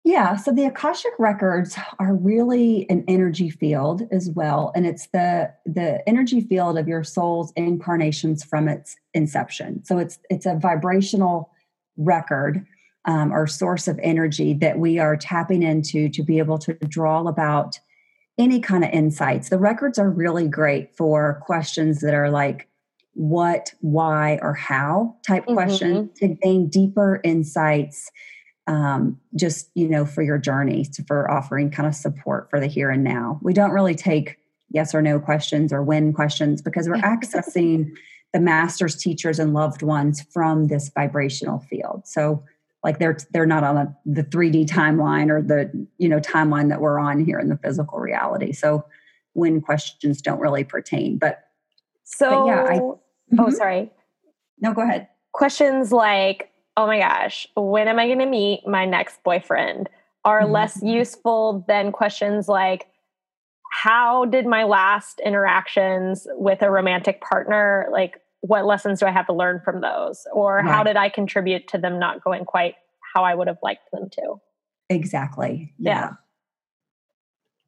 yeah, 0.03 0.37
so 0.37 0.51
the 0.51 0.65
Akashic 0.65 1.13
records 1.19 1.77
are 1.99 2.15
really 2.15 2.89
an 2.89 3.05
energy 3.07 3.51
field 3.51 4.03
as 4.11 4.31
well 4.31 4.73
and 4.75 4.87
it's 4.87 5.09
the 5.09 5.53
the 5.67 6.07
energy 6.09 6.41
field 6.41 6.79
of 6.79 6.89
your 6.89 7.05
soul's 7.05 7.53
incarnations 7.55 8.43
from 8.43 8.69
its 8.69 8.97
inception. 9.13 9.85
So 9.85 9.99
it's 9.99 10.19
it's 10.31 10.47
a 10.47 10.57
vibrational 10.57 11.51
record 11.97 12.67
um, 13.05 13.33
or 13.33 13.47
source 13.47 13.89
of 13.89 13.99
energy 14.03 14.55
that 14.55 14.79
we 14.79 14.99
are 14.99 15.17
tapping 15.17 15.63
into 15.63 16.09
to 16.11 16.23
be 16.23 16.39
able 16.39 16.59
to 16.59 16.75
draw 16.89 17.27
about 17.27 17.79
any 18.39 18.61
kind 18.61 18.85
of 18.85 18.91
insights. 18.91 19.51
The 19.51 19.59
records 19.59 19.99
are 19.99 20.11
really 20.11 20.49
great 20.49 20.97
for 20.97 21.43
questions 21.45 22.01
that 22.01 22.15
are 22.15 22.31
like 22.31 22.69
what, 23.15 23.75
why, 23.81 24.39
or 24.41 24.55
how 24.55 25.17
type 25.27 25.45
mm-hmm. 25.45 25.55
questions 25.55 26.19
to 26.21 26.29
gain 26.29 26.69
deeper 26.69 27.21
insights 27.23 28.11
um, 28.71 29.19
just 29.35 29.69
you 29.75 29.89
know 29.89 30.07
for 30.07 30.23
your 30.23 30.39
journey 30.39 30.85
to, 30.85 31.03
for 31.05 31.29
offering 31.29 31.71
kind 31.71 31.89
of 31.89 31.95
support 31.95 32.49
for 32.51 32.61
the 32.61 32.69
here 32.69 32.89
and 32.89 33.03
now. 33.03 33.41
We 33.43 33.53
don't 33.53 33.73
really 33.73 33.97
take 33.97 34.39
yes 34.71 34.95
or 34.95 35.03
no 35.03 35.19
questions 35.19 35.73
or 35.73 35.83
when 35.83 36.13
questions 36.13 36.63
because 36.63 36.89
we're 36.89 36.95
accessing 36.95 37.91
the 38.33 38.39
masters 38.39 38.95
teachers 38.95 39.41
and 39.41 39.53
loved 39.53 39.83
ones 39.83 40.23
from 40.33 40.69
this 40.69 40.89
vibrational 40.95 41.59
field. 41.59 42.07
So 42.07 42.45
like 42.85 43.01
they're 43.01 43.19
they're 43.33 43.45
not 43.45 43.65
on 43.65 43.77
a, 43.77 43.97
the 44.07 44.23
3d 44.23 44.67
timeline 44.67 45.31
or 45.31 45.43
the 45.43 45.69
you 45.99 46.09
know 46.09 46.21
timeline 46.21 46.69
that 46.69 46.81
we're 46.81 47.01
on 47.01 47.25
here 47.25 47.41
in 47.41 47.49
the 47.49 47.59
physical 47.59 47.99
reality. 47.99 48.53
So 48.53 48.85
when 49.33 49.61
questions 49.61 50.23
don't 50.23 50.39
really 50.39 50.63
pertain 50.63 51.19
but 51.19 51.41
so 52.05 52.31
but 52.31 52.47
yeah 52.47 52.63
I, 52.71 52.79
oh 52.79 53.01
mm-hmm. 53.33 53.51
sorry. 53.51 53.91
No 54.61 54.75
go 54.75 54.83
ahead. 54.83 55.09
Questions 55.33 55.91
like 55.91 56.50
oh 56.77 56.87
my 56.87 56.99
gosh, 56.99 57.47
when 57.57 57.89
am 57.89 57.99
I 57.99 58.07
going 58.07 58.21
to 58.21 58.27
meet 58.27 58.67
my 58.67 58.85
next 58.85 59.23
boyfriend 59.23 59.89
are 60.25 60.43
mm-hmm. 60.43 60.53
less 60.53 60.83
useful 60.83 61.65
than 61.67 61.93
questions 61.93 62.49
like, 62.49 62.87
how 63.73 64.25
did 64.25 64.47
my 64.47 64.65
last 64.65 65.21
interactions 65.25 66.27
with 66.33 66.63
a 66.63 66.71
romantic 66.71 67.21
partner, 67.21 67.89
like, 67.93 68.21
what 68.41 68.65
lessons 68.65 69.01
do 69.01 69.07
I 69.07 69.11
have 69.11 69.27
to 69.27 69.33
learn 69.33 69.61
from 69.65 69.81
those? 69.81 70.27
Or 70.33 70.57
right. 70.57 70.65
how 70.65 70.83
did 70.83 70.97
I 70.97 71.09
contribute 71.09 71.69
to 71.69 71.79
them 71.79 71.99
not 71.99 72.25
going 72.25 72.45
quite 72.45 72.75
how 73.15 73.23
I 73.23 73.35
would 73.35 73.47
have 73.47 73.59
liked 73.63 73.91
them 73.93 74.09
to? 74.11 74.41
Exactly. 74.89 75.73
yeah. 75.79 75.91
yeah. 75.91 76.11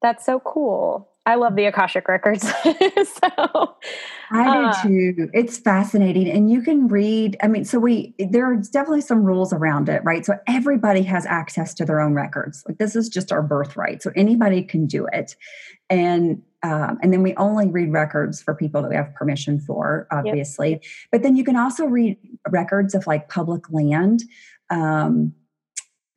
That's 0.00 0.26
so 0.26 0.40
cool. 0.40 1.11
I 1.24 1.36
love 1.36 1.54
the 1.54 1.66
Akashic 1.66 2.08
records. 2.08 2.42
so 2.62 3.76
I 4.30 4.48
uh, 4.48 4.82
do 4.82 5.14
too. 5.14 5.30
It's 5.32 5.56
fascinating. 5.56 6.28
And 6.28 6.50
you 6.50 6.62
can 6.62 6.88
read, 6.88 7.36
I 7.42 7.46
mean, 7.46 7.64
so 7.64 7.78
we 7.78 8.14
there 8.18 8.44
are 8.50 8.56
definitely 8.56 9.02
some 9.02 9.22
rules 9.22 9.52
around 9.52 9.88
it, 9.88 10.02
right? 10.04 10.26
So 10.26 10.36
everybody 10.48 11.02
has 11.02 11.24
access 11.26 11.74
to 11.74 11.84
their 11.84 12.00
own 12.00 12.14
records. 12.14 12.64
Like 12.66 12.78
this 12.78 12.96
is 12.96 13.08
just 13.08 13.30
our 13.30 13.42
birthright. 13.42 14.02
So 14.02 14.10
anybody 14.16 14.64
can 14.64 14.86
do 14.86 15.06
it. 15.12 15.36
And 15.88 16.42
um, 16.64 16.98
and 17.02 17.12
then 17.12 17.22
we 17.22 17.34
only 17.36 17.68
read 17.68 17.92
records 17.92 18.42
for 18.42 18.54
people 18.54 18.82
that 18.82 18.88
we 18.88 18.94
have 18.94 19.14
permission 19.14 19.60
for, 19.60 20.06
obviously. 20.10 20.70
Yep. 20.70 20.82
But 21.10 21.22
then 21.22 21.36
you 21.36 21.44
can 21.44 21.56
also 21.56 21.86
read 21.86 22.16
records 22.48 22.94
of 22.94 23.06
like 23.06 23.28
public 23.28 23.70
land. 23.70 24.22
Um, 24.70 25.34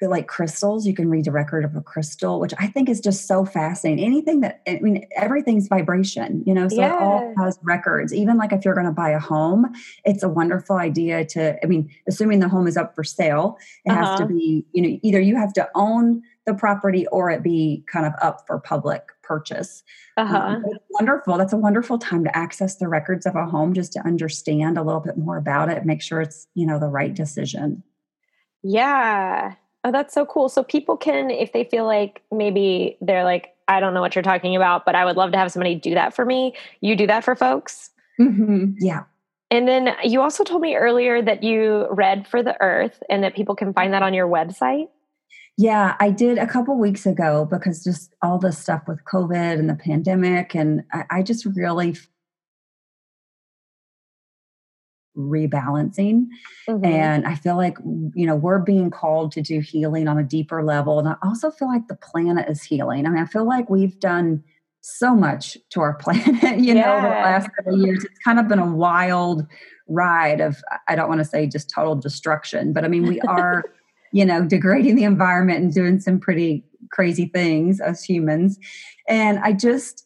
like 0.01 0.27
crystals. 0.27 0.85
You 0.85 0.93
can 0.93 1.09
read 1.09 1.25
the 1.25 1.31
record 1.31 1.63
of 1.63 1.75
a 1.75 1.81
crystal, 1.81 2.39
which 2.39 2.53
I 2.59 2.67
think 2.67 2.89
is 2.89 2.99
just 2.99 3.27
so 3.27 3.45
fascinating. 3.45 4.03
Anything 4.03 4.41
that 4.41 4.61
I 4.67 4.79
mean, 4.81 5.05
everything's 5.15 5.67
vibration, 5.67 6.43
you 6.45 6.53
know, 6.53 6.67
so 6.67 6.75
yeah. 6.75 6.95
it 6.95 7.01
all 7.01 7.33
has 7.37 7.57
records. 7.63 8.13
Even 8.13 8.37
like 8.37 8.51
if 8.51 8.65
you're 8.65 8.73
going 8.73 8.87
to 8.87 8.91
buy 8.91 9.09
a 9.09 9.19
home, 9.19 9.73
it's 10.03 10.21
a 10.23 10.29
wonderful 10.29 10.75
idea 10.77 11.25
to, 11.25 11.63
I 11.63 11.67
mean, 11.67 11.89
assuming 12.07 12.39
the 12.39 12.49
home 12.49 12.67
is 12.67 12.77
up 12.77 12.93
for 12.93 13.03
sale, 13.03 13.57
it 13.85 13.91
uh-huh. 13.91 14.05
has 14.05 14.19
to 14.19 14.25
uh-huh. 14.25 14.33
be, 14.33 14.65
you 14.73 14.81
know, 14.81 14.99
either 15.01 15.21
you 15.21 15.37
have 15.37 15.53
to 15.53 15.69
own 15.75 16.21
the 16.45 16.53
property 16.53 17.07
or 17.07 17.31
it 17.31 17.41
be 17.41 17.83
kind 17.91 18.05
of 18.05 18.13
up 18.21 18.45
for 18.45 18.59
public 18.59 19.07
purchase. 19.23 19.81
Uh-huh. 20.17 20.37
Um, 20.37 20.63
wonderful. 20.91 21.37
That's 21.37 21.53
a 21.53 21.57
wonderful 21.57 21.97
time 21.97 22.23
to 22.25 22.37
access 22.37 22.75
the 22.75 22.87
records 22.87 23.25
of 23.25 23.35
a 23.35 23.45
home 23.45 23.73
just 23.73 23.93
to 23.93 23.99
understand 24.05 24.77
a 24.77 24.83
little 24.83 25.01
bit 25.01 25.17
more 25.17 25.37
about 25.37 25.69
it, 25.69 25.85
make 25.85 26.01
sure 26.01 26.21
it's, 26.21 26.47
you 26.53 26.67
know, 26.67 26.79
the 26.79 26.89
right 26.89 27.13
decision. 27.13 27.81
Yeah. 28.61 29.55
Oh, 29.85 29.91
that's 29.91 30.15
so 30.15 30.25
cool. 30.25 30.49
So 30.49 30.63
people 30.63 30.97
can, 30.97 31.29
if 31.29 31.53
they 31.53 31.63
feel 31.63 31.85
like 31.85 32.23
maybe 32.31 32.97
they're 33.01 33.23
like, 33.23 33.53
I 33.67 33.79
don't 33.79 33.93
know 33.93 34.01
what 34.01 34.15
you're 34.15 34.23
talking 34.23 34.55
about, 34.55 34.83
but 34.83 34.95
I 34.95 35.05
would 35.05 35.15
love 35.15 35.31
to 35.33 35.37
have 35.37 35.51
somebody 35.51 35.75
do 35.75 35.93
that 35.93 36.15
for 36.15 36.25
me. 36.25 36.55
You 36.81 36.95
do 36.95 37.05
that 37.05 37.23
for 37.23 37.35
folks? 37.35 37.91
Mm-hmm. 38.19 38.73
Yeah. 38.79 39.03
And 39.51 39.67
then 39.67 39.95
you 40.03 40.21
also 40.21 40.43
told 40.43 40.63
me 40.63 40.75
earlier 40.75 41.21
that 41.21 41.43
you 41.43 41.87
read 41.91 42.27
for 42.27 42.41
the 42.41 42.59
earth 42.63 43.03
and 43.11 43.23
that 43.23 43.35
people 43.35 43.55
can 43.55 43.73
find 43.73 43.93
that 43.93 44.01
on 44.01 44.15
your 44.15 44.27
website. 44.27 44.87
Yeah, 45.55 45.95
I 45.99 46.09
did 46.09 46.39
a 46.39 46.47
couple 46.47 46.75
weeks 46.79 47.05
ago 47.05 47.45
because 47.45 47.83
just 47.83 48.15
all 48.23 48.39
the 48.39 48.51
stuff 48.51 48.87
with 48.87 49.05
COVID 49.05 49.59
and 49.59 49.69
the 49.69 49.75
pandemic. 49.75 50.55
And 50.55 50.83
I, 50.93 51.03
I 51.11 51.21
just 51.21 51.45
really 51.45 51.95
rebalancing. 55.17 56.27
Mm-hmm. 56.67 56.85
And 56.85 57.27
I 57.27 57.35
feel 57.35 57.55
like, 57.55 57.77
you 58.13 58.25
know, 58.25 58.35
we're 58.35 58.59
being 58.59 58.89
called 58.91 59.31
to 59.33 59.41
do 59.41 59.59
healing 59.59 60.07
on 60.07 60.17
a 60.17 60.23
deeper 60.23 60.63
level. 60.63 60.99
And 60.99 61.07
I 61.07 61.15
also 61.23 61.51
feel 61.51 61.67
like 61.67 61.87
the 61.87 61.95
planet 61.95 62.49
is 62.49 62.63
healing. 62.63 63.05
I 63.05 63.09
mean, 63.09 63.21
I 63.21 63.25
feel 63.25 63.47
like 63.47 63.69
we've 63.69 63.99
done 63.99 64.43
so 64.81 65.15
much 65.15 65.57
to 65.71 65.81
our 65.81 65.93
planet, 65.99 66.59
you 66.59 66.73
yeah. 66.73 66.81
know, 66.81 66.97
over 66.97 67.07
the 67.07 67.13
last 67.13 67.49
couple 67.55 67.77
years. 67.77 68.03
It's 68.03 68.19
kind 68.19 68.39
of 68.39 68.47
been 68.47 68.59
a 68.59 68.71
wild 68.71 69.45
ride 69.87 70.41
of, 70.41 70.57
I 70.87 70.95
don't 70.95 71.09
want 71.09 71.19
to 71.19 71.25
say 71.25 71.47
just 71.47 71.69
total 71.69 71.95
destruction, 71.95 72.73
but 72.73 72.83
I 72.83 72.87
mean, 72.87 73.05
we 73.05 73.19
are, 73.27 73.63
you 74.11 74.25
know, 74.25 74.45
degrading 74.45 74.95
the 74.95 75.03
environment 75.03 75.59
and 75.59 75.73
doing 75.73 75.99
some 75.99 76.19
pretty 76.19 76.63
crazy 76.91 77.25
things 77.25 77.79
as 77.79 78.03
humans. 78.03 78.59
And 79.07 79.39
I 79.39 79.53
just, 79.53 80.05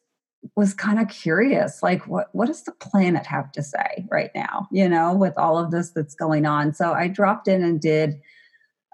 was 0.55 0.73
kind 0.73 0.99
of 0.99 1.07
curious 1.09 1.83
like 1.83 2.07
what 2.07 2.29
what 2.33 2.47
does 2.47 2.63
the 2.63 2.71
planet 2.73 3.25
have 3.25 3.51
to 3.51 3.61
say 3.61 4.05
right 4.09 4.31
now 4.33 4.67
you 4.71 4.87
know 4.87 5.13
with 5.13 5.37
all 5.37 5.57
of 5.57 5.71
this 5.71 5.91
that's 5.91 6.15
going 6.15 6.45
on? 6.45 6.73
So 6.73 6.93
i 6.93 7.07
dropped 7.07 7.47
in 7.47 7.63
and 7.63 7.79
did 7.79 8.15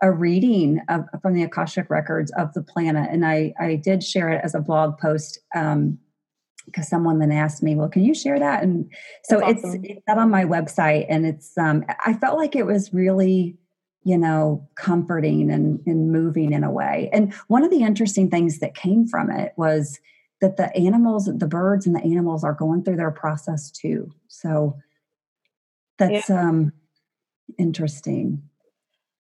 a 0.01 0.11
reading 0.11 0.81
of, 0.89 1.05
from 1.21 1.33
the 1.33 1.43
akashic 1.43 1.89
records 1.89 2.31
of 2.37 2.53
the 2.53 2.61
planet 2.61 3.09
and 3.11 3.25
i 3.25 3.53
i 3.59 3.75
did 3.75 4.03
share 4.03 4.29
it 4.29 4.41
as 4.43 4.55
a 4.55 4.59
blog 4.59 4.97
post 4.97 5.39
um 5.55 5.97
because 6.65 6.87
someone 6.87 7.19
then 7.19 7.31
asked 7.31 7.61
me 7.61 7.75
well 7.75 7.89
can 7.89 8.03
you 8.03 8.15
share 8.15 8.39
that? 8.39 8.63
And 8.63 8.91
so 9.23 9.43
awesome. 9.43 9.75
it's 9.75 9.91
it's 9.91 10.01
not 10.07 10.17
on 10.17 10.31
my 10.31 10.45
website 10.45 11.05
and 11.09 11.25
it's 11.25 11.57
um 11.57 11.85
i 12.05 12.13
felt 12.13 12.37
like 12.37 12.55
it 12.55 12.65
was 12.65 12.93
really 12.93 13.57
you 14.05 14.17
know 14.17 14.65
comforting 14.75 15.51
and, 15.51 15.81
and 15.85 16.11
moving 16.11 16.53
in 16.53 16.63
a 16.63 16.71
way. 16.71 17.09
And 17.11 17.33
one 17.47 17.65
of 17.65 17.71
the 17.71 17.81
interesting 17.81 18.29
things 18.29 18.59
that 18.59 18.75
came 18.75 19.05
from 19.07 19.29
it 19.29 19.53
was 19.57 19.99
that 20.41 20.57
the 20.57 20.75
animals, 20.75 21.25
the 21.25 21.47
birds 21.47 21.85
and 21.85 21.95
the 21.95 22.03
animals 22.03 22.43
are 22.43 22.53
going 22.53 22.83
through 22.83 22.97
their 22.97 23.11
process 23.11 23.71
too. 23.71 24.11
So 24.27 24.77
that's 25.97 26.29
yeah. 26.29 26.49
um 26.49 26.73
interesting. 27.57 28.43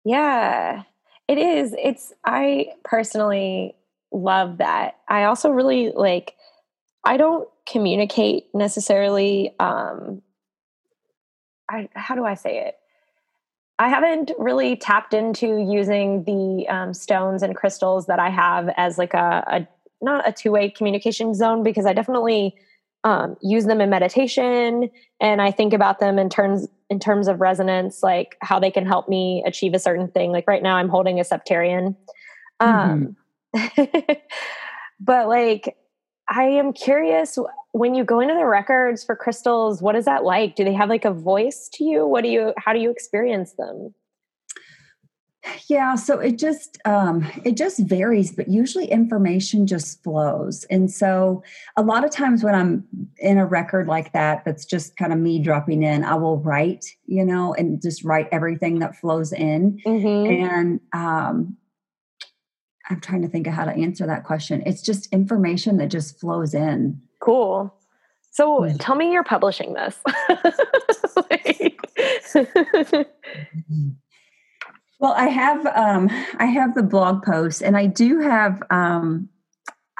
Yeah. 0.05 0.83
It 1.29 1.39
is. 1.39 1.75
It's 1.79 2.13
I 2.25 2.69
personally 2.85 3.77
love 4.13 4.59
that. 4.59 4.99
I 5.09 5.25
also 5.25 5.51
really 5.51 5.93
like 5.95 6.35
I 7.05 7.17
don't 7.17 7.49
communicate 7.67 8.47
necessarily 8.55 9.55
um 9.59 10.23
I 11.71 11.89
how 11.95 12.15
do 12.15 12.25
I 12.25 12.35
say 12.35 12.67
it? 12.67 12.77
I 13.79 13.89
haven't 13.89 14.31
really 14.39 14.77
tapped 14.77 15.15
into 15.15 15.59
using 15.59 16.23
the 16.25 16.69
um, 16.69 16.95
stones 16.95 17.43
and 17.43 17.57
crystals 17.57 18.07
that 18.07 18.21
I 18.21 18.31
have 18.31 18.69
as 18.77 18.97
like 18.99 19.15
a, 19.15 19.43
a 19.47 19.69
not 20.03 20.29
a 20.29 20.33
two-way 20.33 20.71
communication 20.71 21.35
zone 21.35 21.63
because 21.63 21.87
I 21.87 21.93
definitely 21.93 22.55
um, 23.05 23.37
use 23.43 23.65
them 23.65 23.81
in 23.81 23.91
meditation 23.91 24.91
and 25.21 25.43
I 25.43 25.51
think 25.51 25.73
about 25.73 25.99
them 25.99 26.19
in 26.19 26.29
terms 26.29 26.69
in 26.89 27.01
terms 27.01 27.27
of 27.27 27.41
resonance, 27.41 28.03
like 28.03 28.37
how 28.43 28.59
they 28.59 28.71
can 28.71 28.85
help 28.85 29.09
me 29.09 29.43
achieve 29.47 29.73
a 29.73 29.79
certain 29.79 30.09
thing. 30.09 30.31
Like 30.31 30.47
right 30.47 30.63
now, 30.63 30.77
I'm 30.77 30.91
holding 30.91 31.19
a 31.19 31.23
septarian, 31.23 31.97
um, 32.61 33.17
mm-hmm. 33.55 34.13
but 35.01 35.29
like 35.29 35.77
I 36.29 36.45
am 36.45 36.73
curious 36.73 37.39
when 37.73 37.95
you 37.95 38.05
go 38.05 38.21
into 38.21 38.35
the 38.35 38.47
records 38.47 39.03
for 39.03 39.17
crystals. 39.17 39.83
What 39.83 39.97
is 39.97 40.05
that 40.05 40.23
like? 40.23 40.55
Do 40.55 40.65
they 40.65 40.75
have 40.75 40.89
like 40.89 41.05
a 41.05 41.13
voice 41.13 41.69
to 41.75 41.85
you? 41.85 42.07
What 42.07 42.23
do 42.23 42.29
you? 42.29 42.53
How 42.59 42.73
do 42.73 42.79
you 42.79 42.91
experience 42.91 43.55
them? 43.55 43.95
Yeah, 45.69 45.97
so 45.97 46.21
it 46.21 46.39
just 46.39 46.79
um, 46.85 47.27
it 47.45 47.57
just 47.57 47.81
varies, 47.81 48.33
but 48.33 48.49
usually 48.49 48.87
information 48.87 49.67
just 49.67 50.03
flows. 50.03 50.65
And 50.65 50.91
so 50.91 51.43
a 51.77 51.83
lot 51.83 52.05
of 52.05 52.11
times 52.11 52.45
when 52.45 52.55
I'm 52.55 52.85
in 53.19 53.39
a 53.39 53.47
record 53.47 53.89
like 53.89 54.13
that, 54.13 54.45
that's 54.45 54.65
just 54.65 54.97
kind 54.97 55.13
of 55.13 55.19
me 55.19 55.41
dropping 55.41 55.83
in, 55.83 56.05
I 56.05 56.15
will 56.15 56.39
write, 56.39 56.85
you 57.07 57.25
know, 57.25 57.55
and 57.55 57.83
just 57.83 58.05
write 58.05 58.29
everything 58.31 58.79
that 58.81 58.97
flows 58.97 59.33
in. 59.33 59.81
Mm-hmm. 59.85 60.45
And 60.45 60.81
um, 60.93 61.57
I'm 62.89 63.01
trying 63.01 63.23
to 63.23 63.29
think 63.29 63.47
of 63.47 63.53
how 63.53 63.65
to 63.65 63.73
answer 63.73 64.07
that 64.07 64.25
question. 64.25 64.63
It's 64.65 64.83
just 64.83 65.13
information 65.13 65.79
that 65.79 65.89
just 65.89 66.21
flows 66.21 66.55
in. 66.55 67.01
Cool. 67.21 67.75
So 68.31 68.73
tell 68.79 68.95
me 68.95 69.13
you're 69.13 69.25
publishing 69.25 69.75
this. 69.75 69.99
like, 71.17 71.79
mm-hmm. 72.35 73.91
Well, 75.03 75.15
I 75.17 75.27
have 75.27 75.67
um, 75.67 76.09
I 76.39 76.47
have 76.47 76.77
the 76.77 76.83
blog 76.85 77.25
post, 77.25 77.61
and 77.61 77.77
I 77.77 77.87
do 77.87 78.21
have 78.21 78.63
um, 78.71 79.29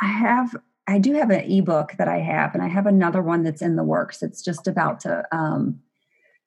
I 0.01 0.07
have 0.07 0.55
I 0.87 1.01
do 1.01 1.15
have 1.15 1.31
an 1.31 1.41
ebook 1.51 1.95
that 1.99 2.07
I 2.07 2.19
have, 2.19 2.55
and 2.55 2.63
I 2.63 2.69
have 2.69 2.87
another 2.87 3.21
one 3.21 3.43
that's 3.43 3.63
in 3.63 3.75
the 3.75 3.83
works. 3.83 4.23
It's 4.23 4.43
just 4.43 4.69
about 4.69 5.01
to 5.01 5.25
um, 5.33 5.81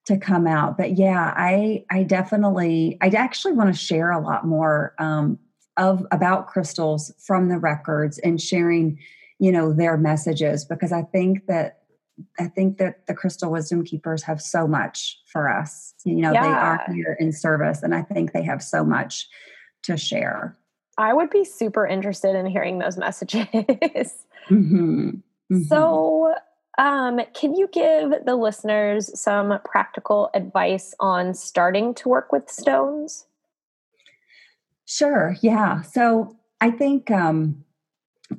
to 0.05 0.17
come 0.17 0.47
out. 0.47 0.77
But 0.77 0.97
yeah, 0.97 1.33
I 1.35 1.83
I 1.91 2.03
definitely 2.03 2.97
I 3.01 3.07
actually 3.09 3.51
want 3.51 3.75
to 3.75 3.79
share 3.79 4.11
a 4.11 4.21
lot 4.21 4.47
more 4.47 4.95
um, 4.99 5.37
of 5.75 6.07
about 6.11 6.47
crystals 6.47 7.13
from 7.27 7.49
the 7.49 7.59
records 7.59 8.19
and 8.19 8.41
sharing 8.41 8.97
you 9.37 9.51
know 9.51 9.73
their 9.73 9.97
messages 9.97 10.63
because 10.63 10.93
I 10.93 11.01
think 11.01 11.45
that 11.47 11.79
I 12.39 12.47
think 12.47 12.77
that 12.77 13.07
the 13.07 13.13
Crystal 13.13 13.51
Wisdom 13.51 13.83
Keepers 13.83 14.23
have 14.23 14.41
so 14.41 14.67
much 14.67 15.19
for 15.27 15.49
us. 15.49 15.93
You 16.05 16.15
know, 16.15 16.31
yeah. 16.31 16.41
they 16.43 16.47
are 16.47 16.93
here 16.93 17.17
in 17.19 17.31
service, 17.31 17.83
and 17.83 17.93
I 17.93 18.03
think 18.03 18.31
they 18.31 18.43
have 18.43 18.63
so 18.63 18.83
much 18.83 19.27
to 19.83 19.97
share. 19.97 20.57
I 20.97 21.13
would 21.13 21.29
be 21.29 21.43
super 21.43 21.85
interested 21.85 22.35
in 22.35 22.45
hearing 22.45 22.79
those 22.79 22.97
messages. 22.97 23.45
mm-hmm. 23.53 25.09
Mm-hmm. 25.51 25.63
So, 25.63 26.33
um, 26.77 27.19
can 27.33 27.55
you 27.55 27.67
give 27.71 28.13
the 28.25 28.35
listeners 28.35 29.19
some 29.19 29.59
practical 29.65 30.29
advice 30.33 30.93
on 30.99 31.33
starting 31.33 31.93
to 31.95 32.09
work 32.09 32.31
with 32.31 32.49
stones? 32.49 33.25
Sure. 34.85 35.35
Yeah. 35.41 35.81
So, 35.81 36.37
I 36.61 36.71
think 36.71 37.11
um, 37.11 37.64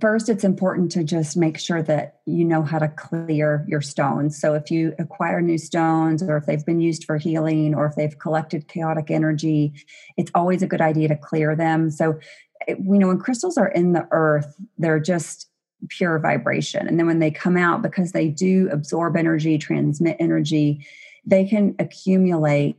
first 0.00 0.28
it's 0.28 0.44
important 0.44 0.90
to 0.92 1.04
just 1.04 1.36
make 1.36 1.58
sure 1.58 1.82
that 1.82 2.20
you 2.26 2.44
know 2.44 2.62
how 2.62 2.78
to 2.78 2.88
clear 2.88 3.64
your 3.68 3.80
stones. 3.80 4.38
So 4.38 4.54
if 4.54 4.70
you 4.70 4.94
acquire 4.98 5.40
new 5.40 5.58
stones 5.58 6.22
or 6.22 6.36
if 6.36 6.46
they've 6.46 6.64
been 6.64 6.80
used 6.80 7.04
for 7.04 7.16
healing 7.16 7.74
or 7.74 7.86
if 7.86 7.94
they've 7.94 8.18
collected 8.18 8.68
chaotic 8.68 9.10
energy 9.10 9.72
it's 10.16 10.30
always 10.34 10.62
a 10.62 10.66
good 10.66 10.80
idea 10.80 11.08
to 11.08 11.16
clear 11.16 11.54
them. 11.54 11.90
So 11.90 12.18
eh, 12.66 12.74
you 12.78 12.98
know 12.98 13.08
when 13.08 13.18
crystals 13.18 13.56
are 13.56 13.68
in 13.68 13.92
the 13.92 14.08
earth 14.10 14.56
they're 14.78 15.00
just 15.00 15.48
pure 15.88 16.18
vibration. 16.18 16.88
And 16.88 16.98
then 16.98 17.06
when 17.06 17.20
they 17.20 17.30
come 17.30 17.56
out 17.56 17.82
because 17.82 18.12
they 18.12 18.28
do 18.28 18.68
absorb 18.72 19.16
energy 19.16 19.58
transmit 19.58 20.16
energy 20.18 20.84
they 21.26 21.44
can 21.44 21.74
accumulate 21.78 22.76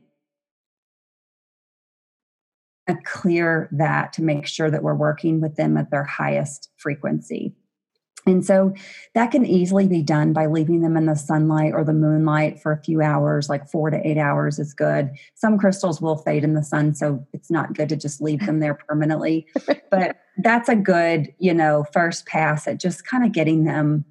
clear 2.96 3.70
that 3.72 4.14
to 4.14 4.24
make 4.24 4.48
sure 4.48 4.72
that 4.72 4.84
we're 4.84 4.96
working 4.96 5.42
with 5.42 5.56
them 5.56 5.78
at 5.78 5.92
their 5.92 6.04
highest 6.04 6.70
frequency. 6.78 7.54
And 8.28 8.46
so 8.46 8.74
that 9.16 9.32
can 9.32 9.46
easily 9.46 9.88
be 9.88 10.04
done 10.04 10.34
by 10.34 10.48
leaving 10.48 10.82
them 10.82 10.98
in 10.98 11.06
the 11.06 11.16
sunlight 11.16 11.74
or 11.74 11.84
the 11.84 11.94
moonlight 11.94 12.60
for 12.60 12.74
a 12.74 12.84
few 12.84 13.02
hours, 13.02 13.48
like 13.48 13.70
four 13.70 13.90
to 13.90 14.06
eight 14.06 14.18
hours 14.18 14.60
is 14.60 14.74
good. 14.74 15.12
Some 15.36 15.58
crystals 15.58 16.02
will 16.02 16.18
fade 16.18 16.44
in 16.44 16.54
the 16.54 16.64
sun, 16.64 16.94
so 16.94 17.26
it's 17.34 17.50
not 17.50 17.74
good 17.74 17.90
to 17.90 17.96
just 17.96 18.22
leave 18.22 18.46
them 18.46 18.60
there 18.60 18.74
permanently. 18.74 19.48
but 19.90 20.18
that's 20.40 20.68
a 20.68 20.76
good, 20.76 21.34
you 21.40 21.54
know, 21.54 21.86
first 21.94 22.26
pass 22.26 22.68
at 22.68 22.80
just 22.80 23.08
kind 23.08 23.26
of 23.26 23.32
getting 23.32 23.64
them 23.64 24.04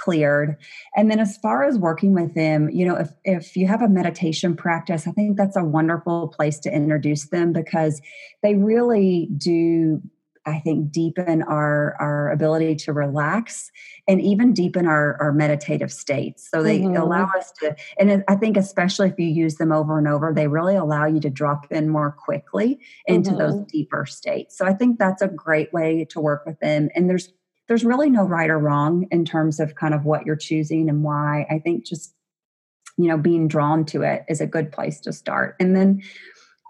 cleared. 0.00 0.56
And 0.96 1.10
then 1.10 1.20
as 1.20 1.36
far 1.38 1.64
as 1.64 1.78
working 1.78 2.14
with 2.14 2.34
them, 2.34 2.70
you 2.70 2.86
know, 2.86 2.96
if 2.96 3.10
if 3.24 3.56
you 3.56 3.66
have 3.66 3.82
a 3.82 3.88
meditation 3.88 4.56
practice, 4.56 5.06
I 5.06 5.12
think 5.12 5.36
that's 5.36 5.56
a 5.56 5.64
wonderful 5.64 6.28
place 6.28 6.58
to 6.60 6.72
introduce 6.72 7.28
them 7.28 7.52
because 7.52 8.00
they 8.42 8.54
really 8.54 9.28
do 9.36 10.00
I 10.46 10.58
think 10.58 10.90
deepen 10.90 11.42
our 11.42 11.96
our 12.00 12.30
ability 12.30 12.74
to 12.76 12.94
relax 12.94 13.70
and 14.08 14.22
even 14.22 14.54
deepen 14.54 14.86
our 14.86 15.18
our 15.20 15.32
meditative 15.32 15.92
states. 15.92 16.48
So 16.50 16.62
they 16.62 16.80
mm-hmm. 16.80 16.96
allow 16.96 17.28
us 17.36 17.52
to, 17.60 17.76
and 17.98 18.24
I 18.26 18.36
think 18.36 18.56
especially 18.56 19.08
if 19.08 19.18
you 19.18 19.26
use 19.26 19.56
them 19.56 19.70
over 19.70 19.98
and 19.98 20.08
over, 20.08 20.32
they 20.32 20.48
really 20.48 20.76
allow 20.76 21.04
you 21.04 21.20
to 21.20 21.30
drop 21.30 21.70
in 21.70 21.90
more 21.90 22.12
quickly 22.12 22.80
into 23.06 23.30
mm-hmm. 23.30 23.38
those 23.38 23.66
deeper 23.66 24.06
states. 24.06 24.56
So 24.56 24.64
I 24.64 24.72
think 24.72 24.98
that's 24.98 25.20
a 25.20 25.28
great 25.28 25.72
way 25.74 26.06
to 26.10 26.20
work 26.20 26.46
with 26.46 26.58
them. 26.60 26.88
And 26.94 27.10
there's 27.10 27.28
there's 27.70 27.84
really 27.84 28.10
no 28.10 28.24
right 28.24 28.50
or 28.50 28.58
wrong 28.58 29.06
in 29.12 29.24
terms 29.24 29.60
of 29.60 29.76
kind 29.76 29.94
of 29.94 30.04
what 30.04 30.26
you're 30.26 30.34
choosing 30.34 30.88
and 30.88 31.04
why. 31.04 31.46
I 31.48 31.60
think 31.60 31.86
just, 31.86 32.12
you 32.98 33.06
know, 33.06 33.16
being 33.16 33.46
drawn 33.46 33.84
to 33.86 34.02
it 34.02 34.24
is 34.28 34.40
a 34.40 34.46
good 34.46 34.72
place 34.72 34.98
to 35.02 35.12
start. 35.12 35.54
And 35.60 35.76
then 35.76 36.02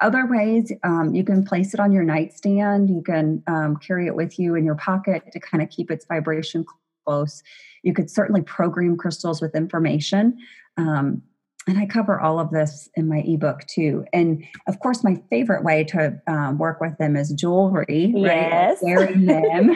other 0.03 0.27
ways, 0.27 0.71
um, 0.85 1.15
you 1.15 1.25
can 1.25 1.43
place 1.43 1.73
it 1.73 1.81
on 1.81 1.91
your 1.91 2.03
nightstand. 2.03 2.91
You 2.91 3.01
can 3.01 3.43
um, 3.47 3.79
carry 3.79 4.09
it 4.09 4.15
with 4.15 4.39
you 4.39 4.55
in 4.57 4.67
your 4.67 4.75
pocket 4.75 5.23
to 5.33 5.41
kind 5.41 5.63
of 5.63 5.71
keep 5.71 5.91
its 5.91 6.05
vibration 6.05 6.67
close. 7.07 7.43
You 7.83 7.95
could 7.95 8.11
certainly 8.11 8.43
program 8.43 8.99
crystals 8.99 9.41
with 9.41 9.55
information. 9.55 10.37
Um, 10.77 11.23
and 11.67 11.79
I 11.79 11.87
cover 11.87 12.19
all 12.19 12.41
of 12.41 12.51
this 12.51 12.89
in 12.95 13.07
my 13.07 13.19
ebook 13.19 13.67
too. 13.67 14.05
And 14.13 14.45
of 14.67 14.81
course, 14.81 15.05
my 15.05 15.23
favorite 15.29 15.63
way 15.63 15.85
to 15.85 16.21
um, 16.27 16.59
work 16.59 16.81
with 16.81 16.97
them 16.99 17.17
is 17.17 17.33
jewelry, 17.33 18.13
yes. 18.17 18.79
right? 18.83 18.97
Wearing 18.97 19.27
them. 19.27 19.71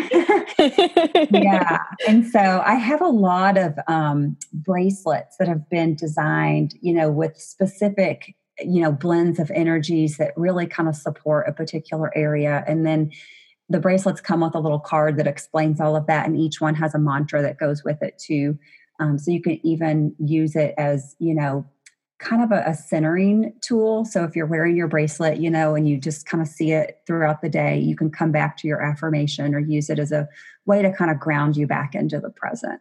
yeah. 1.31 1.79
And 2.09 2.27
so 2.27 2.63
I 2.65 2.75
have 2.77 3.03
a 3.03 3.09
lot 3.09 3.59
of 3.59 3.79
um, 3.87 4.37
bracelets 4.53 5.37
that 5.39 5.47
have 5.47 5.69
been 5.69 5.95
designed, 5.95 6.75
you 6.81 6.95
know, 6.95 7.11
with 7.11 7.37
specific, 7.37 8.35
you 8.61 8.81
know, 8.81 8.91
blends 8.91 9.39
of 9.39 9.51
energies 9.51 10.17
that 10.17 10.33
really 10.37 10.67
kind 10.67 10.89
of 10.89 10.97
support 10.97 11.49
a 11.49 11.53
particular 11.53 12.11
area. 12.17 12.65
And 12.67 12.87
then 12.87 13.11
the 13.69 13.81
bracelets 13.81 14.23
come 14.23 14.41
with 14.41 14.55
a 14.55 14.61
little 14.61 14.81
card 14.81 15.19
that 15.19 15.27
explains 15.27 15.81
all 15.81 15.97
of 15.97 16.07
that, 16.07 16.27
and 16.27 16.37
each 16.37 16.61
one 16.61 16.75
has 16.75 16.95
a 16.95 16.99
mantra 16.99 17.43
that 17.43 17.59
goes 17.59 17.83
with 17.85 18.03
it 18.03 18.19
too. 18.19 18.59
Um, 19.01 19.19
so 19.19 19.31
you 19.31 19.43
can 19.43 19.59
even 19.67 20.15
use 20.19 20.55
it 20.55 20.75
as, 20.79 21.17
you 21.19 21.35
know, 21.35 21.67
kind 22.19 22.43
of 22.43 22.53
a, 22.53 22.63
a, 22.67 22.75
centering 22.75 23.53
tool. 23.61 24.05
So 24.05 24.25
if 24.25 24.37
you're 24.37 24.47
wearing 24.47 24.77
your 24.77 24.87
bracelet, 24.87 25.39
you 25.39 25.51
know, 25.51 25.75
and 25.75 25.89
you 25.89 25.99
just 25.99 26.27
kind 26.27 26.41
of 26.41 26.49
see 26.49 26.73
it 26.73 27.01
throughout 27.07 27.43
the 27.43 27.49
day, 27.49 27.79
you 27.79 27.97
can 27.97 28.11
come 28.11 28.31
back 28.31 28.57
to 28.59 28.69
your 28.69 28.81
affirmation 28.81 29.55
or 29.55 29.59
use 29.59 29.91
it 29.91 29.99
as 29.99 30.13
a 30.13 30.29
way 30.65 30.81
to 30.81 30.93
kind 30.93 31.11
of 31.11 31.19
ground 31.19 31.57
you 31.57 31.67
back 31.67 31.95
into 31.95 32.21
the 32.21 32.31
present. 32.31 32.81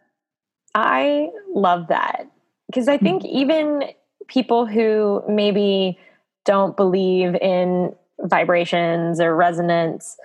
I 0.74 1.28
love 1.52 1.88
that 1.88 2.30
because 2.66 2.88
I 2.88 2.96
think 2.96 3.22
mm-hmm. 3.22 3.36
even 3.36 3.82
people 4.28 4.66
who 4.66 5.22
maybe 5.28 5.98
don't 6.44 6.76
believe 6.76 7.34
in 7.36 7.94
vibrations 8.20 9.20
or 9.20 9.34
resonance 9.34 10.16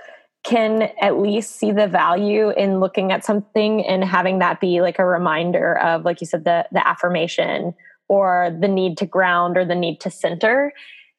can 0.43 0.89
at 1.01 1.20
least 1.20 1.57
see 1.57 1.72
the 1.72 1.88
value 1.88 2.51
in 2.51 2.80
looking 2.80 3.12
at 3.12 3.26
something 3.26 3.86
and 3.86 4.03
having 4.03 4.39
that 4.39 4.62
be 4.62 4.82
like 4.82 4.97
a 4.97 5.05
reminder 5.05 5.78
of 5.80 6.05
like 6.05 6.22
you 6.22 6.28
said 6.28 6.45
the 6.45 6.66
the 6.72 6.88
affirmation 6.88 7.74
or 8.10 8.55
the 8.60 8.68
need 8.68 8.97
to 8.97 9.05
ground 9.05 9.57
or 9.57 9.64
the 9.64 9.76
need 9.76 9.99
to 10.01 10.10
center 10.10 10.74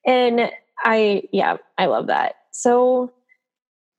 and 0.06 0.50
i 0.84 1.22
yeah 1.32 1.56
i 1.78 1.86
love 1.86 2.06
that 2.06 2.36
so 2.50 3.10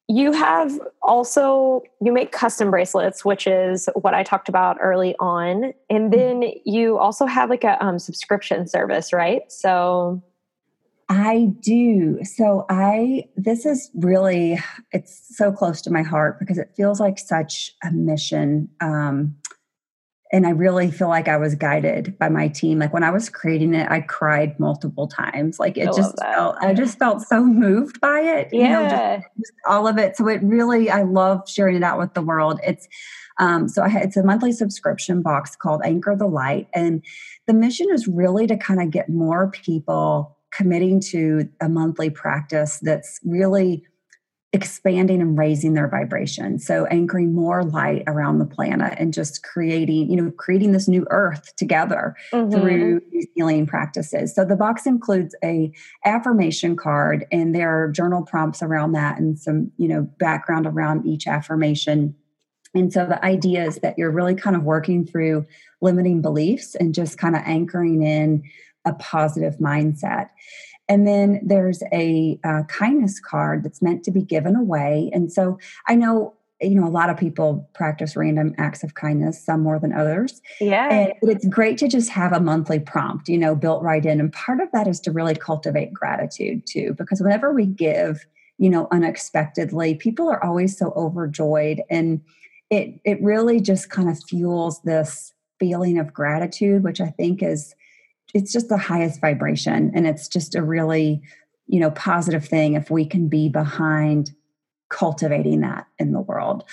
you 0.07 0.33
have 0.33 0.79
also 1.01 1.81
you 2.01 2.11
make 2.11 2.31
custom 2.31 2.69
bracelets 2.69 3.25
which 3.25 3.47
is 3.47 3.89
what 3.95 4.13
i 4.13 4.23
talked 4.23 4.49
about 4.49 4.77
early 4.79 5.15
on 5.19 5.73
and 5.89 6.13
then 6.13 6.43
you 6.65 6.97
also 6.97 7.25
have 7.25 7.49
like 7.49 7.63
a 7.63 7.83
um, 7.83 7.97
subscription 7.97 8.67
service 8.67 9.11
right 9.11 9.51
so 9.51 10.21
I 11.11 11.51
do. 11.59 12.19
So 12.23 12.65
I 12.69 13.25
this 13.35 13.65
is 13.65 13.91
really 13.95 14.57
it's 14.93 15.35
so 15.35 15.51
close 15.51 15.81
to 15.81 15.91
my 15.91 16.03
heart 16.03 16.39
because 16.39 16.57
it 16.57 16.71
feels 16.77 17.01
like 17.01 17.19
such 17.19 17.75
a 17.83 17.91
mission. 17.91 18.69
Um, 18.79 19.35
and 20.33 20.47
I 20.47 20.51
really 20.51 20.89
feel 20.89 21.09
like 21.09 21.27
I 21.27 21.37
was 21.37 21.55
guided 21.55 22.17
by 22.17 22.29
my 22.29 22.47
team. 22.47 22.79
Like 22.79 22.93
when 22.93 23.03
I 23.03 23.09
was 23.09 23.29
creating 23.29 23.73
it, 23.73 23.89
I 23.91 24.01
cried 24.01 24.57
multiple 24.59 25.07
times. 25.07 25.59
Like 25.59 25.77
it 25.77 25.89
I 25.89 25.91
just 25.91 26.17
felt 26.19 26.55
I 26.61 26.73
just 26.73 26.97
felt 26.97 27.21
so 27.21 27.43
moved 27.43 27.99
by 27.99 28.21
it. 28.21 28.49
Yeah. 28.51 28.61
You 28.61 28.69
know, 28.69 28.89
just, 28.89 29.27
just 29.37 29.53
all 29.67 29.87
of 29.87 29.97
it. 29.97 30.15
So 30.15 30.27
it 30.27 30.41
really 30.41 30.89
I 30.89 31.03
love 31.03 31.49
sharing 31.49 31.75
it 31.75 31.83
out 31.83 31.99
with 31.99 32.13
the 32.13 32.21
world. 32.21 32.59
It's 32.65 32.87
um, 33.39 33.67
so 33.67 33.83
I, 33.83 33.89
it's 33.99 34.17
a 34.17 34.23
monthly 34.23 34.51
subscription 34.51 35.21
box 35.21 35.55
called 35.55 35.81
Anchor 35.83 36.15
the 36.15 36.27
Light. 36.27 36.67
And 36.73 37.03
the 37.47 37.53
mission 37.53 37.87
is 37.91 38.07
really 38.07 38.47
to 38.47 38.55
kind 38.55 38.81
of 38.81 38.91
get 38.91 39.09
more 39.09 39.49
people 39.51 40.37
committing 40.51 40.99
to 40.99 41.49
a 41.59 41.67
monthly 41.67 42.09
practice 42.09 42.79
that's 42.81 43.19
really 43.23 43.85
expanding 44.53 45.21
and 45.21 45.37
raising 45.37 45.75
their 45.75 45.87
vibration 45.87 46.59
so 46.59 46.85
anchoring 46.87 47.33
more 47.33 47.63
light 47.63 48.03
around 48.05 48.37
the 48.39 48.45
planet 48.45 48.93
and 48.97 49.13
just 49.13 49.43
creating 49.43 50.09
you 50.09 50.21
know 50.21 50.29
creating 50.31 50.73
this 50.73 50.89
new 50.89 51.07
earth 51.09 51.55
together 51.55 52.15
mm-hmm. 52.33 52.51
through 52.51 53.01
these 53.11 53.27
healing 53.33 53.65
practices 53.65 54.35
so 54.35 54.43
the 54.43 54.57
box 54.57 54.85
includes 54.85 55.33
a 55.41 55.71
affirmation 56.03 56.75
card 56.75 57.25
and 57.31 57.55
there 57.55 57.83
are 57.83 57.91
journal 57.91 58.23
prompts 58.23 58.61
around 58.61 58.91
that 58.91 59.17
and 59.17 59.39
some 59.39 59.71
you 59.77 59.87
know 59.87 60.01
background 60.19 60.67
around 60.67 61.05
each 61.07 61.27
affirmation 61.27 62.13
and 62.73 62.91
so 62.91 63.05
the 63.05 63.23
idea 63.23 63.63
is 63.65 63.77
that 63.77 63.97
you're 63.97 64.11
really 64.11 64.35
kind 64.35 64.55
of 64.55 64.63
working 64.63 65.05
through 65.05 65.45
limiting 65.81 66.21
beliefs 66.21 66.75
and 66.75 66.93
just 66.93 67.17
kind 67.17 67.35
of 67.35 67.41
anchoring 67.45 68.03
in 68.03 68.43
a 68.85 68.93
positive 68.93 69.57
mindset. 69.57 70.29
And 70.91 71.07
then 71.07 71.39
there's 71.41 71.81
a 71.93 72.37
uh, 72.43 72.63
kindness 72.63 73.21
card 73.21 73.63
that's 73.63 73.81
meant 73.81 74.03
to 74.03 74.11
be 74.11 74.21
given 74.21 74.57
away. 74.57 75.09
And 75.13 75.31
so 75.31 75.57
I 75.87 75.95
know 75.95 76.35
you 76.59 76.75
know 76.75 76.85
a 76.85 76.91
lot 76.91 77.09
of 77.09 77.17
people 77.17 77.67
practice 77.73 78.15
random 78.17 78.53
acts 78.57 78.83
of 78.83 78.93
kindness 78.93 79.41
some 79.43 79.61
more 79.61 79.79
than 79.79 79.93
others. 79.93 80.41
Yeah. 80.59 80.91
And 80.91 81.13
it's 81.21 81.47
great 81.47 81.77
to 81.77 81.87
just 81.87 82.09
have 82.09 82.33
a 82.33 82.41
monthly 82.41 82.77
prompt 82.77 83.29
you 83.29 83.37
know 83.37 83.55
built 83.55 83.81
right 83.83 84.05
in. 84.05 84.19
And 84.19 84.33
part 84.33 84.59
of 84.59 84.67
that 84.73 84.85
is 84.85 84.99
to 85.01 85.13
really 85.13 85.33
cultivate 85.33 85.93
gratitude 85.93 86.67
too 86.67 86.93
because 86.97 87.21
whenever 87.21 87.53
we 87.53 87.65
give 87.65 88.25
you 88.57 88.69
know 88.69 88.89
unexpectedly 88.91 89.95
people 89.95 90.27
are 90.29 90.43
always 90.43 90.77
so 90.77 90.91
overjoyed. 90.97 91.81
And 91.89 92.19
it 92.69 92.99
it 93.05 93.23
really 93.23 93.61
just 93.61 93.89
kind 93.89 94.09
of 94.09 94.21
fuels 94.21 94.81
this 94.81 95.33
feeling 95.57 95.99
of 95.99 96.11
gratitude 96.11 96.83
which 96.83 96.99
i 96.99 97.05
think 97.05 97.43
is 97.43 97.75
it's 98.33 98.51
just 98.51 98.69
the 98.69 98.77
highest 98.77 99.21
vibration 99.21 99.91
and 99.93 100.07
it's 100.07 100.27
just 100.27 100.55
a 100.55 100.63
really 100.63 101.21
you 101.67 101.79
know 101.79 101.91
positive 101.91 102.45
thing 102.45 102.73
if 102.73 102.89
we 102.89 103.05
can 103.05 103.27
be 103.27 103.49
behind 103.49 104.31
cultivating 104.89 105.61
that 105.61 105.87
in 105.99 106.11
the 106.11 106.19
world. 106.19 106.65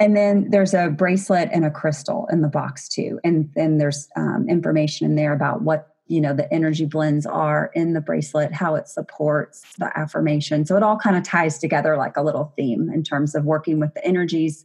And 0.00 0.16
then 0.16 0.50
there's 0.50 0.74
a 0.74 0.90
bracelet 0.90 1.48
and 1.52 1.64
a 1.64 1.72
crystal 1.72 2.28
in 2.30 2.40
the 2.40 2.48
box 2.48 2.88
too 2.88 3.18
and 3.24 3.50
then 3.54 3.78
there's 3.78 4.08
um, 4.16 4.46
information 4.48 5.06
in 5.06 5.16
there 5.16 5.32
about 5.32 5.62
what 5.62 5.94
you 6.06 6.20
know 6.20 6.32
the 6.32 6.52
energy 6.52 6.86
blends 6.86 7.26
are 7.26 7.70
in 7.74 7.92
the 7.92 8.00
bracelet 8.00 8.52
how 8.52 8.74
it 8.74 8.88
supports 8.88 9.64
the 9.78 9.90
affirmation. 9.98 10.64
So 10.64 10.76
it 10.76 10.82
all 10.82 10.96
kind 10.96 11.16
of 11.16 11.22
ties 11.22 11.58
together 11.58 11.96
like 11.96 12.16
a 12.16 12.22
little 12.22 12.52
theme 12.56 12.90
in 12.92 13.02
terms 13.02 13.34
of 13.34 13.44
working 13.44 13.80
with 13.80 13.92
the 13.94 14.04
energies 14.04 14.64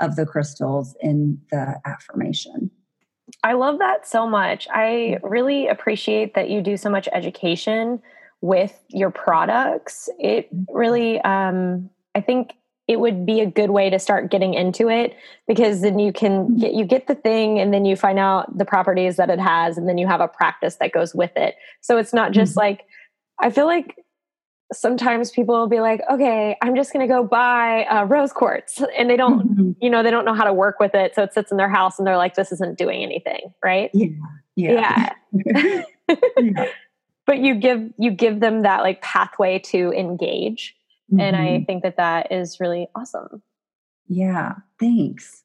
of 0.00 0.16
the 0.16 0.24
crystals 0.24 0.96
in 1.00 1.38
the 1.50 1.78
affirmation 1.84 2.70
I 3.42 3.54
love 3.54 3.78
that 3.78 4.06
so 4.06 4.26
much. 4.26 4.66
I 4.72 5.18
really 5.22 5.68
appreciate 5.68 6.34
that 6.34 6.50
you 6.50 6.60
do 6.60 6.76
so 6.76 6.90
much 6.90 7.08
education 7.12 8.02
with 8.40 8.78
your 8.88 9.10
products. 9.10 10.08
It 10.18 10.48
really, 10.68 11.20
um, 11.20 11.90
I 12.14 12.20
think 12.20 12.54
it 12.88 12.98
would 12.98 13.24
be 13.24 13.40
a 13.40 13.46
good 13.46 13.70
way 13.70 13.88
to 13.88 14.00
start 14.00 14.32
getting 14.32 14.54
into 14.54 14.88
it 14.88 15.14
because 15.46 15.80
then 15.80 16.00
you 16.00 16.12
can 16.12 16.46
mm-hmm. 16.46 16.56
get 16.56 16.74
you 16.74 16.84
get 16.84 17.06
the 17.06 17.14
thing 17.14 17.60
and 17.60 17.72
then 17.72 17.84
you 17.84 17.94
find 17.94 18.18
out 18.18 18.58
the 18.58 18.64
properties 18.64 19.16
that 19.16 19.30
it 19.30 19.38
has 19.38 19.78
and 19.78 19.88
then 19.88 19.96
you 19.96 20.08
have 20.08 20.20
a 20.20 20.26
practice 20.26 20.76
that 20.76 20.90
goes 20.92 21.14
with 21.14 21.30
it. 21.36 21.54
So 21.82 21.98
it's 21.98 22.12
not 22.12 22.32
just 22.32 22.56
like 22.56 22.84
I 23.38 23.50
feel 23.50 23.66
like 23.66 23.96
sometimes 24.72 25.30
people 25.30 25.58
will 25.58 25.68
be 25.68 25.80
like, 25.80 26.00
okay, 26.10 26.56
I'm 26.62 26.76
just 26.76 26.92
going 26.92 27.06
to 27.06 27.12
go 27.12 27.24
buy 27.24 27.84
uh, 27.84 28.04
rose 28.04 28.32
quartz. 28.32 28.82
And 28.96 29.10
they 29.10 29.16
don't, 29.16 29.48
mm-hmm. 29.48 29.70
you 29.80 29.90
know, 29.90 30.02
they 30.02 30.10
don't 30.10 30.24
know 30.24 30.34
how 30.34 30.44
to 30.44 30.52
work 30.52 30.78
with 30.78 30.94
it. 30.94 31.14
So 31.14 31.22
it 31.22 31.34
sits 31.34 31.50
in 31.50 31.56
their 31.56 31.68
house 31.68 31.98
and 31.98 32.06
they're 32.06 32.16
like, 32.16 32.34
this 32.34 32.52
isn't 32.52 32.78
doing 32.78 33.02
anything. 33.02 33.52
Right. 33.64 33.90
Yeah. 33.92 34.08
Yeah. 34.56 35.12
yeah. 35.32 35.82
yeah. 36.38 36.66
But 37.26 37.38
you 37.38 37.54
give, 37.54 37.90
you 37.98 38.10
give 38.10 38.40
them 38.40 38.62
that 38.62 38.82
like 38.82 39.02
pathway 39.02 39.58
to 39.60 39.92
engage. 39.92 40.74
Mm-hmm. 41.12 41.20
And 41.20 41.36
I 41.36 41.46
mm-hmm. 41.48 41.64
think 41.64 41.82
that 41.82 41.96
that 41.96 42.32
is 42.32 42.58
really 42.60 42.88
awesome. 42.94 43.42
Yeah. 44.08 44.54
Thanks. 44.78 45.42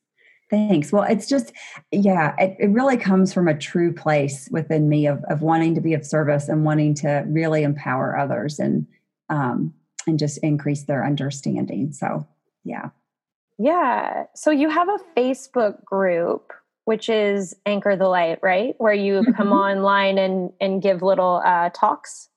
Thanks. 0.50 0.92
Well, 0.92 1.04
it's 1.04 1.28
just, 1.28 1.52
yeah, 1.92 2.36
it, 2.38 2.56
it, 2.60 2.70
really 2.70 2.98
comes 2.98 3.34
from 3.34 3.48
a 3.48 3.58
true 3.58 3.92
place 3.92 4.48
within 4.52 4.88
me 4.88 5.08
of, 5.08 5.24
of 5.28 5.42
wanting 5.42 5.74
to 5.74 5.82
be 5.82 5.96
of 5.96 6.06
service 6.06 6.48
and 6.48 6.64
wanting 6.64 6.94
to 6.96 7.26
really 7.28 7.64
empower 7.64 8.16
others. 8.16 8.60
And 8.60 8.86
um, 9.30 9.74
and 10.08 10.20
just 10.20 10.38
increase 10.40 10.84
their 10.84 11.06
understanding. 11.06 11.92
So, 11.92 12.28
yeah. 12.64 12.90
Yeah. 13.58 14.26
So 14.36 14.52
you 14.52 14.70
have 14.70 14.90
a 14.90 15.00
Facebook 15.18 15.84
group 15.86 16.52
which 16.86 17.10
is 17.10 17.56
Anchor 17.66 17.96
the 17.96 18.08
Light, 18.08 18.40
right? 18.42 18.76
Where 18.78 18.94
you 18.94 19.22
mm-hmm. 19.22 19.32
come 19.34 19.52
online 19.52 20.18
and 20.18 20.52
and 20.62 20.82
give 20.82 21.02
little 21.02 21.42
uh, 21.44 21.70
talks. 21.72 22.30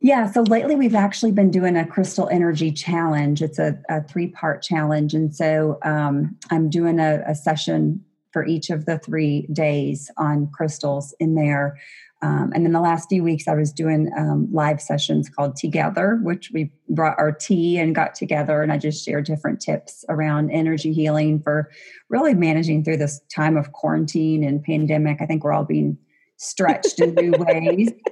Yeah, 0.00 0.30
so 0.30 0.42
lately 0.42 0.76
we've 0.76 0.94
actually 0.94 1.32
been 1.32 1.50
doing 1.50 1.76
a 1.76 1.86
crystal 1.86 2.28
energy 2.28 2.70
challenge. 2.70 3.42
It's 3.42 3.58
a, 3.58 3.78
a 3.88 4.02
three 4.02 4.28
part 4.28 4.62
challenge. 4.62 5.14
And 5.14 5.34
so 5.34 5.78
um, 5.82 6.36
I'm 6.50 6.70
doing 6.70 7.00
a, 7.00 7.22
a, 7.26 7.34
session 7.34 8.04
for 8.30 8.46
each 8.46 8.68
of 8.68 8.84
the 8.84 8.98
three 8.98 9.48
days 9.52 10.10
on 10.18 10.48
crystals 10.52 11.14
in 11.18 11.34
there. 11.34 11.78
Um, 12.26 12.50
and 12.54 12.66
in 12.66 12.72
the 12.72 12.80
last 12.80 13.08
few 13.08 13.22
weeks, 13.22 13.46
I 13.46 13.54
was 13.54 13.72
doing 13.72 14.10
um, 14.18 14.48
live 14.52 14.80
sessions 14.80 15.28
called 15.28 15.54
Together, 15.54 16.18
which 16.24 16.50
we 16.52 16.72
brought 16.88 17.16
our 17.18 17.30
tea 17.30 17.78
and 17.78 17.94
got 17.94 18.16
together, 18.16 18.62
and 18.62 18.72
I 18.72 18.78
just 18.78 19.04
shared 19.04 19.26
different 19.26 19.60
tips 19.60 20.04
around 20.08 20.50
energy 20.50 20.92
healing 20.92 21.40
for 21.40 21.70
really 22.08 22.34
managing 22.34 22.82
through 22.82 22.96
this 22.96 23.20
time 23.32 23.56
of 23.56 23.70
quarantine 23.72 24.42
and 24.42 24.60
pandemic. 24.60 25.18
I 25.20 25.26
think 25.26 25.44
we're 25.44 25.52
all 25.52 25.64
being 25.64 25.96
stretched 26.36 27.00
in 27.00 27.14
new 27.14 27.32
ways. 27.38 27.92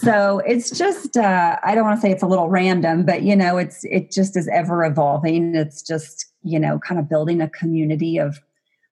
So 0.00 0.42
it's 0.46 0.76
just 0.76 1.16
uh, 1.16 1.56
I 1.64 1.74
don't 1.74 1.84
want 1.84 1.96
to 1.96 2.02
say 2.02 2.12
it's 2.12 2.22
a 2.22 2.26
little 2.26 2.50
random, 2.50 3.06
but 3.06 3.22
you 3.22 3.34
know, 3.34 3.56
it's 3.56 3.82
it 3.84 4.12
just 4.12 4.36
is 4.36 4.46
ever 4.48 4.84
evolving. 4.84 5.54
It's 5.54 5.80
just 5.80 6.26
you 6.42 6.60
know, 6.60 6.78
kind 6.80 7.00
of 7.00 7.08
building 7.08 7.40
a 7.40 7.48
community 7.48 8.18
of 8.18 8.38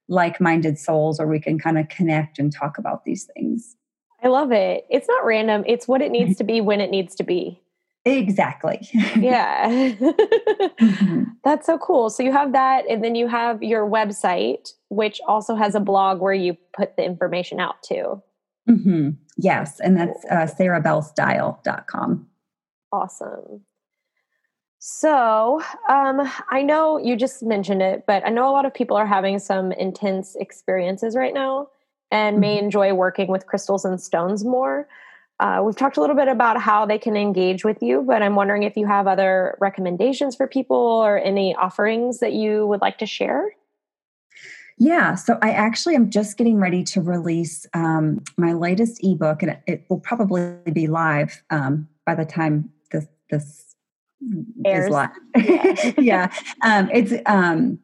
like-minded 0.08 0.78
souls 0.78 1.18
where 1.18 1.28
we 1.28 1.38
can 1.38 1.58
kind 1.58 1.78
of 1.78 1.90
connect 1.90 2.38
and 2.38 2.50
talk 2.50 2.78
about 2.78 3.04
these 3.04 3.28
things. 3.34 3.76
I 4.24 4.28
love 4.28 4.52
it. 4.52 4.86
It's 4.88 5.06
not 5.06 5.24
random, 5.24 5.64
it's 5.66 5.86
what 5.86 6.00
it 6.00 6.10
needs 6.10 6.38
to 6.38 6.44
be 6.44 6.60
when 6.60 6.80
it 6.80 6.90
needs 6.90 7.14
to 7.16 7.22
be. 7.22 7.60
Exactly. 8.06 8.80
yeah. 9.16 9.68
mm-hmm. 9.68 11.22
That's 11.44 11.66
so 11.66 11.78
cool. 11.78 12.10
So 12.10 12.22
you 12.22 12.32
have 12.32 12.52
that, 12.52 12.84
and 12.88 13.02
then 13.02 13.14
you 13.14 13.28
have 13.28 13.62
your 13.62 13.88
website, 13.88 14.72
which 14.88 15.20
also 15.26 15.54
has 15.54 15.74
a 15.74 15.80
blog 15.80 16.20
where 16.20 16.34
you 16.34 16.56
put 16.76 16.96
the 16.96 17.04
information 17.04 17.60
out 17.60 17.82
too. 17.82 18.22
Mm-hmm. 18.68 19.10
Yes. 19.36 19.80
And 19.80 19.96
that's 19.96 20.24
uh, 20.30 20.46
sarahbellstyle.com. 20.58 22.26
Awesome. 22.92 23.60
So, 24.78 25.62
um, 25.88 26.30
I 26.50 26.62
know 26.62 26.98
you 26.98 27.16
just 27.16 27.42
mentioned 27.42 27.80
it, 27.80 28.04
but 28.06 28.24
I 28.26 28.28
know 28.28 28.48
a 28.48 28.52
lot 28.52 28.66
of 28.66 28.74
people 28.74 28.98
are 28.98 29.06
having 29.06 29.38
some 29.38 29.72
intense 29.72 30.36
experiences 30.36 31.16
right 31.16 31.32
now 31.32 31.68
and 32.14 32.38
may 32.38 32.56
mm-hmm. 32.56 32.66
enjoy 32.66 32.94
working 32.94 33.26
with 33.26 33.46
crystals 33.46 33.84
and 33.84 34.00
stones 34.00 34.44
more. 34.44 34.86
Uh, 35.40 35.60
we've 35.64 35.74
talked 35.74 35.96
a 35.96 36.00
little 36.00 36.14
bit 36.14 36.28
about 36.28 36.60
how 36.60 36.86
they 36.86 36.96
can 36.96 37.16
engage 37.16 37.64
with 37.64 37.82
you, 37.82 38.02
but 38.02 38.22
I'm 38.22 38.36
wondering 38.36 38.62
if 38.62 38.76
you 38.76 38.86
have 38.86 39.08
other 39.08 39.58
recommendations 39.60 40.36
for 40.36 40.46
people 40.46 40.76
or 40.76 41.18
any 41.18 41.56
offerings 41.56 42.20
that 42.20 42.32
you 42.32 42.68
would 42.68 42.80
like 42.80 42.98
to 42.98 43.06
share. 43.06 43.50
Yeah, 44.78 45.16
so 45.16 45.38
I 45.42 45.50
actually 45.50 45.96
am 45.96 46.08
just 46.08 46.36
getting 46.36 46.58
ready 46.58 46.84
to 46.84 47.00
release 47.00 47.66
um, 47.74 48.22
my 48.36 48.52
latest 48.52 49.02
ebook, 49.02 49.42
and 49.42 49.52
it, 49.52 49.62
it, 49.66 49.84
will 49.88 50.00
probably 50.00 50.54
be 50.72 50.86
live 50.86 51.42
um, 51.50 51.88
by 52.06 52.14
the 52.14 52.24
time 52.24 52.70
this 52.90 53.06
this 53.30 53.74
Airs. 54.64 54.84
is 54.84 54.90
live. 54.90 55.10
Yeah, 55.36 55.92
yeah. 55.98 56.32
Um, 56.62 56.90
it's 56.92 57.12
um, 57.26 57.78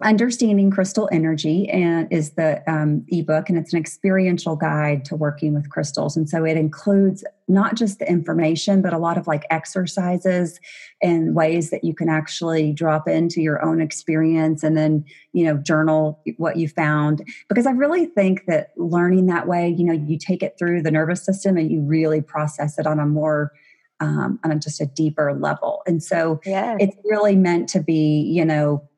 Understanding 0.00 0.70
Crystal 0.70 1.08
Energy 1.10 1.68
and 1.68 2.06
is 2.12 2.30
the 2.32 2.62
um, 2.70 3.04
ebook, 3.08 3.48
and 3.48 3.58
it's 3.58 3.72
an 3.72 3.80
experiential 3.80 4.54
guide 4.54 5.04
to 5.06 5.16
working 5.16 5.54
with 5.54 5.68
crystals. 5.70 6.16
And 6.16 6.28
so 6.28 6.44
it 6.44 6.56
includes 6.56 7.24
not 7.48 7.74
just 7.74 7.98
the 7.98 8.08
information, 8.08 8.80
but 8.80 8.92
a 8.92 8.98
lot 8.98 9.18
of 9.18 9.26
like 9.26 9.44
exercises 9.50 10.60
and 11.02 11.34
ways 11.34 11.70
that 11.70 11.82
you 11.82 11.94
can 11.94 12.08
actually 12.08 12.72
drop 12.72 13.08
into 13.08 13.40
your 13.40 13.64
own 13.64 13.80
experience 13.80 14.62
and 14.62 14.76
then, 14.76 15.04
you 15.32 15.44
know, 15.44 15.56
journal 15.56 16.20
what 16.36 16.56
you 16.56 16.68
found. 16.68 17.26
Because 17.48 17.66
I 17.66 17.72
really 17.72 18.06
think 18.06 18.44
that 18.46 18.70
learning 18.76 19.26
that 19.26 19.48
way, 19.48 19.68
you 19.68 19.84
know, 19.84 19.92
you 19.92 20.16
take 20.16 20.44
it 20.44 20.54
through 20.56 20.82
the 20.82 20.92
nervous 20.92 21.24
system 21.24 21.56
and 21.56 21.72
you 21.72 21.80
really 21.80 22.20
process 22.20 22.78
it 22.78 22.86
on 22.86 23.00
a 23.00 23.06
more 23.06 23.52
um, 24.00 24.38
on 24.44 24.52
a, 24.52 24.56
just 24.56 24.80
a 24.80 24.86
deeper 24.86 25.34
level. 25.34 25.82
And 25.84 26.00
so 26.00 26.40
yes. 26.46 26.76
it's 26.78 26.96
really 27.04 27.34
meant 27.34 27.68
to 27.70 27.80
be, 27.80 28.20
you 28.32 28.44
know, 28.44 28.88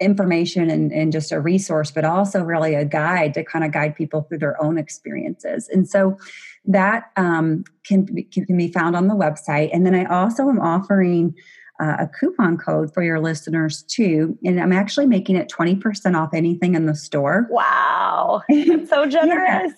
information 0.00 0.70
and, 0.70 0.90
and 0.92 1.12
just 1.12 1.32
a 1.32 1.40
resource, 1.40 1.90
but 1.90 2.04
also 2.04 2.42
really 2.42 2.74
a 2.74 2.84
guide 2.84 3.34
to 3.34 3.44
kind 3.44 3.64
of 3.64 3.72
guide 3.72 3.94
people 3.94 4.22
through 4.22 4.38
their 4.38 4.60
own 4.62 4.78
experiences. 4.78 5.68
And 5.68 5.88
so 5.88 6.16
that 6.64 7.10
um, 7.16 7.64
can, 7.84 8.04
be, 8.04 8.22
can 8.24 8.56
be 8.56 8.72
found 8.72 8.96
on 8.96 9.08
the 9.08 9.14
website. 9.14 9.70
And 9.72 9.84
then 9.84 9.94
I 9.94 10.04
also 10.06 10.48
am 10.48 10.60
offering 10.60 11.34
uh, 11.78 11.96
a 12.00 12.08
coupon 12.08 12.56
code 12.56 12.92
for 12.94 13.02
your 13.02 13.20
listeners 13.20 13.82
too. 13.82 14.38
And 14.44 14.60
I'm 14.60 14.72
actually 14.72 15.06
making 15.06 15.36
it 15.36 15.50
20% 15.50 16.16
off 16.16 16.30
anything 16.32 16.74
in 16.74 16.86
the 16.86 16.94
store. 16.94 17.46
Wow. 17.50 18.42
That's 18.48 18.88
so 18.88 19.06
generous. 19.06 19.72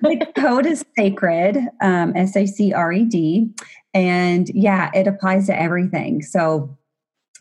the 0.00 0.32
code 0.36 0.66
is 0.66 0.84
sacred, 0.96 1.58
um, 1.80 2.12
S 2.14 2.36
A 2.36 2.46
C 2.46 2.72
R 2.72 2.92
E 2.92 3.04
D. 3.04 3.50
And 3.92 4.48
yeah, 4.54 4.90
it 4.94 5.08
applies 5.08 5.46
to 5.46 5.60
everything. 5.60 6.22
So 6.22 6.76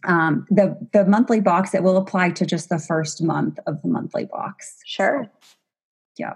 um, 0.07 0.45
the 0.49 0.77
the 0.93 1.05
monthly 1.05 1.41
box 1.41 1.73
it 1.73 1.83
will 1.83 1.97
apply 1.97 2.31
to 2.31 2.45
just 2.45 2.69
the 2.69 2.79
first 2.79 3.21
month 3.21 3.59
of 3.67 3.81
the 3.81 3.87
monthly 3.87 4.25
box. 4.25 4.77
Sure. 4.85 5.25
So, 5.25 5.55
yeah. 6.17 6.33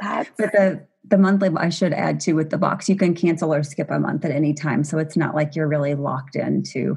That's 0.00 0.30
but 0.36 0.52
the 0.52 0.86
the 1.04 1.18
monthly 1.18 1.50
I 1.56 1.68
should 1.68 1.92
add 1.92 2.20
to 2.20 2.34
with 2.34 2.50
the 2.50 2.58
box. 2.58 2.88
You 2.88 2.96
can 2.96 3.14
cancel 3.14 3.54
or 3.54 3.62
skip 3.62 3.90
a 3.90 3.98
month 3.98 4.24
at 4.24 4.30
any 4.30 4.54
time, 4.54 4.84
so 4.84 4.98
it's 4.98 5.16
not 5.16 5.34
like 5.34 5.56
you're 5.56 5.68
really 5.68 5.94
locked 5.94 6.36
into 6.36 6.96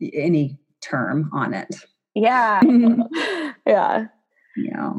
any 0.00 0.58
term 0.80 1.30
on 1.32 1.54
it. 1.54 1.74
Yeah. 2.14 2.60
yeah. 3.66 4.06
Yeah. 4.56 4.92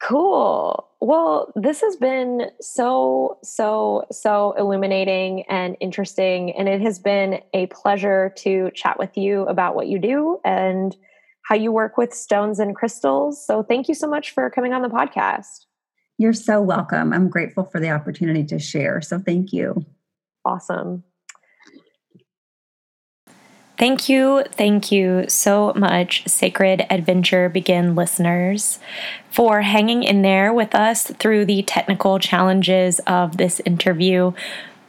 Cool. 0.00 0.87
Well, 1.00 1.52
this 1.54 1.80
has 1.80 1.94
been 1.94 2.50
so, 2.60 3.38
so, 3.42 4.04
so 4.10 4.52
illuminating 4.58 5.44
and 5.48 5.76
interesting. 5.80 6.50
And 6.56 6.68
it 6.68 6.80
has 6.80 6.98
been 6.98 7.40
a 7.54 7.66
pleasure 7.66 8.32
to 8.38 8.70
chat 8.74 8.98
with 8.98 9.16
you 9.16 9.42
about 9.42 9.76
what 9.76 9.86
you 9.86 9.98
do 10.00 10.40
and 10.44 10.96
how 11.44 11.54
you 11.54 11.70
work 11.70 11.96
with 11.96 12.12
stones 12.12 12.58
and 12.58 12.74
crystals. 12.74 13.44
So, 13.46 13.62
thank 13.62 13.88
you 13.88 13.94
so 13.94 14.08
much 14.08 14.32
for 14.32 14.50
coming 14.50 14.72
on 14.72 14.82
the 14.82 14.88
podcast. 14.88 15.66
You're 16.18 16.32
so 16.32 16.60
welcome. 16.60 17.12
I'm 17.12 17.28
grateful 17.28 17.64
for 17.64 17.80
the 17.80 17.90
opportunity 17.90 18.44
to 18.46 18.58
share. 18.58 19.00
So, 19.00 19.20
thank 19.20 19.52
you. 19.52 19.86
Awesome. 20.44 21.04
Thank 23.78 24.08
you, 24.08 24.42
thank 24.50 24.90
you 24.90 25.26
so 25.28 25.72
much, 25.76 26.24
Sacred 26.26 26.84
Adventure 26.90 27.48
Begin 27.48 27.94
listeners, 27.94 28.80
for 29.30 29.62
hanging 29.62 30.02
in 30.02 30.22
there 30.22 30.52
with 30.52 30.74
us 30.74 31.04
through 31.04 31.44
the 31.44 31.62
technical 31.62 32.18
challenges 32.18 32.98
of 33.06 33.36
this 33.36 33.60
interview 33.60 34.32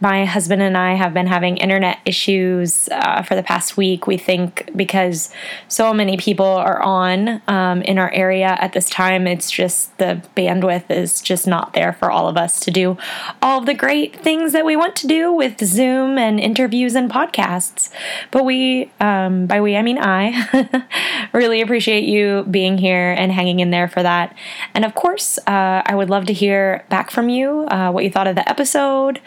my 0.02 0.26
husband 0.26 0.62
and 0.62 0.78
I 0.78 0.93
have 0.93 1.14
been 1.14 1.28
having 1.28 1.58
internet 1.58 2.00
issues 2.06 2.88
uh, 2.89 3.22
for 3.22 3.36
the 3.36 3.43
past 3.43 3.76
week. 3.76 4.08
We 4.08 4.18
think 4.18 4.70
because 4.76 5.30
so 5.68 5.93
many 5.93 6.16
people 6.18 6.45
are 6.45 6.82
on 6.82 7.41
um, 7.47 7.82
in 7.82 7.97
our 7.97 8.12
area 8.12 8.58
at 8.60 8.74
this 8.74 8.89
time, 8.89 9.28
it's 9.28 9.52
just 9.52 9.97
the 9.97 10.22
bandwidth 10.38 10.89
is 10.89 11.22
just 11.22 11.47
not 11.47 11.74
there 11.74 11.93
for 11.93 12.10
all 12.10 12.28
of 12.28 12.38
us 12.38 12.60
to 12.62 12.72
do 12.72 12.97
all 13.41 13.60
of 13.60 13.66
the 13.66 13.74
great 13.74 14.16
things 14.16 14.54
that 14.54 14.66
we 14.66 14.76
want 14.76 14.95
to 14.97 15.08
do 15.08 15.34
with 15.34 15.60
Zoom 15.64 16.18
and 16.18 16.39
interviews 16.39 16.95
and 16.95 17.12
podcasts. 17.12 17.91
But 18.32 18.45
we, 18.45 18.91
um, 19.00 19.47
by 19.47 19.60
we, 19.60 19.76
I 19.76 19.82
mean 19.82 19.97
I, 20.00 20.88
really 21.34 21.62
appreciate 21.62 22.06
you 22.06 22.45
being 22.50 22.78
here 22.78 23.14
and 23.18 23.32
hanging 23.32 23.60
in 23.60 23.72
there 23.72 23.88
for 23.88 24.02
that. 24.04 24.36
And 24.74 24.86
of 24.86 24.95
course, 24.95 25.38
uh, 25.39 25.84
I 25.86 25.93
would 25.95 26.10
love 26.10 26.26
to 26.28 26.34
hear 26.34 26.86
back 26.89 27.12
from 27.12 27.30
you 27.30 27.68
uh, 27.68 27.91
what 27.91 28.04
you 28.04 28.10
thought 28.10 28.28
of 28.28 28.36
the 28.36 28.47
episode. 28.50 29.20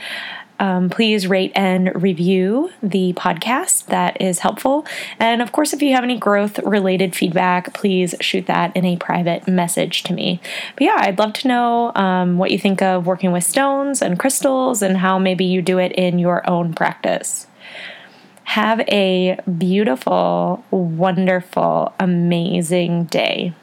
Um, 0.58 0.90
please 0.90 1.26
rate 1.26 1.52
and 1.56 1.92
review 2.00 2.70
the 2.82 3.12
podcast. 3.14 3.86
That 3.86 4.20
is 4.20 4.40
helpful. 4.40 4.86
And 5.18 5.42
of 5.42 5.52
course, 5.52 5.72
if 5.72 5.82
you 5.82 5.92
have 5.94 6.04
any 6.04 6.18
growth 6.18 6.58
related 6.60 7.16
feedback, 7.16 7.74
please 7.74 8.14
shoot 8.20 8.46
that 8.46 8.76
in 8.76 8.84
a 8.84 8.96
private 8.96 9.48
message 9.48 10.02
to 10.04 10.12
me. 10.12 10.40
But 10.76 10.84
yeah, 10.84 10.96
I'd 10.98 11.18
love 11.18 11.32
to 11.34 11.48
know 11.48 11.92
um, 11.94 12.38
what 12.38 12.50
you 12.50 12.58
think 12.58 12.80
of 12.80 13.06
working 13.06 13.32
with 13.32 13.44
stones 13.44 14.02
and 14.02 14.18
crystals 14.18 14.82
and 14.82 14.98
how 14.98 15.18
maybe 15.18 15.44
you 15.44 15.62
do 15.62 15.78
it 15.78 15.92
in 15.92 16.18
your 16.18 16.48
own 16.48 16.74
practice. 16.74 17.46
Have 18.44 18.80
a 18.88 19.38
beautiful, 19.58 20.64
wonderful, 20.70 21.94
amazing 21.98 23.04
day. 23.04 23.54